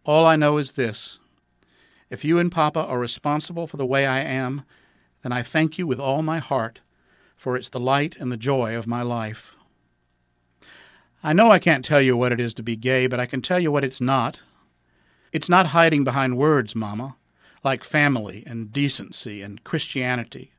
All 0.03 0.25
I 0.25 0.35
know 0.35 0.57
is 0.57 0.71
this 0.71 1.19
if 2.11 2.25
you 2.25 2.37
and 2.37 2.51
Papa 2.51 2.81
are 2.81 2.99
responsible 2.99 3.67
for 3.67 3.77
the 3.77 3.85
way 3.85 4.05
I 4.05 4.19
am, 4.19 4.63
then 5.23 5.31
I 5.31 5.41
thank 5.41 5.77
you 5.77 5.87
with 5.87 5.99
all 5.99 6.21
my 6.21 6.39
heart, 6.39 6.81
for 7.37 7.55
it's 7.55 7.69
the 7.69 7.79
light 7.79 8.17
and 8.17 8.29
the 8.29 8.37
joy 8.37 8.75
of 8.75 8.85
my 8.85 9.01
life. 9.01 9.55
I 11.23 11.31
know 11.31 11.49
I 11.49 11.57
can't 11.57 11.85
tell 11.85 12.01
you 12.01 12.17
what 12.17 12.33
it 12.33 12.39
is 12.41 12.53
to 12.55 12.63
be 12.63 12.75
gay, 12.75 13.07
but 13.07 13.19
I 13.21 13.25
can 13.25 13.41
tell 13.41 13.59
you 13.59 13.71
what 13.71 13.85
it's 13.85 14.01
not. 14.01 14.41
It's 15.31 15.47
not 15.47 15.67
hiding 15.67 16.03
behind 16.03 16.37
words, 16.37 16.75
Mama, 16.75 17.15
like 17.63 17.85
family 17.85 18.43
and 18.45 18.73
decency 18.73 19.41
and 19.41 19.63
Christianity. 19.63 20.51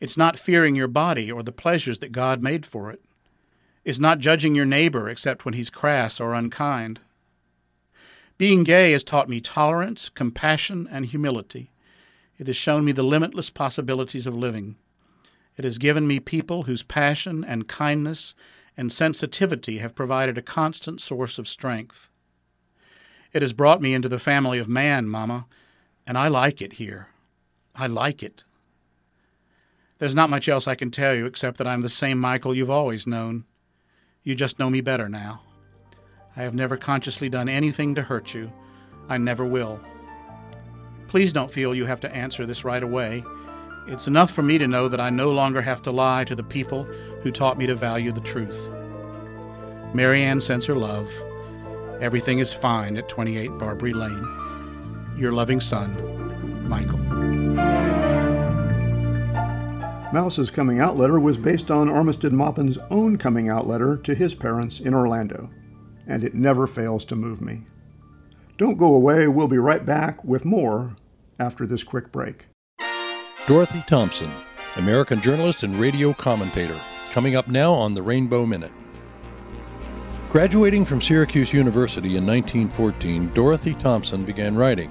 It's 0.00 0.18
not 0.18 0.38
fearing 0.38 0.74
your 0.74 0.86
body 0.86 1.32
or 1.32 1.42
the 1.42 1.50
pleasures 1.50 2.00
that 2.00 2.12
God 2.12 2.42
made 2.42 2.66
for 2.66 2.90
it. 2.90 3.02
It's 3.86 3.98
not 3.98 4.18
judging 4.18 4.54
your 4.54 4.66
neighbor 4.66 5.08
except 5.08 5.46
when 5.46 5.54
he's 5.54 5.70
crass 5.70 6.20
or 6.20 6.34
unkind. 6.34 7.00
Being 8.38 8.62
gay 8.62 8.92
has 8.92 9.02
taught 9.02 9.28
me 9.28 9.40
tolerance, 9.40 10.08
compassion, 10.08 10.88
and 10.90 11.06
humility. 11.06 11.72
It 12.38 12.46
has 12.46 12.56
shown 12.56 12.84
me 12.84 12.92
the 12.92 13.02
limitless 13.02 13.50
possibilities 13.50 14.28
of 14.28 14.34
living. 14.34 14.76
It 15.56 15.64
has 15.64 15.76
given 15.76 16.06
me 16.06 16.20
people 16.20 16.62
whose 16.62 16.84
passion 16.84 17.44
and 17.44 17.66
kindness 17.66 18.36
and 18.76 18.92
sensitivity 18.92 19.78
have 19.78 19.96
provided 19.96 20.38
a 20.38 20.42
constant 20.42 21.00
source 21.00 21.36
of 21.36 21.48
strength. 21.48 22.08
It 23.32 23.42
has 23.42 23.52
brought 23.52 23.82
me 23.82 23.92
into 23.92 24.08
the 24.08 24.20
family 24.20 24.60
of 24.60 24.68
man, 24.68 25.08
Mama, 25.08 25.46
and 26.06 26.16
I 26.16 26.28
like 26.28 26.62
it 26.62 26.74
here. 26.74 27.08
I 27.74 27.88
like 27.88 28.22
it. 28.22 28.44
There's 29.98 30.14
not 30.14 30.30
much 30.30 30.48
else 30.48 30.68
I 30.68 30.76
can 30.76 30.92
tell 30.92 31.12
you 31.12 31.26
except 31.26 31.58
that 31.58 31.66
I'm 31.66 31.82
the 31.82 31.88
same 31.88 32.18
Michael 32.18 32.54
you've 32.54 32.70
always 32.70 33.04
known. 33.04 33.46
You 34.22 34.36
just 34.36 34.60
know 34.60 34.70
me 34.70 34.80
better 34.80 35.08
now. 35.08 35.42
I 36.38 36.42
have 36.42 36.54
never 36.54 36.76
consciously 36.76 37.28
done 37.28 37.48
anything 37.48 37.96
to 37.96 38.02
hurt 38.02 38.32
you. 38.32 38.52
I 39.08 39.18
never 39.18 39.44
will. 39.44 39.80
Please 41.08 41.32
don't 41.32 41.50
feel 41.50 41.74
you 41.74 41.84
have 41.84 41.98
to 42.00 42.14
answer 42.14 42.46
this 42.46 42.64
right 42.64 42.82
away. 42.82 43.24
It's 43.88 44.06
enough 44.06 44.30
for 44.30 44.42
me 44.42 44.56
to 44.56 44.68
know 44.68 44.86
that 44.86 45.00
I 45.00 45.10
no 45.10 45.32
longer 45.32 45.60
have 45.60 45.82
to 45.82 45.90
lie 45.90 46.22
to 46.22 46.36
the 46.36 46.44
people 46.44 46.84
who 47.22 47.32
taught 47.32 47.58
me 47.58 47.66
to 47.66 47.74
value 47.74 48.12
the 48.12 48.20
truth. 48.20 48.70
Mary 49.92 50.22
Ann 50.22 50.40
sends 50.40 50.64
her 50.66 50.76
love. 50.76 51.10
Everything 52.00 52.38
is 52.38 52.52
fine 52.52 52.96
at 52.96 53.08
28 53.08 53.58
Barbary 53.58 53.92
Lane. 53.92 55.16
Your 55.18 55.32
loving 55.32 55.60
son, 55.60 56.68
Michael. 56.68 56.98
Mouse's 60.12 60.52
coming 60.52 60.78
out 60.78 60.96
letter 60.96 61.18
was 61.18 61.36
based 61.36 61.72
on 61.72 61.88
Armistead 61.88 62.30
Maupin's 62.30 62.78
own 62.90 63.18
coming 63.18 63.48
out 63.48 63.66
letter 63.66 63.96
to 63.96 64.14
his 64.14 64.36
parents 64.36 64.78
in 64.78 64.94
Orlando, 64.94 65.50
and 66.08 66.24
it 66.24 66.34
never 66.34 66.66
fails 66.66 67.04
to 67.04 67.14
move 67.14 67.40
me. 67.40 67.60
Don't 68.56 68.78
go 68.78 68.94
away, 68.94 69.28
we'll 69.28 69.46
be 69.46 69.58
right 69.58 69.84
back 69.84 70.24
with 70.24 70.44
more 70.44 70.96
after 71.38 71.66
this 71.66 71.84
quick 71.84 72.10
break. 72.10 72.46
Dorothy 73.46 73.84
Thompson, 73.86 74.30
American 74.76 75.20
journalist 75.20 75.62
and 75.62 75.76
radio 75.76 76.12
commentator, 76.12 76.78
coming 77.10 77.36
up 77.36 77.46
now 77.46 77.72
on 77.72 77.94
the 77.94 78.02
Rainbow 78.02 78.44
Minute. 78.44 78.72
Graduating 80.30 80.84
from 80.84 81.00
Syracuse 81.00 81.52
University 81.52 82.16
in 82.16 82.26
1914, 82.26 83.32
Dorothy 83.32 83.74
Thompson 83.74 84.24
began 84.24 84.56
writing. 84.56 84.90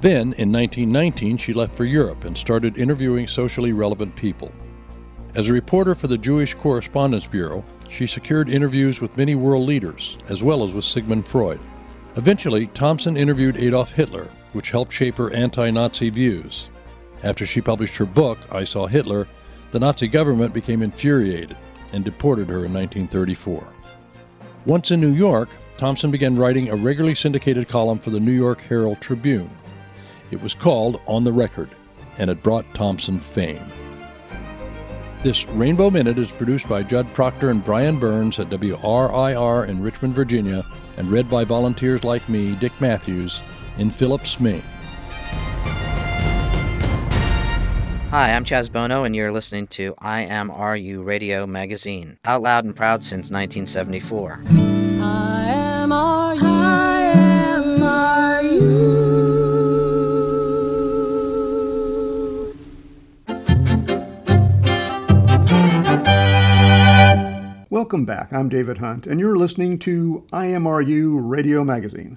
Then, 0.00 0.32
in 0.34 0.52
1919, 0.52 1.36
she 1.36 1.52
left 1.52 1.74
for 1.74 1.84
Europe 1.84 2.24
and 2.24 2.36
started 2.36 2.78
interviewing 2.78 3.26
socially 3.26 3.72
relevant 3.72 4.14
people. 4.14 4.52
As 5.34 5.48
a 5.48 5.52
reporter 5.52 5.94
for 5.94 6.06
the 6.06 6.16
Jewish 6.16 6.54
Correspondence 6.54 7.26
Bureau, 7.26 7.64
she 7.88 8.06
secured 8.06 8.48
interviews 8.48 9.00
with 9.00 9.16
many 9.16 9.34
world 9.34 9.66
leaders, 9.66 10.16
as 10.28 10.42
well 10.42 10.64
as 10.64 10.72
with 10.72 10.84
Sigmund 10.84 11.26
Freud. 11.26 11.60
Eventually, 12.16 12.66
Thompson 12.68 13.16
interviewed 13.16 13.56
Adolf 13.56 13.92
Hitler, 13.92 14.30
which 14.52 14.70
helped 14.70 14.92
shape 14.92 15.16
her 15.18 15.32
anti 15.32 15.70
Nazi 15.70 16.10
views. 16.10 16.68
After 17.22 17.46
she 17.46 17.60
published 17.60 17.96
her 17.96 18.06
book, 18.06 18.38
I 18.50 18.64
Saw 18.64 18.86
Hitler, 18.86 19.28
the 19.70 19.80
Nazi 19.80 20.08
government 20.08 20.54
became 20.54 20.82
infuriated 20.82 21.56
and 21.92 22.04
deported 22.04 22.48
her 22.48 22.64
in 22.64 22.72
1934. 22.72 23.72
Once 24.64 24.90
in 24.90 25.00
New 25.00 25.12
York, 25.12 25.48
Thompson 25.76 26.10
began 26.10 26.36
writing 26.36 26.70
a 26.70 26.76
regularly 26.76 27.14
syndicated 27.14 27.68
column 27.68 27.98
for 27.98 28.10
the 28.10 28.20
New 28.20 28.32
York 28.32 28.60
Herald 28.62 29.00
Tribune. 29.00 29.50
It 30.30 30.40
was 30.40 30.54
called 30.54 31.00
On 31.06 31.22
the 31.22 31.32
Record, 31.32 31.70
and 32.18 32.30
it 32.30 32.42
brought 32.42 32.72
Thompson 32.74 33.20
fame. 33.20 33.64
This 35.22 35.46
Rainbow 35.48 35.90
Minute 35.90 36.18
is 36.18 36.30
produced 36.30 36.68
by 36.68 36.82
Judd 36.82 37.12
Proctor 37.14 37.50
and 37.50 37.64
Brian 37.64 37.98
Burns 37.98 38.38
at 38.38 38.50
WRIR 38.50 39.66
in 39.66 39.82
Richmond, 39.82 40.14
Virginia, 40.14 40.64
and 40.96 41.10
read 41.10 41.28
by 41.28 41.42
volunteers 41.42 42.04
like 42.04 42.28
me, 42.28 42.54
Dick 42.56 42.72
Matthews, 42.80 43.40
in 43.78 43.90
Phillips, 43.90 44.38
Maine. 44.38 44.62
Hi, 48.10 48.32
I'm 48.32 48.44
Chaz 48.44 48.70
Bono, 48.70 49.04
and 49.04 49.16
you're 49.16 49.32
listening 49.32 49.66
to 49.68 49.94
IMRU 50.00 51.04
Radio 51.04 51.46
Magazine, 51.46 52.18
out 52.24 52.42
loud 52.42 52.64
and 52.64 52.76
proud 52.76 53.02
since 53.02 53.30
1974. 53.30 54.75
Welcome 67.76 68.06
back. 68.06 68.32
I'm 68.32 68.48
David 68.48 68.78
Hunt, 68.78 69.06
and 69.06 69.20
you're 69.20 69.36
listening 69.36 69.78
to 69.80 70.24
IMRU 70.32 71.20
Radio 71.22 71.62
Magazine. 71.62 72.16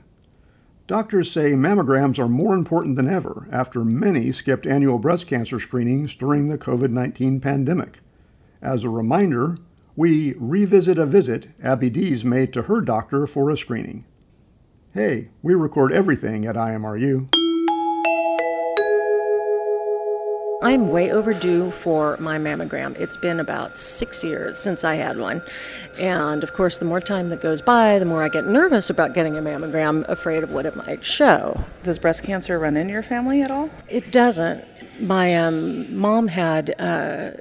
Doctors 0.88 1.30
say 1.30 1.52
mammograms 1.52 2.18
are 2.18 2.30
more 2.30 2.56
important 2.56 2.96
than 2.96 3.10
ever 3.10 3.46
after 3.52 3.84
many 3.84 4.32
skipped 4.32 4.66
annual 4.66 5.00
breast 5.00 5.28
cancer 5.28 5.60
screenings 5.60 6.16
during 6.16 6.48
the 6.48 6.58
COVID 6.58 6.92
19 6.92 7.42
pandemic. 7.42 8.00
As 8.62 8.86
a 8.86 8.90
reminder, 8.90 9.58
we 9.98 10.34
revisit 10.38 10.98
a 10.98 11.06
visit 11.06 11.50
Abby 11.62 11.90
Dees 11.90 12.24
made 12.24 12.54
to 12.54 12.62
her 12.62 12.80
doctor 12.80 13.28
for 13.28 13.50
a 13.50 13.58
screening. 13.58 14.06
Hey, 14.94 15.28
we 15.42 15.56
record 15.56 15.92
everything 15.92 16.46
at 16.46 16.56
IMRU. 16.56 17.28
I'm 20.62 20.90
way 20.90 21.10
overdue 21.10 21.72
for 21.72 22.18
my 22.18 22.38
mammogram. 22.38 23.00
It's 23.00 23.16
been 23.16 23.40
about 23.40 23.78
six 23.78 24.26
years 24.26 24.58
since 24.58 24.84
I 24.84 24.96
had 24.96 25.18
one. 25.18 25.42
And 25.98 26.44
of 26.44 26.52
course, 26.52 26.80
the 26.80 26.86
more 26.86 27.00
time 27.00 27.30
that 27.30 27.40
goes 27.40 27.62
by, 27.62 27.98
the 27.98 28.04
more 28.04 28.24
I 28.24 28.28
get 28.28 28.46
nervous 28.46 28.90
about 28.90 29.14
getting 29.14 29.38
a 29.38 29.42
mammogram, 29.42 30.06
afraid 30.10 30.44
of 30.44 30.52
what 30.52 30.66
it 30.66 30.76
might 30.76 31.06
show. 31.06 31.64
Does 31.84 31.98
breast 31.98 32.24
cancer 32.24 32.60
run 32.60 32.76
in 32.76 32.90
your 32.90 33.04
family 33.04 33.42
at 33.42 33.52
all? 33.52 33.70
It 33.88 34.12
doesn't. 34.12 34.66
My 35.00 35.34
um, 35.38 35.96
mom 35.98 36.28
had. 36.28 36.76
Uh, 36.78 37.32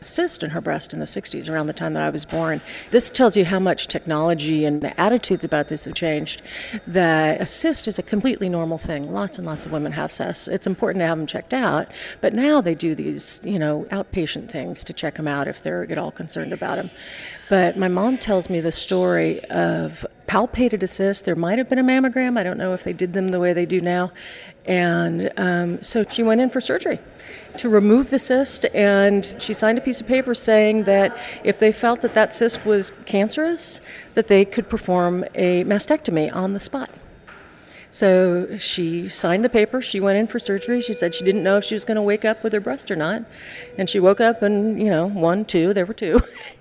cyst 0.00 0.42
in 0.42 0.50
her 0.50 0.60
breast 0.60 0.92
in 0.92 1.00
the 1.00 1.06
60s, 1.06 1.50
around 1.50 1.66
the 1.66 1.72
time 1.72 1.94
that 1.94 2.02
I 2.02 2.10
was 2.10 2.24
born. 2.24 2.60
This 2.90 3.10
tells 3.10 3.36
you 3.36 3.44
how 3.44 3.60
much 3.60 3.86
technology 3.86 4.64
and 4.64 4.80
the 4.80 4.98
attitudes 5.00 5.44
about 5.44 5.68
this 5.68 5.84
have 5.84 5.94
changed. 5.94 6.42
That 6.86 7.40
a 7.40 7.46
cyst 7.46 7.88
is 7.88 7.98
a 7.98 8.02
completely 8.02 8.48
normal 8.48 8.78
thing. 8.78 9.02
Lots 9.10 9.38
and 9.38 9.46
lots 9.46 9.66
of 9.66 9.72
women 9.72 9.92
have 9.92 10.12
cysts. 10.12 10.48
It's 10.48 10.66
important 10.66 11.02
to 11.02 11.06
have 11.06 11.18
them 11.18 11.26
checked 11.26 11.54
out, 11.54 11.88
but 12.20 12.34
now 12.34 12.60
they 12.60 12.74
do 12.74 12.94
these, 12.94 13.40
you 13.44 13.58
know, 13.58 13.86
outpatient 13.90 14.50
things 14.50 14.84
to 14.84 14.92
check 14.92 15.16
them 15.16 15.28
out 15.28 15.48
if 15.48 15.62
they're 15.62 15.90
at 15.90 15.98
all 15.98 16.10
concerned 16.10 16.52
about 16.52 16.76
them. 16.76 16.90
But 17.48 17.76
my 17.76 17.88
mom 17.88 18.16
tells 18.16 18.48
me 18.48 18.60
the 18.60 18.72
story 18.72 19.44
of 19.46 20.06
palpated 20.28 20.82
a 20.82 20.86
cyst. 20.86 21.24
There 21.24 21.34
might 21.34 21.58
have 21.58 21.68
been 21.68 21.80
a 21.80 21.84
mammogram. 21.84 22.38
I 22.38 22.44
don't 22.44 22.58
know 22.58 22.72
if 22.72 22.84
they 22.84 22.92
did 22.92 23.12
them 23.12 23.28
the 23.28 23.40
way 23.40 23.52
they 23.52 23.66
do 23.66 23.80
now. 23.80 24.12
And 24.64 25.32
um, 25.36 25.82
so 25.82 26.04
she 26.08 26.22
went 26.22 26.40
in 26.40 26.50
for 26.50 26.60
surgery 26.60 27.00
to 27.58 27.68
remove 27.68 28.10
the 28.10 28.18
cyst, 28.18 28.64
and 28.74 29.34
she 29.38 29.54
signed 29.54 29.78
a 29.78 29.80
piece 29.80 30.00
of 30.00 30.06
paper 30.06 30.34
saying 30.34 30.84
that 30.84 31.16
if 31.44 31.58
they 31.58 31.72
felt 31.72 32.00
that 32.02 32.14
that 32.14 32.34
cyst 32.34 32.64
was 32.66 32.92
cancerous, 33.06 33.80
that 34.14 34.28
they 34.28 34.44
could 34.44 34.68
perform 34.68 35.24
a 35.34 35.64
mastectomy 35.64 36.34
on 36.34 36.54
the 36.54 36.60
spot. 36.60 36.90
So 37.90 38.56
she 38.58 39.08
signed 39.08 39.44
the 39.44 39.48
paper. 39.48 39.82
She 39.82 39.98
went 39.98 40.16
in 40.16 40.28
for 40.28 40.38
surgery. 40.38 40.80
She 40.80 40.92
said 40.92 41.14
she 41.14 41.24
didn't 41.24 41.42
know 41.42 41.56
if 41.56 41.64
she 41.64 41.74
was 41.74 41.84
going 41.84 41.96
to 41.96 42.02
wake 42.02 42.24
up 42.24 42.44
with 42.44 42.52
her 42.52 42.60
breast 42.60 42.88
or 42.90 42.96
not. 42.96 43.24
And 43.76 43.90
she 43.90 43.98
woke 43.98 44.20
up, 44.20 44.42
and, 44.42 44.80
you 44.80 44.88
know, 44.88 45.08
one, 45.08 45.44
two, 45.44 45.74
there 45.74 45.86
were 45.86 45.94
two. 45.94 46.20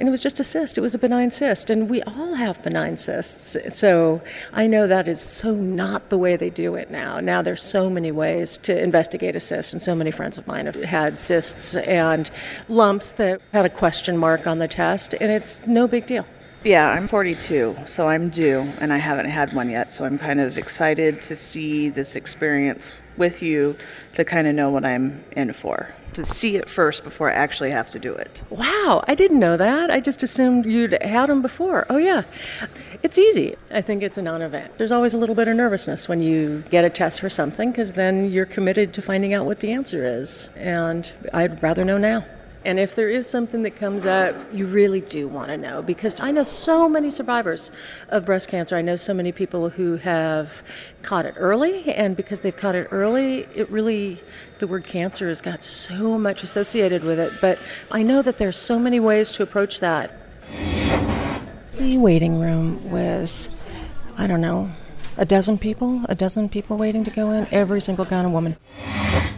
and 0.00 0.08
it 0.08 0.10
was 0.10 0.20
just 0.22 0.40
a 0.40 0.44
cyst. 0.44 0.78
It 0.78 0.80
was 0.80 0.94
a 0.94 0.98
benign 0.98 1.30
cyst, 1.30 1.68
and 1.68 1.90
we 1.90 2.02
all 2.02 2.34
have 2.34 2.62
benign 2.62 2.96
cysts. 2.96 3.56
So 3.68 4.22
I 4.52 4.66
know 4.66 4.86
that 4.86 5.06
is 5.06 5.20
so 5.20 5.54
not 5.54 6.08
the 6.08 6.16
way 6.16 6.36
they 6.36 6.48
do 6.48 6.74
it 6.74 6.90
now. 6.90 7.20
Now 7.20 7.42
there's 7.42 7.62
so 7.62 7.90
many 7.90 8.10
ways 8.10 8.56
to 8.58 8.82
investigate 8.82 9.36
a 9.36 9.40
cyst, 9.40 9.74
and 9.74 9.82
so 9.82 9.94
many 9.94 10.10
friends 10.10 10.38
of 10.38 10.46
mine 10.46 10.64
have 10.66 10.74
had 10.76 11.18
cysts 11.18 11.76
and 11.76 12.30
lumps 12.68 13.12
that 13.12 13.42
had 13.52 13.66
a 13.66 13.70
question 13.70 14.16
mark 14.16 14.46
on 14.46 14.56
the 14.56 14.68
test, 14.68 15.14
and 15.20 15.30
it's 15.30 15.64
no 15.66 15.86
big 15.86 16.06
deal. 16.06 16.26
Yeah, 16.64 16.90
I'm 16.90 17.08
42, 17.08 17.76
so 17.86 18.08
I'm 18.08 18.28
due, 18.28 18.60
and 18.80 18.92
I 18.92 18.98
haven't 18.98 19.30
had 19.30 19.52
one 19.52 19.70
yet. 19.70 19.92
So 19.92 20.04
I'm 20.04 20.18
kind 20.18 20.40
of 20.40 20.58
excited 20.58 21.22
to 21.22 21.36
see 21.36 21.88
this 21.88 22.16
experience 22.16 22.94
with 23.20 23.40
you 23.42 23.76
to 24.14 24.24
kind 24.24 24.48
of 24.48 24.54
know 24.56 24.70
what 24.70 24.84
I'm 24.84 25.22
in 25.32 25.52
for. 25.52 25.94
To 26.14 26.24
see 26.24 26.56
it 26.56 26.68
first 26.68 27.04
before 27.04 27.30
I 27.30 27.34
actually 27.34 27.70
have 27.70 27.88
to 27.90 28.00
do 28.00 28.12
it. 28.12 28.42
Wow, 28.50 29.04
I 29.06 29.14
didn't 29.14 29.38
know 29.38 29.56
that. 29.56 29.92
I 29.92 30.00
just 30.00 30.24
assumed 30.24 30.66
you'd 30.66 31.00
had 31.02 31.28
them 31.28 31.40
before. 31.40 31.86
Oh, 31.88 31.98
yeah. 31.98 32.24
It's 33.04 33.16
easy. 33.16 33.54
I 33.70 33.80
think 33.80 34.02
it's 34.02 34.18
a 34.18 34.22
non 34.22 34.42
event. 34.42 34.76
There's 34.78 34.90
always 34.90 35.14
a 35.14 35.18
little 35.18 35.36
bit 35.36 35.46
of 35.46 35.54
nervousness 35.54 36.08
when 36.08 36.20
you 36.20 36.64
get 36.70 36.84
a 36.84 36.90
test 36.90 37.20
for 37.20 37.30
something 37.30 37.70
because 37.70 37.92
then 37.92 38.32
you're 38.32 38.46
committed 38.46 38.92
to 38.94 39.02
finding 39.02 39.32
out 39.34 39.46
what 39.46 39.60
the 39.60 39.70
answer 39.70 40.04
is. 40.04 40.50
And 40.56 41.12
I'd 41.32 41.62
rather 41.62 41.84
know 41.84 41.98
now. 41.98 42.24
And 42.62 42.78
if 42.78 42.94
there 42.94 43.08
is 43.08 43.26
something 43.26 43.62
that 43.62 43.76
comes 43.76 44.04
up, 44.04 44.36
you 44.52 44.66
really 44.66 45.00
do 45.00 45.26
want 45.28 45.48
to 45.48 45.56
know 45.56 45.80
because 45.80 46.20
I 46.20 46.30
know 46.30 46.44
so 46.44 46.90
many 46.90 47.08
survivors 47.08 47.70
of 48.10 48.26
breast 48.26 48.48
cancer. 48.48 48.76
I 48.76 48.82
know 48.82 48.96
so 48.96 49.14
many 49.14 49.32
people 49.32 49.70
who 49.70 49.96
have 49.96 50.62
caught 51.00 51.24
it 51.24 51.34
early, 51.38 51.90
and 51.90 52.14
because 52.16 52.42
they've 52.42 52.56
caught 52.56 52.74
it 52.74 52.88
early, 52.90 53.46
it 53.54 53.70
really, 53.70 54.20
the 54.58 54.66
word 54.66 54.84
cancer 54.84 55.28
has 55.28 55.40
got 55.40 55.62
so 55.62 56.18
much 56.18 56.42
associated 56.42 57.02
with 57.02 57.18
it. 57.18 57.32
But 57.40 57.58
I 57.90 58.02
know 58.02 58.20
that 58.20 58.36
there's 58.36 58.56
so 58.56 58.78
many 58.78 59.00
ways 59.00 59.32
to 59.32 59.42
approach 59.42 59.80
that. 59.80 60.12
The 61.72 61.96
waiting 61.96 62.38
room 62.38 62.90
with, 62.90 63.48
I 64.18 64.26
don't 64.26 64.42
know, 64.42 64.70
a 65.20 65.26
dozen 65.26 65.58
people, 65.58 66.00
a 66.08 66.14
dozen 66.14 66.48
people 66.48 66.78
waiting 66.78 67.04
to 67.04 67.10
go 67.10 67.30
in, 67.30 67.46
every 67.52 67.80
single 67.80 68.06
kind 68.06 68.26
of 68.26 68.32
woman. 68.32 68.56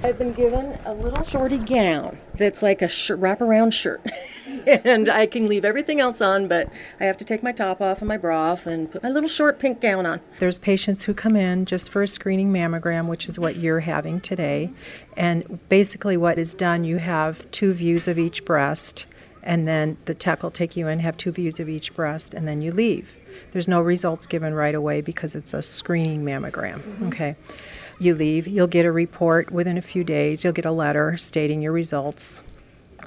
I've 0.05 0.16
been 0.16 0.33
given 0.33 0.78
a 0.85 0.95
little 0.95 1.24
shorty 1.24 1.59
gown 1.59 2.18
that's 2.35 2.62
like 2.62 2.83
a 2.83 2.89
sh- 2.89 3.11
wraparound 3.11 3.72
shirt. 3.72 4.01
and 4.66 5.09
I 5.09 5.26
can 5.26 5.49
leave 5.49 5.64
everything 5.64 5.99
else 5.99 6.20
on, 6.20 6.47
but 6.47 6.68
I 7.01 7.05
have 7.07 7.16
to 7.16 7.24
take 7.24 7.43
my 7.43 7.51
top 7.51 7.80
off 7.80 7.99
and 7.99 8.07
my 8.07 8.16
bra 8.16 8.53
off 8.53 8.64
and 8.64 8.93
put 8.93 9.03
my 9.03 9.09
little 9.09 9.28
short 9.28 9.59
pink 9.59 9.80
gown 9.80 10.07
on. 10.07 10.20
There's 10.39 10.61
patients 10.61 11.03
who 11.03 11.14
come 11.14 11.35
in 11.35 11.66
just 11.66 11.91
for 11.91 12.01
a 12.01 12.09
screening 12.09 12.53
mammogram, 12.53 13.09
which 13.09 13.26
is 13.26 13.37
what 13.37 13.57
you're 13.57 13.80
having 13.80 14.20
today. 14.20 14.70
And 15.16 15.59
basically, 15.68 16.16
what 16.16 16.39
is 16.39 16.55
done, 16.55 16.85
you 16.85 16.99
have 16.99 17.51
two 17.51 17.74
views 17.74 18.07
of 18.07 18.20
each 18.20 18.45
breast, 18.45 19.07
and 19.43 19.66
then 19.66 19.97
the 20.05 20.14
tech 20.14 20.45
will 20.45 20.53
take 20.53 20.76
you 20.76 20.87
in, 20.87 21.01
have 21.01 21.16
two 21.16 21.33
views 21.33 21.59
of 21.59 21.68
each 21.68 21.93
breast, 21.93 22.35
and 22.35 22.47
then 22.47 22.62
you 22.62 22.70
leave. 22.70 23.18
There's 23.53 23.68
no 23.68 23.80
results 23.80 24.26
given 24.26 24.55
right 24.55 24.74
away 24.74 25.00
because 25.00 25.34
it's 25.34 25.55
a 25.55 25.62
screening 25.62 26.24
mammogram. 26.24 26.80
Mm-hmm. 26.80 27.07
Okay. 27.09 27.36
You 27.98 28.14
leave, 28.14 28.48
you'll 28.48 28.66
get 28.66 28.84
a 28.84 28.90
report 28.90 29.53
within 29.53 29.78
a 29.78 29.82
few 29.82 30.03
days, 30.03 30.42
you'll 30.42 30.53
get 30.53 30.64
a 30.64 30.72
letter 30.72 31.16
stating 31.16 31.62
your 31.62 31.72
results. 31.72 32.42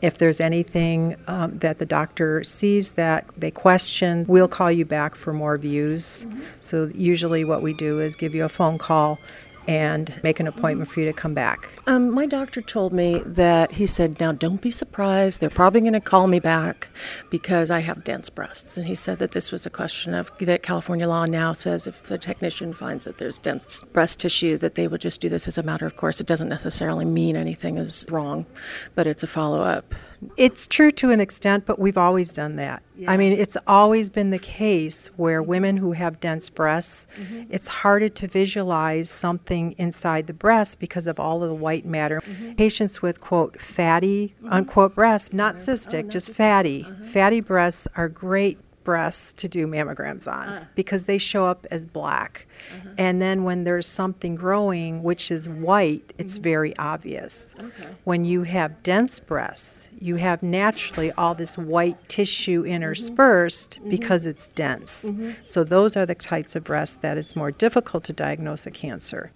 If 0.02 0.18
there's 0.18 0.40
anything 0.40 1.16
um, 1.28 1.56
that 1.56 1.80
the 1.80 1.86
doctor 1.86 2.44
sees 2.44 2.92
that 2.92 3.26
they 3.36 3.50
question, 3.52 4.26
we'll 4.28 4.48
call 4.48 4.72
you 4.72 4.86
back 4.86 5.16
for 5.16 5.34
more 5.34 5.58
views. 5.58 6.26
Mm-hmm. 6.26 6.42
So, 6.62 6.92
usually, 6.94 7.46
what 7.46 7.62
we 7.62 7.74
do 7.74 8.00
is 8.00 8.16
give 8.16 8.36
you 8.36 8.44
a 8.44 8.50
phone 8.50 8.78
call 8.78 9.20
and 9.68 10.20
make 10.24 10.40
an 10.40 10.48
appointment 10.48 10.90
for 10.90 11.00
you 11.00 11.06
to 11.06 11.14
come 11.14 11.34
back. 11.34 11.70
Um, 11.88 12.12
my 12.12 12.26
doctor 12.26 12.62
told 12.62 12.94
me 12.94 13.22
that 13.26 13.74
he 13.74 13.86
said, 13.86 14.20
Now 14.20 14.32
don't 14.32 14.62
be 14.62 14.72
surprised. 14.72 15.42
They're 15.42 15.50
probably 15.50 15.82
going 15.82 15.94
to 15.94 16.00
call 16.00 16.28
me 16.28 16.40
back 16.40 16.90
because 17.30 17.72
I 17.72 17.80
have 17.80 18.04
dense 18.04 18.30
breasts. 18.30 18.78
And 18.78 18.86
he 18.86 18.96
said 18.96 19.20
that 19.20 19.32
this 19.32 19.52
was 19.52 19.66
a 19.66 19.70
question 19.70 20.14
of 20.14 20.32
that 20.40 20.64
California 20.64 21.08
law 21.08 21.26
now 21.26 21.54
says 21.54 21.88
if 21.88 22.04
the 22.04 22.18
technician 22.18 22.74
finds 22.74 23.06
that 23.06 23.18
there's 23.18 23.40
dense 23.40 23.82
breast 23.94 24.20
tissue, 24.20 24.58
that 24.58 24.76
they 24.76 24.88
would 24.88 25.02
just 25.02 25.22
do 25.22 25.30
this 25.30 25.48
as 25.48 25.58
a 25.58 25.64
matter 25.64 25.86
of 25.86 25.96
course. 25.96 26.20
It 26.20 26.28
doesn't 26.28 26.50
necessarily 26.50 27.06
mean 27.06 27.36
anything 27.36 27.78
is 27.78 28.06
wrong, 28.10 28.46
but 28.94 29.08
it's 29.08 29.24
a 29.24 29.28
follow 29.28 29.62
up. 29.62 29.94
It's 30.38 30.68
true 30.68 30.92
to 30.92 31.12
an 31.12 31.20
extent, 31.20 31.66
but 31.66 31.80
we've 31.80 31.98
always 31.98 32.32
done 32.32 32.56
that. 32.58 32.84
Yeah. 32.96 33.12
I 33.12 33.18
mean, 33.18 33.34
it's 33.34 33.58
always 33.68 34.10
been 34.10 34.30
the 34.30 34.40
case 34.40 35.08
where 35.16 35.42
women 35.44 35.78
who 35.78 35.92
have 35.94 36.20
dense 36.20 36.50
breasts, 36.50 37.08
mm-hmm. 37.20 37.44
it's 37.50 37.68
harder 37.68 38.10
to 38.10 38.28
visualize 38.28 39.10
something 39.10 39.74
inside 39.78 40.28
the 40.28 40.34
breast 40.34 40.80
because 40.80 41.08
of 41.08 41.20
all 41.20 41.44
of 41.44 41.50
the 41.50 41.56
white 41.56 41.86
matter. 41.86 42.22
Mm-hmm. 42.22 42.54
Patients 42.54 43.02
with, 43.02 43.22
quote, 43.22 43.60
fatty, 43.60 44.34
mm-hmm. 44.38 44.54
unquote, 44.54 44.96
breasts, 44.96 45.34
not 45.34 45.56
cystic, 45.56 45.94
oh, 45.94 46.02
not 46.04 46.12
just 46.12 46.32
cystic. 46.32 46.36
fatty. 46.36 46.84
Uh-huh. 46.84 47.06
Fatty 47.06 47.42
breasts 47.42 47.88
are 47.96 48.10
great 48.10 48.60
breasts 48.86 49.34
to 49.34 49.50
do 49.50 49.68
mammograms 49.68 50.32
on 50.32 50.48
uh. 50.48 50.66
because 50.76 51.04
they 51.04 51.18
show 51.18 51.46
up 51.46 51.66
as 51.70 51.86
black. 51.86 52.48
Uh-huh. 52.74 52.90
And 52.98 53.22
then 53.22 53.44
when 53.44 53.64
there's 53.64 53.88
something 53.88 54.36
growing 54.36 55.04
which 55.04 55.32
is 55.32 55.48
white, 55.48 56.14
it's 56.18 56.36
mm-hmm. 56.36 56.44
very 56.44 56.78
obvious. 56.78 57.56
Okay. 57.60 57.88
When 58.04 58.26
you 58.26 58.44
have 58.44 58.84
dense 58.84 59.20
breasts, 59.20 59.90
you 60.00 60.16
have 60.16 60.44
naturally 60.44 61.12
all 61.14 61.36
this 61.36 61.58
white 61.58 61.98
tissue 62.10 62.62
mm-hmm. 62.62 62.72
interspersed 62.72 63.80
mm-hmm. 63.80 63.90
because 63.90 64.26
it's 64.26 64.48
dense. 64.50 65.06
Mm-hmm. 65.06 65.32
So 65.46 65.64
those 65.64 65.98
are 65.98 66.06
the 66.06 66.16
types 66.16 66.56
of 66.56 66.64
breasts 66.64 66.98
that 66.98 67.18
it's 67.18 67.36
more 67.36 67.52
difficult 67.52 68.04
to 68.06 68.14
diagnose 68.14 68.66
a 68.66 68.72
cancer. 68.72 69.32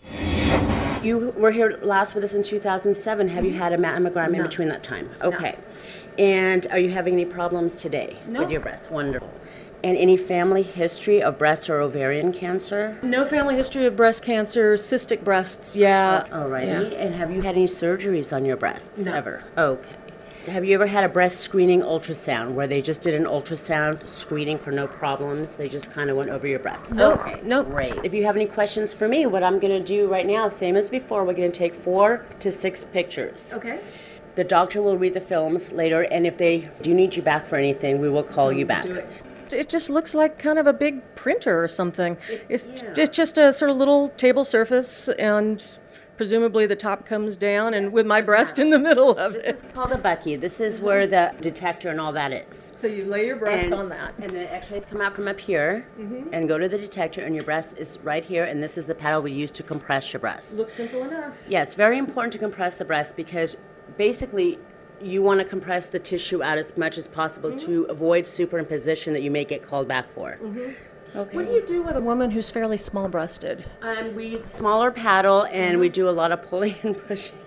You 1.04 1.34
were 1.38 1.52
here 1.52 1.80
last 1.82 2.14
with 2.14 2.24
us 2.24 2.34
in 2.34 2.44
2007. 2.44 3.28
Have 3.30 3.46
you 3.46 3.54
had 3.54 3.72
a 3.72 3.78
mammogram 3.78 4.32
no. 4.32 4.40
in 4.40 4.44
between 4.44 4.68
that 4.68 4.84
time? 4.84 5.10
Okay. 5.22 5.54
No. 5.58 5.64
And 6.20 6.68
are 6.72 6.80
you 6.80 6.90
having 6.90 7.14
any 7.14 7.24
problems 7.24 7.76
today 7.76 8.18
no. 8.28 8.42
with 8.42 8.52
your 8.52 8.60
breast? 8.60 8.92
Wonderful. 8.92 9.32
And 9.82 9.96
any 9.98 10.18
family 10.18 10.62
history 10.62 11.24
of 11.24 11.38
breast 11.38 11.70
or 11.70 11.80
ovarian 11.80 12.34
cancer? 12.34 12.98
No 13.02 13.26
family 13.26 13.56
history 13.56 13.86
of 13.86 13.96
breast 13.96 14.24
cancer, 14.24 14.76
cystic 14.76 15.24
breasts, 15.24 15.76
yeah. 15.76 16.26
Alrighty. 16.30 16.92
Yeah. 16.92 16.98
And 16.98 17.16
have 17.16 17.32
you 17.32 17.42
had 17.42 17.56
any 17.56 17.66
surgeries 17.66 18.36
on 18.36 18.44
your 18.44 18.58
breasts 18.58 19.06
no. 19.06 19.14
ever? 19.14 19.44
Okay. 19.58 19.90
Have 20.48 20.66
you 20.66 20.74
ever 20.74 20.88
had 20.88 21.04
a 21.04 21.10
breast 21.10 21.42
screening 21.42 21.82
ultrasound 21.82 22.54
where 22.54 22.66
they 22.66 22.82
just 22.82 23.02
did 23.02 23.14
an 23.14 23.26
ultrasound 23.26 24.08
screening 24.08 24.58
for 24.58 24.72
no 24.72 24.88
problems? 24.88 25.54
They 25.54 25.68
just 25.68 25.92
kind 25.92 26.10
of 26.10 26.18
went 26.18 26.30
over 26.30 26.48
your 26.48 26.60
breast. 26.60 26.92
No, 26.92 27.14
okay, 27.14 27.40
no. 27.44 27.64
Great. 27.64 27.94
If 28.04 28.14
you 28.14 28.26
have 28.26 28.36
any 28.36 28.48
questions 28.48 28.94
for 28.94 29.08
me, 29.08 29.26
what 29.28 29.44
I'm 29.44 29.60
going 29.60 29.78
to 29.78 29.84
do 29.84 30.08
right 30.08 30.26
now, 30.26 30.50
same 30.50 30.76
as 30.76 30.90
before, 30.90 31.24
we're 31.24 31.34
going 31.34 31.52
to 31.52 31.58
take 31.58 31.76
four 31.76 32.26
to 32.40 32.52
six 32.52 32.84
pictures. 32.84 33.54
Okay. 33.54 33.80
The 34.36 34.44
doctor 34.44 34.82
will 34.82 34.98
read 34.98 35.14
the 35.14 35.22
films 35.22 35.72
later, 35.72 36.04
and 36.04 36.26
if 36.26 36.38
they 36.38 36.70
do 36.82 36.94
need 36.94 37.16
you 37.16 37.22
back 37.22 37.46
for 37.46 37.58
anything, 37.58 38.00
we 38.00 38.10
will 38.10 38.24
call 38.24 38.52
you 38.52 38.66
back. 38.66 38.88
It 39.54 39.70
just 39.70 39.90
looks 39.90 40.16
like 40.16 40.40
kind 40.40 40.60
of 40.60 40.68
a 40.68 40.74
big 40.74 41.02
printer 41.16 41.64
or 41.64 41.68
something. 41.68 42.18
It's, 42.50 42.68
it's, 42.68 42.82
yeah. 42.82 42.94
it's 42.98 43.16
just 43.16 43.38
a 43.38 43.52
sort 43.52 43.72
of 43.72 43.78
little 43.78 44.10
table 44.10 44.44
surface, 44.44 45.10
and 45.10 45.78
presumably 46.18 46.66
the 46.66 46.76
top 46.76 47.06
comes 47.06 47.38
down, 47.38 47.74
and 47.74 47.94
with 47.94 48.06
my 48.06 48.22
breast 48.22 48.60
in 48.60 48.70
the 48.72 48.80
middle 48.80 49.18
of 49.18 49.34
this 49.34 49.44
it. 49.44 49.56
This 49.56 49.64
is 49.64 49.72
called 49.72 49.92
a 49.94 49.98
Bucky. 49.98 50.36
This 50.36 50.60
is 50.60 50.82
where 50.82 51.08
the 51.08 51.34
detector 51.40 51.90
and 51.90 52.00
all 52.00 52.12
that 52.12 52.34
is. 52.34 52.74
So 52.78 52.88
you 52.88 53.04
lay 53.04 53.26
your 53.26 53.38
breast 53.38 53.66
and, 53.66 53.74
on 53.74 53.90
that. 53.90 54.14
And 54.20 54.32
the 54.32 54.54
x 54.54 54.70
rays 54.70 54.86
come 54.86 55.00
out 55.00 55.16
from 55.16 55.28
up 55.28 55.40
here 55.40 55.88
mm-hmm. 55.98 56.34
and 56.34 56.48
go 56.48 56.58
to 56.58 56.68
the 56.68 56.78
detector, 56.78 57.22
and 57.22 57.34
your 57.34 57.46
breast 57.46 57.78
is 57.78 58.00
right 58.04 58.26
here, 58.26 58.44
and 58.44 58.62
this 58.62 58.78
is 58.78 58.86
the 58.86 58.96
paddle 58.96 59.22
we 59.22 59.32
use 59.32 59.52
to 59.52 59.64
compress 59.64 60.12
your 60.12 60.20
breast. 60.20 60.58
Looks 60.58 60.74
simple 60.74 61.04
enough. 61.04 61.34
Yes, 61.48 61.74
very 61.74 61.98
important 61.98 62.34
to 62.34 62.40
compress 62.40 62.78
the 62.78 62.86
breast 62.86 63.16
because 63.16 63.56
basically 63.98 64.60
you 65.02 65.22
want 65.22 65.40
to 65.40 65.46
compress 65.46 65.88
the 65.88 66.00
tissue 66.00 66.44
out 66.44 66.58
as 66.58 66.76
much 66.78 66.98
as 66.98 67.08
possible 67.08 67.52
mm-hmm. 67.52 67.66
to 67.66 67.84
avoid 67.84 68.26
superimposition 68.26 69.14
that 69.14 69.22
you 69.22 69.32
may 69.32 69.46
get 69.46 69.64
called 69.64 69.88
back 69.88 70.10
for. 70.10 70.38
Mm-hmm. 70.42 71.18
Okay. 71.18 71.36
What 71.36 71.48
do 71.48 71.52
you 71.52 71.66
do 71.66 71.82
with 71.82 71.96
a 71.96 72.02
woman 72.02 72.30
who's 72.30 72.52
fairly 72.52 72.78
small 72.78 73.08
breasted? 73.08 73.66
Um, 73.82 74.16
we 74.16 74.28
use 74.28 74.44
a 74.44 74.48
smaller 74.48 74.92
paddle 74.92 75.46
and 75.46 75.72
mm-hmm. 75.72 75.80
we 75.80 75.90
do 75.90 76.08
a 76.08 76.12
lot 76.12 76.32
of 76.32 76.44
pulling 76.44 76.76
and 76.84 76.98
pushing. 77.08 77.38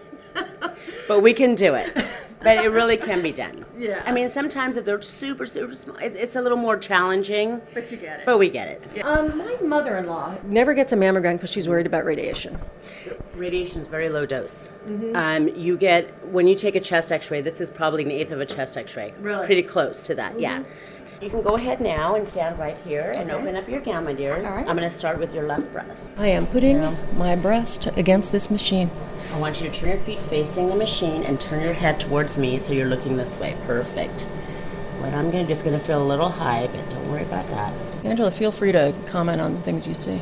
but 1.08 1.20
we 1.20 1.32
can 1.32 1.54
do 1.54 1.74
it. 1.74 1.96
But 2.42 2.64
it 2.64 2.68
really 2.68 2.96
can 2.96 3.22
be 3.22 3.32
done. 3.32 3.64
Yeah. 3.78 4.02
I 4.04 4.12
mean, 4.12 4.28
sometimes 4.28 4.76
if 4.76 4.84
they're 4.84 5.00
super, 5.02 5.46
super 5.46 5.74
small, 5.74 5.96
it, 5.96 6.14
it's 6.16 6.36
a 6.36 6.42
little 6.42 6.58
more 6.58 6.76
challenging. 6.76 7.60
But 7.74 7.90
you 7.90 7.96
get 7.96 8.20
it. 8.20 8.26
But 8.26 8.38
we 8.38 8.50
get 8.50 8.68
it. 8.68 8.82
Yeah. 8.94 9.08
Um, 9.08 9.38
my 9.38 9.56
mother 9.62 9.96
in 9.96 10.06
law 10.06 10.36
never 10.44 10.74
gets 10.74 10.92
a 10.92 10.96
mammogram 10.96 11.34
because 11.34 11.50
she's 11.50 11.68
worried 11.68 11.86
about 11.86 12.04
radiation. 12.04 12.58
Radiation 13.34 13.80
is 13.80 13.86
very 13.86 14.08
low 14.08 14.26
dose. 14.26 14.68
Mm-hmm. 14.86 15.16
Um, 15.16 15.48
you 15.48 15.76
get, 15.76 16.26
when 16.28 16.46
you 16.46 16.54
take 16.54 16.74
a 16.74 16.80
chest 16.80 17.10
x 17.10 17.30
ray, 17.30 17.40
this 17.40 17.60
is 17.60 17.70
probably 17.70 18.04
an 18.04 18.10
eighth 18.10 18.30
of 18.30 18.40
a 18.40 18.46
chest 18.46 18.76
x 18.76 18.96
ray. 18.96 19.14
Really? 19.20 19.46
Pretty 19.46 19.62
close 19.62 20.06
to 20.06 20.14
that, 20.16 20.32
mm-hmm. 20.32 20.40
yeah. 20.40 20.64
You 21.22 21.30
can 21.30 21.40
go 21.40 21.54
ahead 21.54 21.80
now 21.80 22.16
and 22.16 22.28
stand 22.28 22.58
right 22.58 22.76
here 22.78 23.12
and 23.16 23.30
open 23.30 23.54
up 23.54 23.68
your 23.68 23.80
gown, 23.80 24.06
my 24.06 24.12
dear. 24.12 24.44
All 24.44 24.56
right. 24.56 24.66
I'm 24.68 24.76
going 24.76 24.90
to 24.90 24.90
start 24.90 25.20
with 25.20 25.32
your 25.32 25.46
left 25.46 25.72
breast. 25.72 26.10
I 26.18 26.26
am 26.26 26.48
putting 26.48 26.96
my 27.16 27.36
breast 27.36 27.86
against 27.96 28.32
this 28.32 28.50
machine. 28.50 28.90
I 29.32 29.38
want 29.38 29.60
you 29.60 29.70
to 29.70 29.72
turn 29.72 29.90
your 29.90 29.98
feet 29.98 30.18
facing 30.18 30.68
the 30.68 30.74
machine 30.74 31.22
and 31.22 31.40
turn 31.40 31.62
your 31.62 31.74
head 31.74 32.00
towards 32.00 32.38
me 32.38 32.58
so 32.58 32.72
you're 32.72 32.88
looking 32.88 33.18
this 33.18 33.38
way. 33.38 33.56
Perfect. 33.68 34.22
What 34.98 35.14
I'm 35.14 35.30
going 35.30 35.46
to 35.46 35.54
do 35.54 35.56
is 35.56 35.62
going 35.62 35.78
to 35.78 35.84
feel 35.84 36.02
a 36.02 36.04
little 36.04 36.28
high, 36.28 36.66
but 36.66 36.90
don't 36.90 37.08
worry 37.08 37.22
about 37.22 37.46
that. 37.50 37.72
Angela, 38.04 38.32
feel 38.32 38.50
free 38.50 38.72
to 38.72 38.92
comment 39.06 39.40
on 39.40 39.52
the 39.52 39.60
things 39.60 39.86
you 39.86 39.94
see. 39.94 40.18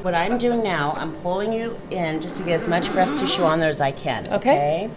What 0.00 0.14
I'm 0.14 0.38
doing 0.38 0.62
now, 0.62 0.92
I'm 0.92 1.12
pulling 1.16 1.52
you 1.52 1.78
in 1.90 2.22
just 2.22 2.38
to 2.38 2.42
get 2.42 2.54
as 2.54 2.66
much 2.66 2.90
breast 2.92 3.16
tissue 3.16 3.42
on 3.42 3.60
there 3.60 3.68
as 3.68 3.82
I 3.82 3.92
can. 3.92 4.26
Okay. 4.28 4.88
okay? 4.88 4.90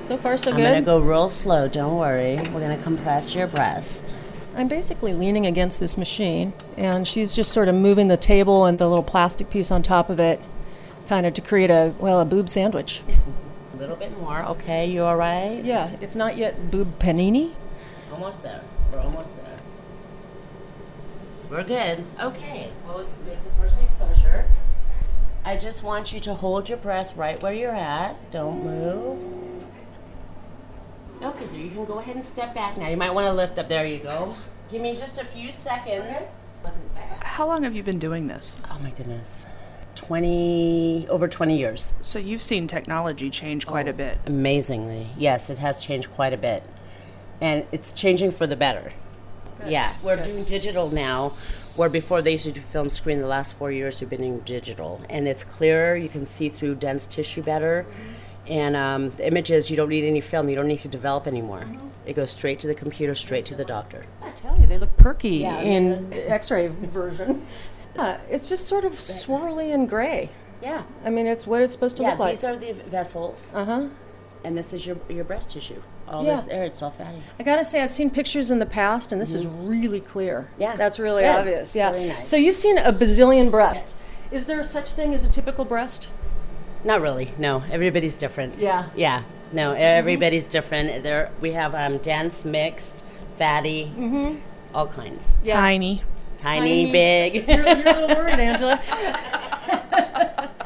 So 0.00 0.16
far, 0.16 0.38
so 0.38 0.52
I'm 0.52 0.56
good. 0.56 0.64
I'm 0.64 0.72
going 0.72 0.82
to 0.82 0.86
go 0.86 0.98
real 1.00 1.28
slow. 1.28 1.68
Don't 1.68 1.98
worry. 1.98 2.36
We're 2.36 2.60
going 2.60 2.78
to 2.78 2.82
compress 2.82 3.34
your 3.34 3.46
breast. 3.46 4.14
I'm 4.56 4.68
basically 4.68 5.14
leaning 5.14 5.46
against 5.46 5.78
this 5.80 5.96
machine, 5.96 6.52
and 6.76 7.06
she's 7.06 7.34
just 7.34 7.52
sort 7.52 7.68
of 7.68 7.74
moving 7.74 8.08
the 8.08 8.16
table 8.16 8.64
and 8.64 8.78
the 8.78 8.88
little 8.88 9.04
plastic 9.04 9.48
piece 9.48 9.70
on 9.70 9.82
top 9.82 10.10
of 10.10 10.18
it, 10.18 10.40
kind 11.08 11.24
of 11.24 11.34
to 11.34 11.40
create 11.40 11.70
a, 11.70 11.94
well, 11.98 12.20
a 12.20 12.24
boob 12.24 12.48
sandwich. 12.48 13.02
a 13.72 13.76
little 13.76 13.96
bit 13.96 14.18
more. 14.18 14.42
Okay, 14.44 14.86
you 14.86 15.04
all 15.04 15.16
right? 15.16 15.64
Yeah, 15.64 15.96
it's 16.00 16.14
not 16.16 16.36
yet 16.36 16.70
boob 16.70 16.98
panini. 16.98 17.54
Almost 18.12 18.42
there. 18.42 18.62
We're 18.92 19.00
almost 19.00 19.36
there. 19.36 19.58
We're 21.48 21.64
good. 21.64 22.04
Okay, 22.20 22.70
well, 22.86 22.98
let's 22.98 23.10
make 23.24 23.42
the 23.44 23.50
first 23.60 23.80
exposure. 23.80 24.46
I 25.44 25.56
just 25.56 25.82
want 25.82 26.12
you 26.12 26.20
to 26.20 26.34
hold 26.34 26.68
your 26.68 26.78
breath 26.78 27.16
right 27.16 27.40
where 27.42 27.52
you're 27.52 27.74
at. 27.74 28.30
Don't 28.30 28.64
move. 28.64 29.59
Okay, 31.22 31.46
so 31.52 31.56
you 31.58 31.70
can 31.70 31.84
go 31.84 31.98
ahead 31.98 32.16
and 32.16 32.24
step 32.24 32.54
back 32.54 32.78
now. 32.78 32.88
You 32.88 32.96
might 32.96 33.10
want 33.10 33.26
to 33.26 33.32
lift 33.32 33.58
up. 33.58 33.68
There 33.68 33.86
you 33.86 33.98
go. 33.98 34.34
Give 34.70 34.80
me 34.80 34.96
just 34.96 35.18
a 35.18 35.24
few 35.24 35.52
seconds. 35.52 36.16
Wasn't 36.64 36.94
bad. 36.94 37.22
How 37.22 37.46
long 37.46 37.62
have 37.64 37.76
you 37.76 37.82
been 37.82 37.98
doing 37.98 38.26
this? 38.26 38.56
Oh 38.70 38.78
my 38.78 38.90
goodness. 38.90 39.44
20 39.96 41.06
over 41.10 41.28
20 41.28 41.58
years. 41.58 41.92
So 42.00 42.18
you've 42.18 42.40
seen 42.40 42.66
technology 42.66 43.28
change 43.28 43.66
quite 43.66 43.86
a 43.86 43.90
oh, 43.90 43.94
bit. 43.94 44.18
Amazingly. 44.24 45.10
Yes, 45.16 45.50
it 45.50 45.58
has 45.58 45.84
changed 45.84 46.10
quite 46.10 46.32
a 46.32 46.38
bit. 46.38 46.62
And 47.40 47.66
it's 47.70 47.92
changing 47.92 48.30
for 48.30 48.46
the 48.46 48.56
better. 48.56 48.92
Yeah, 49.66 49.94
we're 50.02 50.16
Good. 50.16 50.24
doing 50.24 50.44
digital 50.44 50.88
now, 50.88 51.34
where 51.76 51.88
before 51.88 52.22
they 52.22 52.32
used 52.32 52.44
to 52.44 52.52
do 52.52 52.60
film 52.60 52.88
screen. 52.88 53.18
The 53.18 53.26
last 53.26 53.54
four 53.54 53.70
years 53.70 54.00
we've 54.00 54.08
been 54.08 54.20
doing 54.20 54.40
digital, 54.40 55.02
and 55.10 55.28
it's 55.28 55.44
clearer. 55.44 55.96
You 55.96 56.08
can 56.08 56.24
see 56.24 56.48
through 56.48 56.76
dense 56.76 57.06
tissue 57.06 57.42
better, 57.42 57.86
mm-hmm. 57.88 58.12
And 58.50 58.74
um, 58.76 59.10
the 59.10 59.26
images 59.26 59.70
you 59.70 59.76
don't 59.76 59.88
need 59.88 60.04
any 60.04 60.20
film. 60.20 60.48
You 60.48 60.56
don't 60.56 60.66
need 60.68 60.78
to 60.80 60.88
develop 60.88 61.26
anymore. 61.26 61.64
It 62.04 62.14
goes 62.14 62.32
straight 62.32 62.58
to 62.60 62.66
the 62.66 62.74
computer, 62.74 63.14
straight 63.14 63.46
to 63.46 63.54
the 63.54 63.64
doctor. 63.64 64.04
I 64.22 64.30
tell 64.30 64.58
you, 64.60 64.66
they 64.66 64.76
look 64.78 64.94
perky 64.96 65.36
Yeah, 65.36 65.60
in 65.60 66.12
X-ray 66.12 66.68
version. 66.68 67.46
Yeah, 67.94 68.20
it's 68.28 68.48
just 68.48 68.66
sort 68.66 68.84
of 68.84 68.92
swirly 68.94 69.72
and 69.72 69.88
gray. 69.88 70.30
Yeah. 70.62 70.82
I 71.04 71.10
mean, 71.10 71.26
it's 71.26 71.46
what 71.46 71.62
it's 71.62 71.72
supposed 71.72 71.96
to 71.98 72.02
yeah, 72.02 72.10
look 72.10 72.18
like. 72.18 72.34
these 72.34 72.44
are 72.44 72.56
the 72.56 72.72
vessels. 72.72 73.50
Uh 73.54 73.64
huh. 73.64 73.86
And 74.42 74.56
this 74.58 74.72
is 74.72 74.86
your 74.86 74.96
your 75.08 75.24
breast 75.24 75.50
tissue. 75.50 75.82
All 76.08 76.24
Yeah. 76.24 76.34
this 76.36 76.48
air, 76.48 76.64
it's 76.64 76.82
all 76.82 76.90
fatty. 76.90 77.22
I 77.38 77.42
gotta 77.44 77.62
say, 77.64 77.82
I've 77.82 77.90
seen 77.90 78.10
pictures 78.10 78.50
in 78.50 78.58
the 78.58 78.66
past, 78.66 79.12
and 79.12 79.20
this 79.20 79.32
is 79.32 79.46
really 79.46 80.00
clear. 80.00 80.48
Mm-hmm. 80.52 80.62
Yeah. 80.62 80.76
that's 80.76 80.98
really 80.98 81.22
Good. 81.22 81.36
obvious. 81.38 81.76
Yeah. 81.76 81.90
Really 81.92 82.08
nice. 82.08 82.28
So 82.28 82.36
you've 82.36 82.56
seen 82.56 82.78
a 82.78 82.92
bazillion 82.92 83.50
breasts. 83.50 83.94
Is 84.32 84.46
there 84.46 84.62
such 84.64 84.90
thing 84.92 85.14
as 85.14 85.24
a 85.24 85.28
typical 85.28 85.64
breast? 85.64 86.08
Not 86.84 87.00
really. 87.00 87.32
No, 87.38 87.62
everybody's 87.70 88.14
different. 88.14 88.58
Yeah. 88.58 88.88
Yeah. 88.96 89.22
No, 89.52 89.72
everybody's 89.72 90.46
different. 90.46 91.02
There 91.02 91.30
we 91.40 91.52
have 91.52 91.74
um, 91.74 91.98
dense, 91.98 92.44
mixed, 92.44 93.04
fatty, 93.36 93.92
Mm-hmm. 93.96 94.38
all 94.74 94.86
kinds. 94.86 95.34
Tiny. 95.44 96.02
Tiny, 96.38 96.86
Tiny. 96.86 96.92
big. 96.92 97.48
You're, 97.48 97.58
you're 97.58 97.66
a 97.68 97.74
little 98.00 98.08
worried, 98.08 98.38
Angela. 98.40 98.80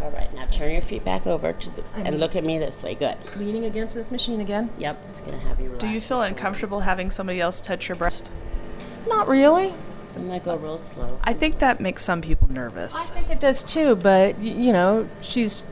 all 0.00 0.10
right, 0.10 0.32
now 0.34 0.46
turn 0.46 0.72
your 0.72 0.82
feet 0.82 1.04
back 1.04 1.26
over 1.26 1.52
to 1.52 1.70
the, 1.70 1.82
and 1.96 2.08
I'm- 2.08 2.16
look 2.18 2.36
at 2.36 2.44
me 2.44 2.58
this 2.58 2.82
way. 2.82 2.94
Good. 2.94 3.16
Leaning 3.36 3.64
against 3.64 3.94
this 3.94 4.10
machine 4.10 4.40
again. 4.40 4.70
Yep, 4.78 5.02
it's 5.10 5.20
gonna 5.20 5.38
have 5.38 5.58
you 5.58 5.66
relax. 5.66 5.80
Do 5.84 5.88
you 5.90 6.00
feel 6.00 6.22
uncomfortable 6.22 6.80
having 6.80 7.10
somebody 7.10 7.40
else 7.40 7.60
touch 7.60 7.88
your 7.88 7.96
breast? 7.96 8.30
Not 9.08 9.26
really. 9.28 9.74
I'm 10.14 10.26
gonna 10.26 10.38
go 10.40 10.54
real 10.56 10.78
slow. 10.78 11.18
I 11.24 11.32
think 11.32 11.58
that 11.58 11.80
makes 11.80 12.04
some 12.04 12.20
people 12.22 12.48
nervous. 12.48 13.10
I 13.10 13.14
think 13.14 13.30
it 13.30 13.40
does 13.40 13.62
too, 13.64 13.96
but 13.96 14.36
y- 14.38 14.44
you 14.44 14.72
know, 14.72 15.08
she's 15.20 15.64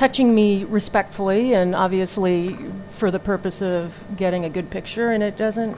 touching 0.00 0.34
me 0.34 0.64
respectfully 0.64 1.52
and 1.52 1.74
obviously 1.74 2.56
for 2.92 3.10
the 3.10 3.18
purpose 3.18 3.60
of 3.60 4.02
getting 4.16 4.46
a 4.46 4.48
good 4.48 4.70
picture, 4.70 5.10
and 5.10 5.22
it 5.22 5.36
doesn't. 5.36 5.76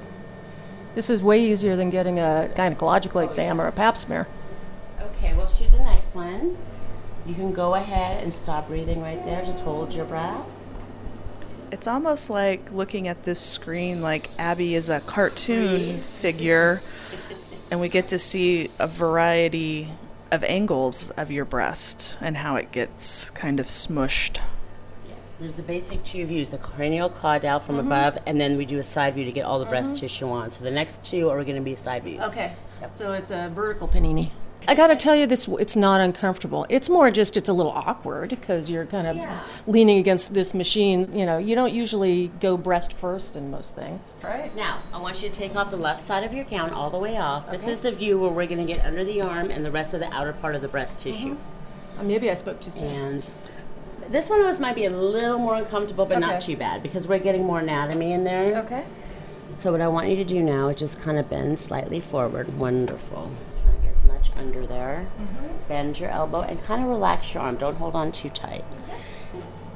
This 0.94 1.10
is 1.10 1.24
way 1.24 1.44
easier 1.44 1.74
than 1.74 1.90
getting 1.90 2.20
a 2.20 2.48
gynecological 2.54 3.24
exam 3.24 3.60
or 3.60 3.66
a 3.66 3.72
pap 3.72 3.98
smear. 3.98 4.28
Okay, 5.00 5.34
we'll 5.34 5.48
shoot 5.48 5.72
the 5.72 5.78
next 5.78 6.14
one. 6.14 6.56
You 7.26 7.34
can 7.34 7.52
go 7.52 7.74
ahead 7.74 8.22
and 8.22 8.32
stop 8.32 8.68
breathing 8.68 9.02
right 9.02 9.24
there. 9.24 9.44
Just 9.44 9.64
hold 9.64 9.92
your 9.92 10.04
breath. 10.04 10.46
It's 11.72 11.88
almost 11.88 12.30
like 12.30 12.70
looking 12.70 13.08
at 13.08 13.24
this 13.24 13.40
screen 13.40 14.02
like 14.02 14.30
Abby 14.38 14.76
is 14.76 14.88
a 14.88 15.00
cartoon 15.00 15.96
figure, 15.96 16.80
and 17.72 17.80
we 17.80 17.88
get 17.88 18.06
to 18.10 18.20
see 18.20 18.70
a 18.78 18.86
variety 18.86 19.90
of 20.32 20.42
angles 20.44 21.10
of 21.10 21.30
your 21.30 21.44
breast 21.44 22.16
and 22.20 22.38
how 22.38 22.56
it 22.56 22.72
gets 22.72 23.30
kind 23.30 23.60
of 23.60 23.66
smushed. 23.68 24.38
Yes, 25.06 25.18
There's 25.38 25.54
the 25.54 25.62
basic 25.62 26.02
two 26.02 26.24
views, 26.26 26.48
the 26.48 26.58
cranial 26.58 27.10
caudal 27.10 27.60
from 27.60 27.76
Mhm. 27.76 27.80
above, 27.86 28.18
and 28.26 28.40
then 28.40 28.56
we 28.56 28.64
do 28.64 28.78
a 28.78 28.82
side 28.82 29.14
view 29.14 29.26
to 29.26 29.32
get 29.32 29.44
all 29.44 29.58
the 29.58 29.66
breast 29.66 29.98
tissue 29.98 30.28
on. 30.30 30.50
So 30.50 30.64
the 30.64 30.70
next 30.70 31.04
two 31.04 31.28
are 31.28 31.44
going 31.44 31.56
to 31.56 31.62
be 31.62 31.76
side 31.76 32.02
views. 32.02 32.22
Okay. 32.24 32.52
So 32.88 33.12
it's 33.12 33.30
a 33.30 33.50
vertical 33.54 33.86
panini. 33.86 34.30
I 34.68 34.74
got 34.74 34.88
to 34.88 34.96
tell 34.96 35.16
you, 35.16 35.26
this 35.26 35.48
it's 35.58 35.74
not 35.74 36.00
uncomfortable. 36.00 36.66
It's 36.68 36.88
more 36.88 37.10
just 37.10 37.36
it's 37.36 37.48
a 37.48 37.52
little 37.52 37.72
awkward 37.72 38.30
because 38.30 38.70
you're 38.70 38.86
kind 38.86 39.06
of 39.06 39.18
leaning 39.66 39.98
against 39.98 40.34
this 40.34 40.54
machine. 40.54 41.16
You 41.16 41.26
know, 41.26 41.38
you 41.38 41.54
don't 41.54 41.72
usually 41.72 42.28
go 42.40 42.56
breast 42.56 42.92
first 42.92 43.34
in 43.36 43.50
most 43.50 43.74
things. 43.74 44.14
Right. 44.22 44.54
Now, 44.54 44.82
I 44.92 44.98
want 44.98 45.22
you 45.22 45.28
to 45.28 45.34
take 45.34 45.56
off 45.56 45.70
the 45.70 45.76
left 45.76 46.00
side 46.00 46.24
of 46.24 46.32
your 46.32 46.44
gown 46.44 46.70
all 46.70 46.90
the 46.90 46.98
way 46.98 47.16
off. 47.16 47.50
This 47.50 47.66
is 47.66 47.80
the 47.80 47.92
view 47.92 48.18
where 48.18 48.30
we're 48.30 48.46
going 48.46 48.64
to 48.64 48.72
get 48.72 48.84
under 48.84 49.04
the 49.04 49.20
arm 49.20 49.50
and 49.50 49.64
the 49.64 49.70
rest 49.70 49.94
of 49.94 50.00
the 50.00 50.12
outer 50.12 50.32
part 50.32 50.54
of 50.54 50.62
the 50.62 50.68
breast 50.68 51.00
tissue. 51.00 51.36
Uh, 51.98 52.04
maybe 52.04 52.30
I 52.30 52.34
spoke 52.34 52.60
too 52.60 52.70
soon. 52.70 52.94
And 52.94 53.30
this 54.08 54.28
one 54.28 54.42
was 54.42 54.60
might 54.60 54.74
be 54.74 54.84
a 54.84 54.90
little 54.90 55.38
more 55.38 55.56
uncomfortable, 55.56 56.06
but 56.06 56.18
not 56.18 56.40
too 56.40 56.56
bad 56.56 56.82
because 56.82 57.08
we're 57.08 57.18
getting 57.18 57.44
more 57.44 57.60
anatomy 57.60 58.12
in 58.12 58.24
there. 58.24 58.58
Okay. 58.58 58.84
So 59.58 59.72
what 59.72 59.80
I 59.80 59.88
want 59.88 60.08
you 60.08 60.16
to 60.16 60.24
do 60.24 60.42
now 60.42 60.68
is 60.68 60.78
just 60.78 61.00
kind 61.00 61.18
of 61.18 61.28
bend 61.28 61.60
slightly 61.60 62.00
forward. 62.00 62.58
Wonderful. 62.58 63.30
Try 64.22 64.42
to 64.42 64.50
get 64.50 64.52
as 64.52 64.52
much 64.52 64.56
under 64.56 64.66
there. 64.66 65.06
Bend 65.68 65.98
your 66.00 66.10
elbow 66.10 66.40
and 66.42 66.62
kind 66.64 66.82
of 66.82 66.88
relax 66.88 67.34
your 67.34 67.42
arm. 67.42 67.56
Don't 67.56 67.76
hold 67.76 67.94
on 67.94 68.12
too 68.12 68.30
tight. 68.30 68.64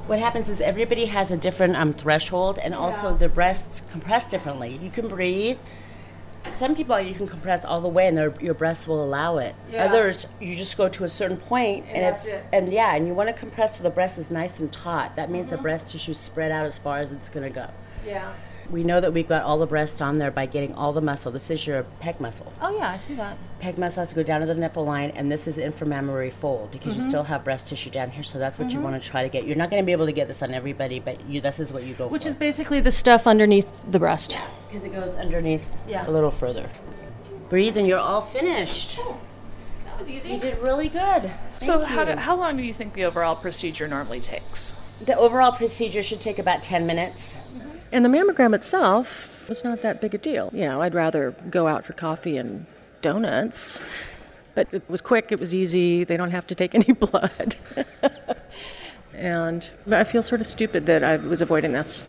What 0.07 0.19
happens 0.19 0.47
is 0.47 0.61
everybody 0.61 1.05
has 1.07 1.31
a 1.31 1.37
different 1.37 1.75
um, 1.75 1.91
threshold, 1.91 2.57
and 2.59 2.73
also 2.73 3.13
their 3.13 3.27
breasts 3.27 3.81
compress 3.91 4.25
differently. 4.29 4.79
You 4.81 4.89
can 4.89 5.07
breathe. 5.09 5.57
Some 6.55 6.75
people 6.75 6.97
you 7.01 7.13
can 7.13 7.27
compress 7.27 7.65
all 7.65 7.81
the 7.81 7.89
way, 7.89 8.07
and 8.07 8.15
their, 8.15 8.33
your 8.39 8.53
breasts 8.53 8.87
will 8.87 9.03
allow 9.03 9.37
it. 9.37 9.53
Yeah. 9.69 9.83
Others, 9.85 10.27
you 10.39 10.55
just 10.55 10.77
go 10.77 10.87
to 10.87 11.03
a 11.03 11.09
certain 11.09 11.35
point, 11.35 11.85
and, 11.87 11.97
And 11.97 12.15
it's 12.15 12.25
it. 12.25 12.45
and 12.53 12.71
yeah, 12.71 12.95
and 12.95 13.05
you 13.05 13.13
want 13.13 13.27
to 13.27 13.33
compress 13.33 13.77
so 13.77 13.83
the 13.83 13.89
breast 13.89 14.17
is 14.17 14.31
nice 14.31 14.59
and 14.61 14.71
taut. 14.71 15.17
That 15.17 15.29
means 15.29 15.49
the 15.49 15.57
breast 15.57 15.89
tissue 15.89 16.13
spread 16.13 16.51
out 16.51 16.65
as 16.65 16.77
far 16.77 16.99
as 16.99 17.11
it's 17.11 17.27
going 17.27 17.43
to 17.43 17.49
go. 17.53 17.69
Yeah. 18.05 18.31
We 18.69 18.83
know 18.83 18.99
that 18.99 19.13
we've 19.13 19.27
got 19.29 19.43
all 19.43 19.57
the 19.59 19.65
breast 19.65 20.01
on 20.01 20.17
there 20.17 20.29
by 20.29 20.45
getting 20.45 20.73
all 20.73 20.91
the 20.91 20.99
muscle. 21.01 21.31
This 21.31 21.49
is 21.49 21.65
your 21.65 21.85
pec 22.01 22.19
muscle. 22.19 22.51
Oh 22.61 22.75
yeah, 22.77 22.89
I 22.91 22.97
see 22.97 23.13
that. 23.15 23.37
Pec 23.61 23.77
muscle 23.77 24.01
has 24.01 24.09
to 24.09 24.15
go 24.15 24.23
down 24.23 24.41
to 24.41 24.45
the 24.47 24.55
nipple 24.55 24.83
line, 24.83 25.11
and 25.11 25.31
this 25.31 25.47
is 25.47 25.55
the 25.55 25.61
inframammary 25.61 26.33
fold 26.33 26.71
because 26.71 26.97
you 26.97 27.03
Mhm. 27.03 27.07
still 27.07 27.23
have 27.23 27.45
breast 27.45 27.67
tissue 27.69 27.89
down 27.89 28.09
here. 28.09 28.23
So 28.23 28.37
that's 28.37 28.59
what 28.59 28.71
you 28.71 28.79
Mhm. 28.79 28.83
want 28.83 29.01
to 29.01 29.09
try 29.09 29.23
to 29.23 29.29
get. 29.29 29.45
You're 29.45 29.55
not 29.55 29.69
going 29.69 29.81
to 29.81 29.85
be 29.85 29.93
able 29.93 30.05
to 30.05 30.11
get 30.11 30.27
this 30.27 30.43
on 30.43 30.53
everybody, 30.53 30.99
but 30.99 31.21
you 31.29 31.39
this 31.39 31.61
is 31.61 31.71
what 31.71 31.83
you 31.83 31.93
go 31.93 32.07
Which 32.07 32.23
for. 32.23 32.27
is 32.29 32.35
basically 32.35 32.81
the 32.81 32.91
stuff 32.91 33.25
underneath 33.25 33.67
the 33.89 33.99
breast. 33.99 34.37
because 34.67 34.83
it 34.83 34.93
goes 34.93 35.15
underneath 35.15 35.73
Yeah. 35.87 36.05
a 36.05 36.11
little 36.11 36.29
further. 36.31 36.69
Breathe, 37.47 37.77
and 37.77 37.87
you're 37.87 37.97
all 37.99 38.21
finished. 38.21 38.97
That 38.97 39.97
was 39.97 40.09
easy. 40.09 40.31
You 40.31 40.39
did 40.41 40.57
really 40.61 40.89
good. 40.89 41.31
So 41.55 41.85
how, 41.85 42.03
do, 42.03 42.17
how 42.17 42.35
long 42.35 42.57
do 42.57 42.63
you 42.63 42.73
think 42.73 42.91
the 42.91 43.05
overall 43.05 43.35
procedure 43.37 43.87
normally 43.87 44.19
takes? 44.19 44.75
The 45.05 45.15
overall 45.17 45.53
procedure 45.53 46.03
should 46.03 46.19
take 46.19 46.37
about 46.37 46.61
10 46.63 46.85
minutes. 46.85 47.37
And 47.91 48.03
the 48.03 48.09
mammogram 48.09 48.53
itself 48.53 49.47
was 49.47 49.63
not 49.63 49.81
that 49.81 50.01
big 50.01 50.13
a 50.13 50.17
deal. 50.17 50.49
You 50.53 50.65
know, 50.65 50.81
I'd 50.81 50.93
rather 50.93 51.31
go 51.49 51.67
out 51.67 51.85
for 51.85 51.93
coffee 51.93 52.37
and 52.37 52.65
donuts. 53.01 53.81
But 54.55 54.67
it 54.71 54.89
was 54.89 55.01
quick, 55.01 55.31
it 55.31 55.39
was 55.39 55.53
easy, 55.53 56.03
they 56.03 56.17
don't 56.17 56.31
have 56.31 56.47
to 56.47 56.55
take 56.55 56.75
any 56.75 56.93
blood. 56.93 57.55
and 59.13 59.69
I 59.89 60.03
feel 60.03 60.23
sort 60.23 60.41
of 60.41 60.47
stupid 60.47 60.85
that 60.87 61.03
I 61.03 61.17
was 61.17 61.41
avoiding 61.41 61.71
this. 61.71 62.03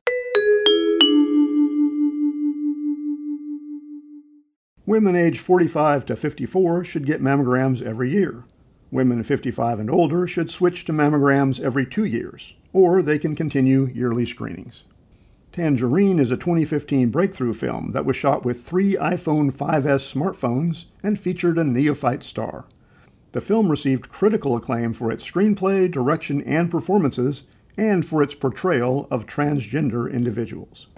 Women 4.87 5.15
aged 5.15 5.41
45 5.41 6.07
to 6.07 6.17
54 6.17 6.83
should 6.85 7.05
get 7.05 7.21
mammograms 7.21 7.83
every 7.83 8.11
year. 8.11 8.45
Women 8.91 9.23
55 9.23 9.81
and 9.81 9.91
older 9.91 10.27
should 10.27 10.51
switch 10.51 10.87
to 10.87 10.95
mammograms 10.95 11.61
every 11.61 11.85
two 11.85 12.07
years, 12.07 12.55
or 12.73 13.03
they 13.03 13.19
can 13.19 13.37
continue 13.37 13.91
yearly 13.93 14.25
screenings. 14.25 14.85
Tangerine 15.53 16.19
is 16.19 16.31
a 16.31 16.37
2015 16.37 17.11
breakthrough 17.11 17.55
film 17.55 17.91
that 17.91 18.05
was 18.05 18.17
shot 18.17 18.45
with 18.45 18.63
three 18.63 18.95
iPhone 18.95 19.53
5S 19.53 20.15
smartphones 20.15 20.85
and 21.03 21.19
featured 21.19 21.59
a 21.59 21.65
neophyte 21.65 22.23
star. 22.23 22.67
The 23.33 23.41
film 23.41 23.71
received 23.71 24.09
critical 24.09 24.57
acclaim 24.57 24.93
for 24.93 25.11
its 25.11 25.29
screenplay, 25.29 25.91
direction, 25.91 26.43
and 26.43 26.71
performances, 26.71 27.45
and 27.77 28.05
for 28.05 28.23
its 28.23 28.35
portrayal 28.35 29.07
of 29.11 29.27
transgender 29.27 30.13
individuals. 30.13 30.89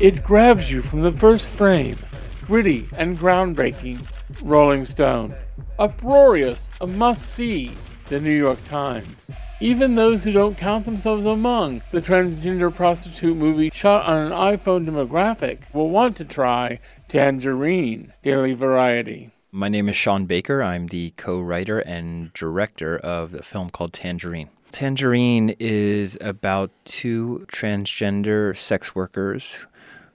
It 0.00 0.22
grabs 0.22 0.70
you 0.70 0.82
from 0.82 1.02
the 1.02 1.12
first 1.12 1.48
frame. 1.48 1.98
Gritty 2.46 2.88
and 2.96 3.16
groundbreaking. 3.18 4.06
Rolling 4.42 4.84
Stone. 4.84 5.34
Uproarious, 5.78 6.72
a 6.80 6.86
must 6.86 7.34
see. 7.34 7.72
The 8.06 8.20
New 8.20 8.36
York 8.36 8.62
Times. 8.66 9.30
Even 9.64 9.94
those 9.94 10.24
who 10.24 10.32
don't 10.32 10.58
count 10.58 10.84
themselves 10.84 11.24
among 11.24 11.80
the 11.90 12.02
transgender 12.02 12.72
prostitute 12.72 13.34
movie 13.34 13.70
shot 13.72 14.04
on 14.04 14.18
an 14.26 14.30
iPhone 14.30 14.86
demographic 14.86 15.60
will 15.72 15.88
want 15.88 16.18
to 16.18 16.24
try 16.26 16.80
Tangerine. 17.08 18.12
Daily 18.22 18.52
Variety. 18.52 19.30
My 19.52 19.70
name 19.70 19.88
is 19.88 19.96
Sean 19.96 20.26
Baker. 20.26 20.62
I'm 20.62 20.88
the 20.88 21.14
co 21.16 21.40
writer 21.40 21.78
and 21.78 22.30
director 22.34 22.98
of 22.98 23.30
the 23.32 23.42
film 23.42 23.70
called 23.70 23.94
Tangerine. 23.94 24.50
Tangerine 24.70 25.56
is 25.58 26.18
about 26.20 26.70
two 26.84 27.46
transgender 27.50 28.54
sex 28.54 28.94
workers 28.94 29.60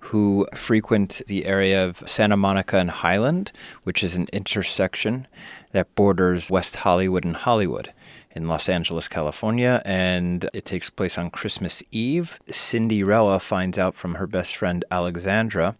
who 0.01 0.47
frequent 0.53 1.23
the 1.25 1.47
area 1.47 1.83
of 1.83 2.07
Santa 2.07 2.37
Monica 2.37 2.77
and 2.77 2.91
Highland, 2.91 3.51
which 3.81 4.03
is 4.03 4.15
an 4.15 4.27
intersection 4.31 5.27
that 5.71 5.95
borders 5.95 6.51
West 6.51 6.75
Hollywood 6.77 7.25
and 7.25 7.35
Hollywood 7.35 7.91
in 8.35 8.47
Los 8.47 8.69
Angeles, 8.69 9.07
California, 9.07 9.81
and 9.85 10.49
it 10.53 10.65
takes 10.65 10.89
place 10.89 11.17
on 11.17 11.29
Christmas 11.29 11.83
Eve. 11.91 12.39
Cinderella 12.49 13.39
finds 13.39 13.77
out 13.77 13.95
from 13.95 14.15
her 14.15 14.27
best 14.27 14.55
friend 14.55 14.85
Alexandra 14.91 15.75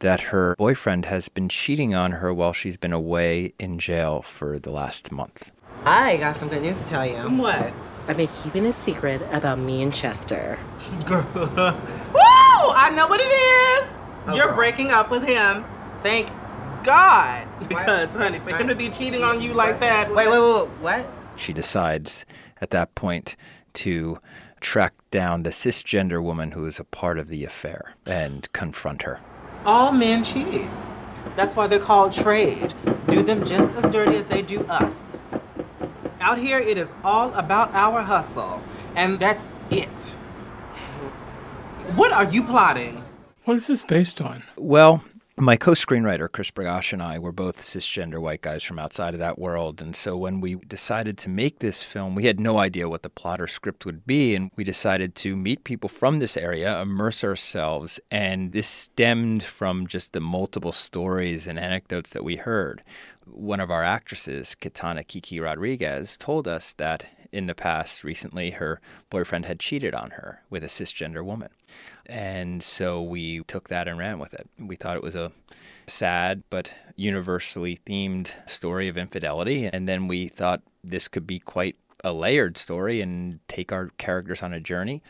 that 0.00 0.20
her 0.20 0.54
boyfriend 0.56 1.06
has 1.06 1.28
been 1.28 1.48
cheating 1.48 1.94
on 1.94 2.12
her 2.12 2.32
while 2.32 2.52
she's 2.52 2.76
been 2.76 2.92
away 2.92 3.54
in 3.58 3.78
jail 3.78 4.22
for 4.22 4.58
the 4.58 4.70
last 4.70 5.10
month. 5.10 5.50
I 5.84 6.16
got 6.18 6.36
some 6.36 6.48
good 6.48 6.62
news 6.62 6.78
to 6.80 6.86
tell 6.88 7.06
you. 7.06 7.16
What? 7.40 7.72
I've 8.06 8.16
been 8.18 8.28
keeping 8.42 8.66
a 8.66 8.72
secret 8.72 9.22
about 9.32 9.58
me 9.58 9.82
and 9.82 9.92
Chester. 9.92 10.58
Girl. 11.06 11.26
Woo! 11.34 12.20
I 12.20 12.92
know 12.94 13.06
what 13.06 13.20
it 13.20 13.24
is. 13.24 13.88
Oh, 14.26 14.34
You're 14.34 14.48
girl. 14.48 14.56
breaking 14.56 14.90
up 14.90 15.10
with 15.10 15.24
him. 15.24 15.64
Thank 16.02 16.28
God. 16.82 17.46
Because, 17.66 18.10
honey, 18.10 18.40
for 18.40 18.54
him 18.54 18.68
to 18.68 18.74
be 18.74 18.90
cheating 18.90 19.22
on 19.22 19.40
you 19.40 19.54
like 19.54 19.80
that. 19.80 20.14
Wait, 20.14 20.28
wait, 20.28 20.38
wait, 20.38 20.68
what? 20.80 21.06
She 21.36 21.52
decides 21.52 22.24
at 22.60 22.70
that 22.70 22.94
point 22.94 23.36
to 23.74 24.18
track 24.60 24.94
down 25.10 25.42
the 25.42 25.50
cisgender 25.50 26.22
woman 26.22 26.52
who 26.52 26.66
is 26.66 26.80
a 26.80 26.84
part 26.84 27.18
of 27.18 27.28
the 27.28 27.44
affair 27.44 27.94
and 28.06 28.50
confront 28.52 29.02
her. 29.02 29.20
All 29.66 29.92
men 29.92 30.24
cheat. 30.24 30.66
That's 31.36 31.56
why 31.56 31.66
they're 31.66 31.78
called 31.78 32.12
trade. 32.12 32.74
Do 33.08 33.22
them 33.22 33.44
just 33.44 33.74
as 33.74 33.92
dirty 33.92 34.16
as 34.16 34.26
they 34.26 34.42
do 34.42 34.60
us. 34.66 34.96
Out 36.20 36.38
here, 36.38 36.58
it 36.58 36.78
is 36.78 36.88
all 37.02 37.34
about 37.34 37.74
our 37.74 38.02
hustle. 38.02 38.62
And 38.94 39.18
that's 39.18 39.42
it. 39.70 39.88
What 41.96 42.12
are 42.12 42.24
you 42.24 42.42
plotting? 42.42 43.04
What 43.44 43.56
is 43.56 43.66
this 43.66 43.82
based 43.82 44.20
on? 44.20 44.42
Well, 44.56 45.04
my 45.36 45.56
co 45.56 45.72
screenwriter, 45.72 46.30
Chris 46.30 46.52
Bergoch, 46.52 46.92
and 46.92 47.02
I 47.02 47.18
were 47.18 47.32
both 47.32 47.60
cisgender 47.60 48.20
white 48.20 48.40
guys 48.40 48.62
from 48.62 48.78
outside 48.78 49.14
of 49.14 49.20
that 49.20 49.38
world. 49.38 49.82
And 49.82 49.96
so 49.96 50.16
when 50.16 50.40
we 50.40 50.54
decided 50.54 51.18
to 51.18 51.28
make 51.28 51.58
this 51.58 51.82
film, 51.82 52.14
we 52.14 52.26
had 52.26 52.38
no 52.38 52.58
idea 52.58 52.88
what 52.88 53.02
the 53.02 53.10
plot 53.10 53.40
or 53.40 53.48
script 53.48 53.84
would 53.84 54.06
be. 54.06 54.36
And 54.36 54.52
we 54.54 54.62
decided 54.62 55.16
to 55.16 55.34
meet 55.34 55.64
people 55.64 55.88
from 55.88 56.20
this 56.20 56.36
area, 56.36 56.80
immerse 56.80 57.24
ourselves. 57.24 57.98
And 58.12 58.52
this 58.52 58.68
stemmed 58.68 59.42
from 59.42 59.88
just 59.88 60.12
the 60.12 60.20
multiple 60.20 60.72
stories 60.72 61.48
and 61.48 61.58
anecdotes 61.58 62.10
that 62.10 62.24
we 62.24 62.36
heard. 62.36 62.84
One 63.26 63.58
of 63.58 63.72
our 63.72 63.82
actresses, 63.82 64.54
Kitana 64.60 65.04
Kiki 65.04 65.40
Rodriguez, 65.40 66.16
told 66.16 66.46
us 66.46 66.74
that 66.74 67.06
in 67.32 67.46
the 67.46 67.54
past, 67.56 68.04
recently, 68.04 68.50
her 68.50 68.80
boyfriend 69.10 69.46
had 69.46 69.58
cheated 69.58 69.94
on 69.96 70.10
her 70.10 70.42
with 70.48 70.62
a 70.62 70.68
cisgender 70.68 71.24
woman. 71.24 71.48
And 72.06 72.62
so 72.62 73.02
we 73.02 73.42
took 73.44 73.68
that 73.68 73.88
and 73.88 73.98
ran 73.98 74.18
with 74.18 74.34
it. 74.34 74.48
We 74.58 74.76
thought 74.76 74.96
it 74.96 75.02
was 75.02 75.14
a 75.14 75.32
sad 75.86 76.42
but 76.50 76.74
universally 76.96 77.80
themed 77.86 78.30
story 78.48 78.88
of 78.88 78.96
infidelity. 78.96 79.66
And 79.66 79.88
then 79.88 80.08
we 80.08 80.28
thought 80.28 80.62
this 80.82 81.08
could 81.08 81.26
be 81.26 81.38
quite 81.38 81.76
a 82.02 82.12
layered 82.12 82.56
story 82.56 83.00
and 83.00 83.40
take 83.48 83.72
our 83.72 83.90
characters 83.98 84.42
on 84.42 84.52
a 84.52 84.60
journey. 84.60 85.02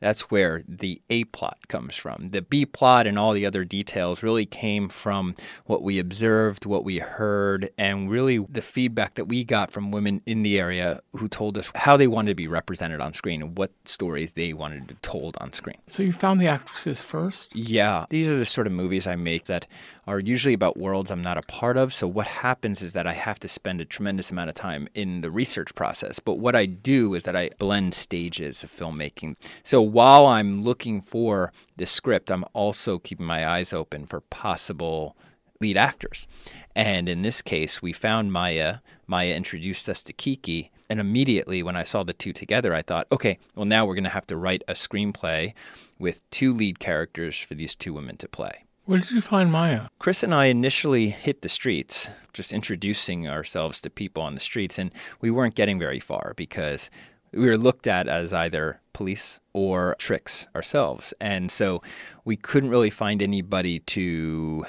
That's 0.00 0.30
where 0.30 0.62
the 0.68 1.00
A 1.10 1.24
plot 1.24 1.58
comes 1.68 1.96
from. 1.96 2.30
The 2.30 2.42
B 2.42 2.64
plot 2.64 3.06
and 3.06 3.18
all 3.18 3.32
the 3.32 3.46
other 3.46 3.64
details 3.64 4.22
really 4.22 4.46
came 4.46 4.88
from 4.88 5.34
what 5.66 5.82
we 5.82 5.98
observed, 5.98 6.66
what 6.66 6.84
we 6.84 6.98
heard, 6.98 7.70
and 7.78 8.10
really 8.10 8.38
the 8.38 8.62
feedback 8.62 9.14
that 9.14 9.26
we 9.26 9.44
got 9.44 9.70
from 9.70 9.90
women 9.90 10.22
in 10.26 10.42
the 10.42 10.58
area 10.58 11.00
who 11.16 11.28
told 11.28 11.58
us 11.58 11.70
how 11.74 11.96
they 11.96 12.06
wanted 12.06 12.30
to 12.30 12.34
be 12.34 12.48
represented 12.48 13.00
on 13.00 13.12
screen 13.12 13.42
and 13.42 13.58
what 13.58 13.72
stories 13.84 14.32
they 14.32 14.52
wanted 14.52 14.88
to 14.88 14.94
told 15.02 15.36
on 15.40 15.52
screen. 15.52 15.78
So 15.86 16.02
you 16.02 16.12
found 16.12 16.40
the 16.40 16.46
actresses 16.46 17.00
first? 17.00 17.54
Yeah, 17.54 18.06
these 18.10 18.28
are 18.28 18.36
the 18.36 18.46
sort 18.46 18.66
of 18.66 18.72
movies 18.72 19.06
I 19.06 19.16
make 19.16 19.46
that 19.46 19.66
are 20.08 20.18
usually 20.18 20.54
about 20.54 20.78
worlds 20.78 21.10
I'm 21.10 21.20
not 21.20 21.36
a 21.36 21.42
part 21.42 21.76
of. 21.76 21.92
So 21.92 22.08
what 22.08 22.26
happens 22.26 22.80
is 22.80 22.94
that 22.94 23.06
I 23.06 23.12
have 23.12 23.38
to 23.40 23.48
spend 23.48 23.82
a 23.82 23.84
tremendous 23.84 24.30
amount 24.30 24.48
of 24.48 24.54
time 24.54 24.88
in 24.94 25.20
the 25.20 25.30
research 25.30 25.74
process. 25.74 26.18
But 26.18 26.38
what 26.38 26.56
I 26.56 26.64
do 26.64 27.12
is 27.12 27.24
that 27.24 27.36
I 27.36 27.50
blend 27.58 27.92
stages 27.92 28.64
of 28.64 28.72
filmmaking. 28.72 29.36
So 29.62 29.82
while 29.82 30.24
I'm 30.24 30.62
looking 30.62 31.02
for 31.02 31.52
the 31.76 31.84
script, 31.84 32.30
I'm 32.30 32.46
also 32.54 32.98
keeping 32.98 33.26
my 33.26 33.46
eyes 33.46 33.74
open 33.74 34.06
for 34.06 34.22
possible 34.22 35.14
lead 35.60 35.76
actors. 35.76 36.26
And 36.74 37.06
in 37.06 37.20
this 37.20 37.42
case, 37.42 37.82
we 37.82 37.92
found 37.92 38.32
Mya. 38.32 38.80
Mya 39.06 39.34
introduced 39.36 39.90
us 39.90 40.02
to 40.04 40.14
Kiki. 40.14 40.70
And 40.88 41.00
immediately 41.00 41.62
when 41.62 41.76
I 41.76 41.82
saw 41.82 42.02
the 42.02 42.14
two 42.14 42.32
together, 42.32 42.72
I 42.72 42.80
thought, 42.80 43.08
okay, 43.12 43.38
well, 43.54 43.66
now 43.66 43.84
we're 43.84 43.94
going 43.94 44.04
to 44.04 44.10
have 44.10 44.26
to 44.28 44.38
write 44.38 44.64
a 44.68 44.72
screenplay 44.72 45.52
with 45.98 46.22
two 46.30 46.54
lead 46.54 46.78
characters 46.78 47.38
for 47.38 47.52
these 47.52 47.76
two 47.76 47.92
women 47.92 48.16
to 48.16 48.28
play. 48.28 48.64
Where 48.88 49.00
did 49.00 49.10
you 49.10 49.20
find 49.20 49.52
Mya? 49.52 49.90
Chris 49.98 50.22
and 50.22 50.34
I 50.34 50.46
initially 50.46 51.10
hit 51.10 51.42
the 51.42 51.50
streets, 51.50 52.08
just 52.32 52.54
introducing 52.54 53.28
ourselves 53.28 53.82
to 53.82 53.90
people 53.90 54.22
on 54.22 54.32
the 54.32 54.40
streets, 54.40 54.78
and 54.78 54.90
we 55.20 55.30
weren't 55.30 55.54
getting 55.54 55.78
very 55.78 56.00
far 56.00 56.32
because 56.38 56.90
we 57.30 57.46
were 57.46 57.58
looked 57.58 57.86
at 57.86 58.08
as 58.08 58.32
either 58.32 58.80
police 58.94 59.40
or 59.52 59.94
tricks 59.98 60.46
ourselves. 60.54 61.12
And 61.20 61.50
so 61.50 61.82
we 62.24 62.34
couldn't 62.34 62.70
really 62.70 62.88
find 62.88 63.20
anybody 63.20 63.80
to 63.80 64.64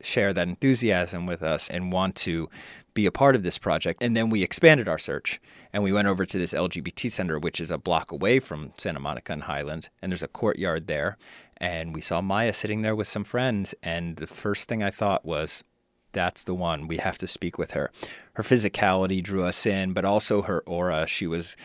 share 0.00 0.32
that 0.32 0.48
enthusiasm 0.48 1.26
with 1.26 1.42
us 1.42 1.68
and 1.68 1.92
want 1.92 2.14
to 2.14 2.48
be 2.94 3.04
a 3.04 3.12
part 3.12 3.36
of 3.36 3.42
this 3.42 3.58
project. 3.58 4.02
And 4.02 4.16
then 4.16 4.30
we 4.30 4.42
expanded 4.42 4.88
our 4.88 4.98
search 4.98 5.38
and 5.72 5.82
we 5.82 5.92
went 5.92 6.08
over 6.08 6.24
to 6.24 6.38
this 6.38 6.54
LGBT 6.54 7.10
center, 7.10 7.38
which 7.38 7.60
is 7.60 7.70
a 7.70 7.76
block 7.76 8.10
away 8.10 8.40
from 8.40 8.72
Santa 8.78 9.00
Monica 9.00 9.34
and 9.34 9.42
Highland. 9.42 9.90
And 10.00 10.12
there's 10.12 10.22
a 10.22 10.28
courtyard 10.28 10.86
there. 10.86 11.18
And 11.58 11.94
we 11.94 12.00
saw 12.00 12.20
Mya 12.20 12.52
sitting 12.52 12.82
there 12.82 12.96
with 12.96 13.08
some 13.08 13.24
friends. 13.24 13.74
And 13.82 14.16
the 14.16 14.26
first 14.26 14.68
thing 14.68 14.82
I 14.82 14.90
thought 14.90 15.24
was, 15.24 15.64
that's 16.12 16.44
the 16.44 16.54
one. 16.54 16.86
We 16.86 16.98
have 16.98 17.18
to 17.18 17.26
speak 17.26 17.58
with 17.58 17.72
her. 17.72 17.90
Her 18.34 18.42
physicality 18.42 19.22
drew 19.22 19.44
us 19.44 19.66
in, 19.66 19.92
but 19.92 20.04
also 20.04 20.42
her 20.42 20.62
aura. 20.66 21.06
She 21.06 21.26
was 21.26 21.56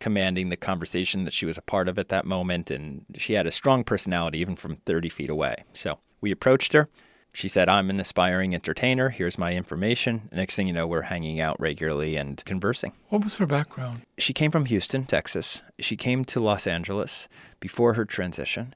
commanding 0.00 0.48
the 0.48 0.56
conversation 0.56 1.24
that 1.24 1.32
she 1.32 1.46
was 1.46 1.56
a 1.58 1.62
part 1.62 1.88
of 1.88 1.98
at 1.98 2.08
that 2.08 2.24
moment. 2.24 2.70
And 2.70 3.04
she 3.16 3.34
had 3.34 3.46
a 3.46 3.52
strong 3.52 3.84
personality, 3.84 4.38
even 4.38 4.56
from 4.56 4.76
30 4.76 5.08
feet 5.08 5.30
away. 5.30 5.64
So 5.72 5.98
we 6.20 6.30
approached 6.30 6.72
her. 6.72 6.88
She 7.34 7.48
said, 7.48 7.68
I'm 7.68 7.90
an 7.90 7.98
aspiring 7.98 8.54
entertainer. 8.54 9.08
Here's 9.08 9.38
my 9.38 9.54
information. 9.54 10.28
Next 10.30 10.54
thing 10.54 10.68
you 10.68 10.72
know, 10.72 10.86
we're 10.86 11.02
hanging 11.02 11.40
out 11.40 11.58
regularly 11.58 12.14
and 12.14 12.42
conversing. 12.44 12.92
What 13.08 13.24
was 13.24 13.36
her 13.36 13.46
background? 13.46 14.02
She 14.18 14.32
came 14.32 14.52
from 14.52 14.66
Houston, 14.66 15.04
Texas. 15.04 15.60
She 15.80 15.96
came 15.96 16.24
to 16.26 16.38
Los 16.38 16.64
Angeles 16.68 17.28
before 17.58 17.94
her 17.94 18.04
transition. 18.04 18.72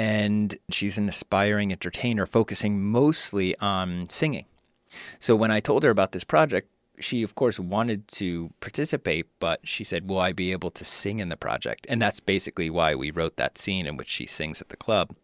And 0.00 0.58
she's 0.70 0.96
an 0.96 1.10
aspiring 1.10 1.72
entertainer 1.72 2.24
focusing 2.24 2.82
mostly 2.82 3.54
on 3.58 4.08
singing. 4.08 4.46
So 5.18 5.36
when 5.36 5.50
I 5.50 5.60
told 5.60 5.82
her 5.82 5.90
about 5.90 6.12
this 6.12 6.24
project, 6.24 6.70
she, 7.00 7.22
of 7.22 7.34
course, 7.34 7.60
wanted 7.60 8.08
to 8.08 8.50
participate, 8.60 9.26
but 9.40 9.60
she 9.62 9.84
said, 9.84 10.08
Will 10.08 10.18
I 10.18 10.32
be 10.32 10.52
able 10.52 10.70
to 10.70 10.86
sing 10.86 11.20
in 11.20 11.28
the 11.28 11.36
project? 11.36 11.86
And 11.86 12.00
that's 12.00 12.18
basically 12.18 12.70
why 12.70 12.94
we 12.94 13.10
wrote 13.10 13.36
that 13.36 13.58
scene 13.58 13.86
in 13.86 13.98
which 13.98 14.08
she 14.08 14.24
sings 14.24 14.62
at 14.62 14.70
the 14.70 14.76
club. 14.78 15.14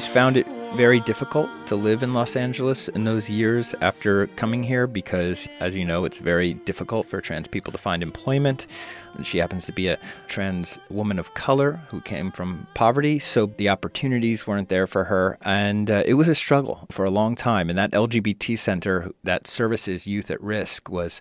She's 0.00 0.08
found 0.08 0.38
it 0.38 0.46
very 0.76 0.98
difficult 1.00 1.50
to 1.66 1.76
live 1.76 2.02
in 2.02 2.14
Los 2.14 2.34
Angeles 2.34 2.88
in 2.88 3.04
those 3.04 3.28
years 3.28 3.74
after 3.82 4.28
coming 4.28 4.62
here 4.62 4.86
because, 4.86 5.46
as 5.60 5.76
you 5.76 5.84
know, 5.84 6.06
it's 6.06 6.20
very 6.20 6.54
difficult 6.54 7.06
for 7.06 7.20
trans 7.20 7.46
people 7.46 7.70
to 7.70 7.76
find 7.76 8.02
employment. 8.02 8.66
She 9.22 9.36
happens 9.36 9.66
to 9.66 9.72
be 9.72 9.88
a 9.88 9.98
trans 10.26 10.78
woman 10.88 11.18
of 11.18 11.34
color 11.34 11.82
who 11.88 12.00
came 12.00 12.30
from 12.30 12.66
poverty, 12.72 13.18
so 13.18 13.44
the 13.58 13.68
opportunities 13.68 14.46
weren't 14.46 14.70
there 14.70 14.86
for 14.86 15.04
her. 15.04 15.36
And 15.42 15.90
uh, 15.90 16.02
it 16.06 16.14
was 16.14 16.28
a 16.28 16.34
struggle 16.34 16.86
for 16.90 17.04
a 17.04 17.10
long 17.10 17.34
time. 17.34 17.68
And 17.68 17.78
that 17.78 17.90
LGBT 17.90 18.58
center 18.58 19.10
that 19.24 19.46
services 19.46 20.06
youth 20.06 20.30
at 20.30 20.40
risk 20.40 20.88
was 20.88 21.20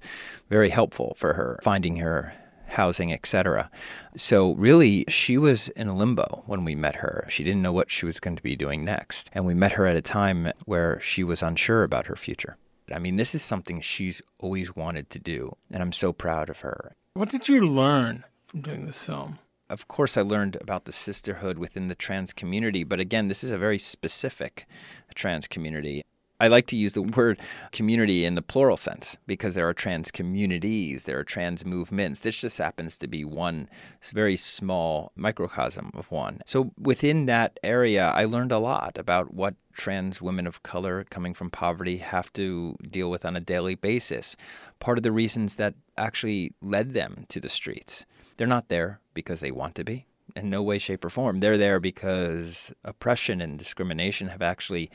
very 0.50 0.70
helpful 0.70 1.16
for 1.18 1.34
her, 1.34 1.60
finding 1.64 1.98
her 1.98 2.34
housing, 2.70 3.12
etc. 3.14 3.70
So 4.16 4.54
really, 4.54 5.06
she 5.08 5.38
was 5.38 5.70
in 5.70 5.96
limbo 5.98 6.44
when 6.46 6.64
we 6.64 6.76
met 6.76 6.96
her. 6.96 7.26
She 7.30 7.44
didn't 7.44 7.62
know 7.62 7.74
what 7.74 7.92
she 7.92 8.06
was 8.06 8.20
going 8.20 8.36
to 8.36 8.44
be 8.44 8.56
doing 8.56 8.84
next. 8.86 9.30
And 9.34 9.46
we 9.46 9.54
met 9.54 9.74
her 9.74 9.86
at 9.86 9.96
a 9.96 10.02
time 10.02 10.52
where 10.66 11.00
she 11.02 11.24
was 11.24 11.42
unsure 11.42 11.84
about 11.84 12.08
her 12.08 12.16
future. 12.16 12.58
I 12.94 13.00
mean, 13.00 13.18
this 13.18 13.36
is 13.36 13.42
something 13.42 13.82
she's 13.82 14.22
always 14.40 14.76
wanted 14.76 15.10
to 15.12 15.20
do, 15.20 15.56
and 15.72 15.84
I'm 15.84 15.92
so 15.92 16.12
proud 16.12 16.50
of 16.50 16.62
her. 16.62 16.96
What 17.14 17.30
did 17.30 17.48
you 17.48 17.68
learn 17.68 18.24
from 18.48 18.62
doing 18.62 18.86
this 18.86 19.06
film? 19.06 19.40
Of 19.70 19.88
course, 19.88 20.18
I 20.18 20.22
learned 20.22 20.58
about 20.60 20.86
the 20.86 20.92
sisterhood 20.92 21.60
within 21.60 21.88
the 21.88 21.96
trans 21.96 22.34
community, 22.34 22.84
but 22.84 23.00
again, 23.00 23.28
this 23.28 23.44
is 23.44 23.52
a 23.52 23.58
very 23.58 23.78
specific 23.78 24.66
trans 25.14 25.48
community. 25.48 26.04
I 26.40 26.48
like 26.48 26.68
to 26.68 26.76
use 26.76 26.94
the 26.94 27.02
word 27.18 27.40
community 27.72 28.26
in 28.26 28.36
the 28.36 28.42
plural 28.42 28.78
sense 28.78 29.18
because 29.28 29.56
there 29.56 29.68
are 29.68 29.74
trans 29.74 30.12
communities, 30.12 31.04
there 31.04 31.20
are 31.20 31.24
trans 31.24 31.66
movements. 31.66 32.22
This 32.22 32.40
just 32.40 32.58
happens 32.58 32.98
to 32.98 33.08
be 33.08 33.26
one 33.26 33.70
very 34.14 34.38
small 34.38 35.12
microcosm 35.16 35.92
of 35.96 36.12
one. 36.12 36.42
So 36.46 36.72
within 36.80 37.26
that 37.26 37.60
area, 37.64 38.10
I 38.10 38.26
learned 38.26 38.52
a 38.52 38.60
lot 38.60 38.98
about 38.98 39.34
what 39.34 39.56
trans 39.74 40.22
women 40.22 40.48
of 40.48 40.64
color 40.64 41.06
coming 41.10 41.34
from 41.34 41.50
poverty 41.50 41.98
have 41.98 42.32
to 42.34 42.76
deal 42.90 43.10
with 43.10 43.26
on 43.26 43.36
a 43.36 43.42
daily 43.42 43.76
basis. 43.76 44.36
Part 44.80 44.98
of 44.98 45.04
the 45.04 45.12
reasons 45.12 45.56
that 45.56 45.76
actually 45.98 46.54
led 46.62 46.92
them 46.92 47.26
to 47.30 47.40
the 47.40 47.50
streets. 47.50 48.06
They're 48.38 48.48
not 48.48 48.70
there 48.70 49.00
because 49.14 49.40
they 49.40 49.52
want 49.52 49.76
to 49.76 49.84
be 49.84 50.06
in 50.36 50.50
no 50.50 50.62
way, 50.62 50.80
shape, 50.80 51.04
or 51.04 51.10
form. 51.10 51.40
They're 51.40 51.58
there 51.58 51.80
because 51.80 52.74
oppression 52.84 53.42
and 53.42 53.58
discrimination 53.58 54.28
have 54.28 54.42
actually 54.42 54.90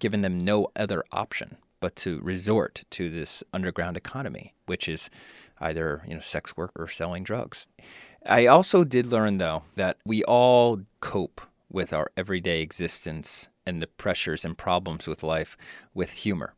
given 0.00 0.22
them 0.22 0.44
no 0.44 0.68
other 0.74 1.04
option 1.12 1.56
but 1.80 1.96
to 1.96 2.20
resort 2.20 2.84
to 2.90 3.10
this 3.10 3.42
underground 3.52 3.96
economy, 3.96 4.54
which 4.66 4.88
is 4.88 5.10
either 5.60 6.02
you 6.06 6.14
know 6.14 6.20
sex 6.20 6.56
work 6.56 6.72
or 6.78 6.86
selling 6.86 7.24
drugs. 7.24 7.68
I 8.26 8.46
also 8.46 8.84
did 8.84 9.06
learn 9.06 9.38
though 9.38 9.64
that 9.76 9.96
we 10.04 10.22
all 10.24 10.80
cope 11.00 11.40
with 11.70 11.92
our 11.92 12.10
everyday 12.16 12.60
existence 12.60 13.48
and 13.64 13.80
the 13.80 13.86
pressures 13.86 14.44
and 14.44 14.58
problems 14.58 15.06
with 15.06 15.22
life 15.22 15.56
with 15.94 16.12
humor. 16.12 16.54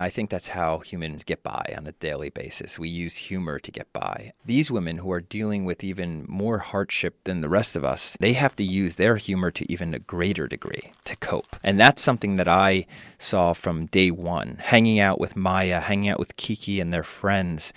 I 0.00 0.10
think 0.10 0.30
that's 0.30 0.48
how 0.48 0.78
humans 0.78 1.24
get 1.24 1.42
by 1.42 1.74
on 1.76 1.88
a 1.88 1.92
daily 1.92 2.30
basis. 2.30 2.78
We 2.78 2.88
use 2.88 3.16
humor 3.16 3.58
to 3.58 3.70
get 3.72 3.92
by. 3.92 4.32
These 4.46 4.70
women 4.70 4.98
who 4.98 5.10
are 5.10 5.20
dealing 5.20 5.64
with 5.64 5.82
even 5.82 6.24
more 6.28 6.58
hardship 6.58 7.24
than 7.24 7.40
the 7.40 7.48
rest 7.48 7.74
of 7.74 7.84
us, 7.84 8.16
they 8.20 8.34
have 8.34 8.54
to 8.56 8.62
use 8.62 8.94
their 8.94 9.16
humor 9.16 9.50
to 9.50 9.70
even 9.72 9.92
a 9.94 9.98
greater 9.98 10.46
degree 10.46 10.92
to 11.02 11.16
cope. 11.16 11.56
And 11.64 11.80
that's 11.80 12.00
something 12.00 12.36
that 12.36 12.46
I 12.46 12.86
saw 13.18 13.54
from 13.54 13.86
day 13.86 14.12
one, 14.12 14.58
hanging 14.60 15.00
out 15.00 15.18
with 15.18 15.36
Mya, 15.36 15.80
hanging 15.80 16.10
out 16.10 16.20
with 16.20 16.36
Kiki 16.36 16.78
and 16.78 16.94
their 16.94 17.02
friends 17.02 17.72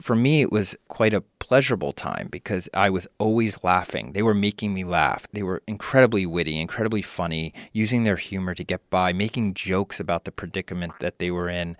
for 0.00 0.14
me, 0.14 0.42
it 0.42 0.52
was 0.52 0.76
quite 0.88 1.14
a 1.14 1.22
pleasurable 1.46 1.92
time 1.92 2.28
because 2.30 2.68
I 2.74 2.90
was 2.90 3.06
always 3.18 3.62
laughing. 3.62 4.12
They 4.12 4.22
were 4.22 4.34
making 4.34 4.74
me 4.74 4.82
laugh. 4.82 5.28
They 5.32 5.44
were 5.44 5.62
incredibly 5.68 6.26
witty, 6.26 6.60
incredibly 6.60 7.02
funny, 7.02 7.54
using 7.72 8.02
their 8.02 8.16
humor 8.16 8.52
to 8.54 8.64
get 8.64 8.90
by, 8.90 9.12
making 9.12 9.54
jokes 9.54 10.00
about 10.00 10.24
the 10.24 10.32
predicament 10.32 10.94
that 10.98 11.20
they 11.20 11.30
were 11.30 11.48
in. 11.48 11.76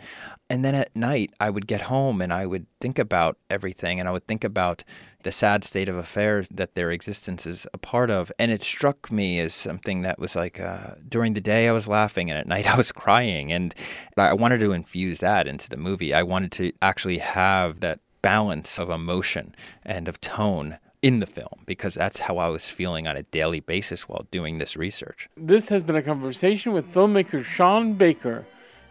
And 0.49 0.64
then 0.64 0.77
at 0.77 0.95
night, 0.95 1.33
I 1.41 1.51
would 1.51 1.67
get 1.67 1.83
home 1.83 2.21
and 2.21 2.33
I 2.33 2.47
would 2.47 2.67
think 2.81 3.01
about 3.01 3.39
everything 3.51 3.99
and 3.99 4.09
I 4.09 4.12
would 4.12 4.29
think 4.29 4.45
about 4.45 4.85
the 5.25 5.33
sad 5.33 5.64
state 5.64 5.89
of 5.89 5.97
affairs 5.97 6.49
that 6.51 6.77
their 6.77 6.93
existence 6.93 7.45
is 7.45 7.67
a 7.75 7.79
part 7.79 8.11
of. 8.11 8.31
And 8.39 8.53
it 8.53 8.62
struck 8.62 9.11
me 9.11 9.41
as 9.41 9.53
something 9.53 10.03
that 10.03 10.21
was 10.21 10.37
like 10.37 10.61
uh, 10.61 10.95
during 11.09 11.35
the 11.35 11.41
day 11.41 11.69
I 11.69 11.73
was 11.73 11.89
laughing 11.89 12.31
and 12.31 12.39
at 12.39 12.47
night 12.47 12.67
I 12.73 12.77
was 12.77 12.93
crying. 12.93 13.51
And 13.51 13.75
I 14.17 14.35
wanted 14.35 14.61
to 14.61 14.71
infuse 14.71 15.19
that 15.19 15.49
into 15.49 15.69
the 15.69 15.77
movie. 15.77 16.14
I 16.14 16.23
wanted 16.23 16.53
to 16.53 16.73
actually 16.81 17.19
have 17.19 17.81
that 17.81 17.99
balance 18.27 18.77
of 18.77 18.91
emotion 18.91 19.55
and 19.85 20.09
of 20.09 20.20
tone 20.20 20.79
in 21.01 21.20
the 21.20 21.27
film 21.29 21.62
because 21.64 21.95
that's 21.95 22.18
how 22.18 22.39
I 22.39 22.49
was 22.49 22.68
feeling 22.68 23.07
on 23.07 23.16
a 23.16 23.22
daily 23.22 23.61
basis 23.61 24.09
while 24.09 24.27
doing 24.33 24.59
this 24.59 24.77
research. 24.77 25.29
This 25.37 25.68
has 25.68 25.85
been 25.85 25.95
a 25.95 26.03
conversation 26.03 26.72
with 26.72 26.93
filmmaker 26.93 27.45
Sean 27.45 27.93
Baker. 27.93 28.45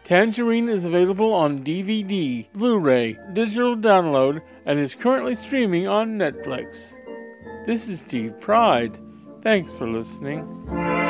Tangerine 0.04 0.70
is 0.70 0.86
available 0.86 1.34
on 1.34 1.62
DVD, 1.62 2.50
Blu 2.54 2.78
ray, 2.78 3.18
digital 3.34 3.76
download, 3.76 4.40
and 4.64 4.78
is 4.78 4.94
currently 4.94 5.34
streaming 5.34 5.86
on 5.86 6.16
Netflix. 6.16 6.94
This 7.66 7.88
is 7.88 8.00
Steve 8.00 8.40
Pride. 8.40 8.98
Thanks 9.42 9.74
for 9.74 9.86
listening. 9.86 11.05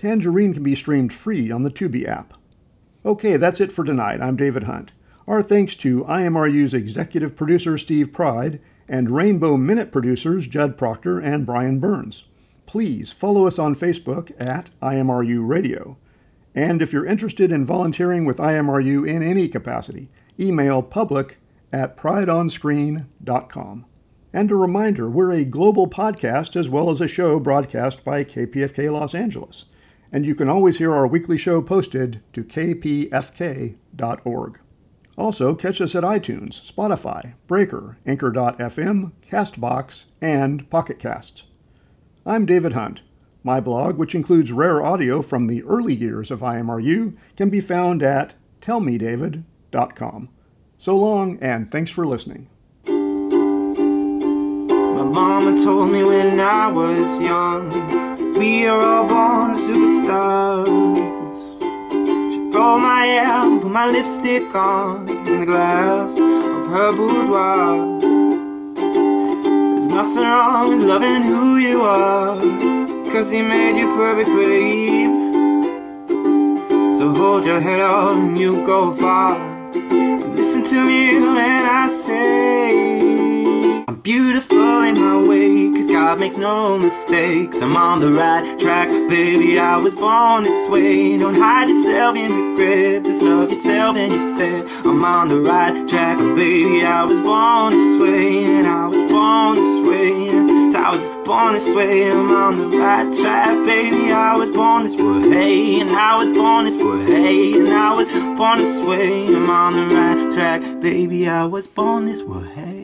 Tangerine 0.00 0.54
can 0.54 0.62
be 0.62 0.74
streamed 0.74 1.12
free 1.12 1.50
on 1.50 1.62
the 1.62 1.70
Tubi 1.70 2.08
app. 2.08 2.32
Okay, 3.04 3.36
that's 3.36 3.60
it 3.60 3.70
for 3.70 3.84
tonight. 3.84 4.22
I'm 4.22 4.34
David 4.34 4.62
Hunt. 4.62 4.92
Our 5.28 5.42
thanks 5.42 5.74
to 5.74 6.04
IMRU's 6.04 6.72
executive 6.72 7.36
producer 7.36 7.76
Steve 7.76 8.10
Pride 8.10 8.62
and 8.88 9.10
Rainbow 9.10 9.58
Minute 9.58 9.92
producers 9.92 10.46
Judd 10.46 10.78
Proctor 10.78 11.18
and 11.18 11.44
Brian 11.44 11.80
Burns. 11.80 12.24
Please 12.64 13.12
follow 13.12 13.46
us 13.46 13.58
on 13.58 13.74
Facebook 13.74 14.32
at 14.40 14.70
IMRU 14.80 15.46
Radio. 15.46 15.98
And 16.54 16.80
if 16.80 16.94
you're 16.94 17.04
interested 17.04 17.52
in 17.52 17.66
volunteering 17.66 18.24
with 18.24 18.38
IMRU 18.38 19.06
in 19.06 19.22
any 19.22 19.48
capacity, 19.48 20.08
email 20.40 20.82
public 20.82 21.36
at 21.74 21.98
prideonscreen.com. 21.98 23.84
And 24.32 24.50
a 24.50 24.56
reminder, 24.56 25.10
we're 25.10 25.32
a 25.32 25.44
global 25.44 25.86
podcast 25.90 26.56
as 26.56 26.70
well 26.70 26.88
as 26.88 27.02
a 27.02 27.06
show 27.06 27.38
broadcast 27.38 28.02
by 28.02 28.24
KPFK 28.24 28.90
Los 28.90 29.14
Angeles 29.14 29.66
and 30.12 30.26
you 30.26 30.34
can 30.34 30.48
always 30.48 30.78
hear 30.78 30.92
our 30.92 31.06
weekly 31.06 31.36
show 31.36 31.62
posted 31.62 32.20
to 32.32 32.42
kpfk.org. 32.44 33.78
Also, 35.18 35.54
catch 35.54 35.80
us 35.80 35.94
at 35.94 36.02
iTunes, 36.02 36.72
Spotify, 36.72 37.34
Breaker, 37.46 37.98
Anchor.fm, 38.06 39.12
Castbox, 39.30 40.06
and 40.20 40.68
Pocket 40.70 40.98
Casts. 40.98 41.44
I'm 42.24 42.46
David 42.46 42.72
Hunt. 42.72 43.02
My 43.42 43.60
blog, 43.60 43.98
which 43.98 44.14
includes 44.14 44.52
rare 44.52 44.82
audio 44.82 45.22
from 45.22 45.46
the 45.46 45.62
early 45.64 45.94
years 45.94 46.30
of 46.30 46.40
IMRU, 46.40 47.16
can 47.36 47.50
be 47.50 47.60
found 47.60 48.02
at 48.02 48.34
tellmedavid.com. 48.60 50.28
So 50.78 50.96
long, 50.96 51.38
and 51.40 51.70
thanks 51.70 51.90
for 51.90 52.06
listening. 52.06 52.48
My 52.86 52.92
mama 55.04 55.62
told 55.62 55.90
me 55.90 56.02
when 56.02 56.40
I 56.40 56.70
was 56.70 57.20
young 57.20 58.19
we 58.40 58.64
are 58.64 58.80
all 58.80 59.06
born 59.06 59.50
superstars. 59.54 60.66
She 62.30 62.38
rolled 62.56 62.80
my 62.80 63.04
hair, 63.04 63.60
put 63.60 63.70
my 63.70 63.86
lipstick 63.90 64.54
on 64.54 65.06
in 65.28 65.40
the 65.40 65.44
glass 65.44 66.12
of 66.18 66.66
her 66.72 66.90
boudoir. 66.96 68.00
There's 69.72 69.88
nothing 69.88 70.22
wrong 70.22 70.78
with 70.78 70.88
loving 70.88 71.22
who 71.24 71.58
you 71.58 71.82
are, 71.82 72.40
cause 73.12 73.30
he 73.30 73.42
made 73.42 73.78
you 73.78 73.88
perfect, 73.94 74.30
babe. 74.30 75.14
So 76.96 77.12
hold 77.12 77.44
your 77.44 77.60
head 77.60 77.80
up 77.80 78.16
and 78.16 78.38
you'll 78.38 78.64
go 78.64 78.94
far. 78.94 79.38
Listen 80.38 80.64
to 80.64 80.82
me 80.82 81.20
when 81.20 81.66
I 81.82 81.88
say 81.90 83.09
I'm 83.90 84.00
beautiful 84.02 84.82
in 84.82 84.94
my 85.00 85.20
way, 85.20 85.68
cause 85.72 85.86
God 85.86 86.20
makes 86.20 86.36
no 86.36 86.78
mistakes. 86.78 87.60
I'm 87.60 87.76
on 87.76 87.98
the 87.98 88.12
right 88.12 88.56
track, 88.56 88.88
baby. 89.08 89.58
I 89.58 89.78
was 89.78 89.96
born 89.96 90.44
this 90.44 90.68
way. 90.68 91.18
Don't 91.18 91.34
hide 91.34 91.68
yourself 91.68 92.14
in 92.14 92.30
regret, 92.30 93.04
just 93.04 93.20
love 93.20 93.50
yourself 93.50 93.96
and 93.96 94.12
you 94.12 94.36
said, 94.36 94.70
I'm 94.86 95.04
on 95.04 95.26
the 95.26 95.40
right 95.40 95.88
track, 95.88 96.18
baby. 96.36 96.84
I 96.84 97.02
was 97.02 97.18
born 97.20 97.72
this 97.72 98.00
way, 98.00 98.44
and 98.44 98.68
I 98.68 98.86
was 98.86 99.10
born 99.10 99.56
this 99.56 99.88
way. 99.88 100.70
So 100.70 100.78
I 100.78 100.90
was 100.94 101.08
born 101.26 101.54
this 101.54 101.74
way, 101.74 102.12
I'm 102.12 102.30
on 102.30 102.70
the 102.70 102.78
right 102.78 103.12
track, 103.12 103.66
baby. 103.66 104.12
I 104.12 104.36
was 104.36 104.50
born 104.50 104.84
this 104.84 104.94
way, 104.94 105.80
and 105.80 105.90
I 105.90 106.14
was 106.14 106.28
born 106.28 106.64
this 106.64 106.76
way, 106.76 107.54
and 107.54 107.68
I 107.68 107.92
was 107.94 108.06
born 108.38 108.58
this 108.58 108.80
way. 108.82 109.26
I'm 109.26 109.50
on 109.50 109.72
the 109.72 109.96
right 109.96 110.32
track, 110.32 110.80
baby. 110.80 111.28
I 111.28 111.44
was 111.44 111.66
born 111.66 112.04
this 112.04 112.22
way. 112.22 112.79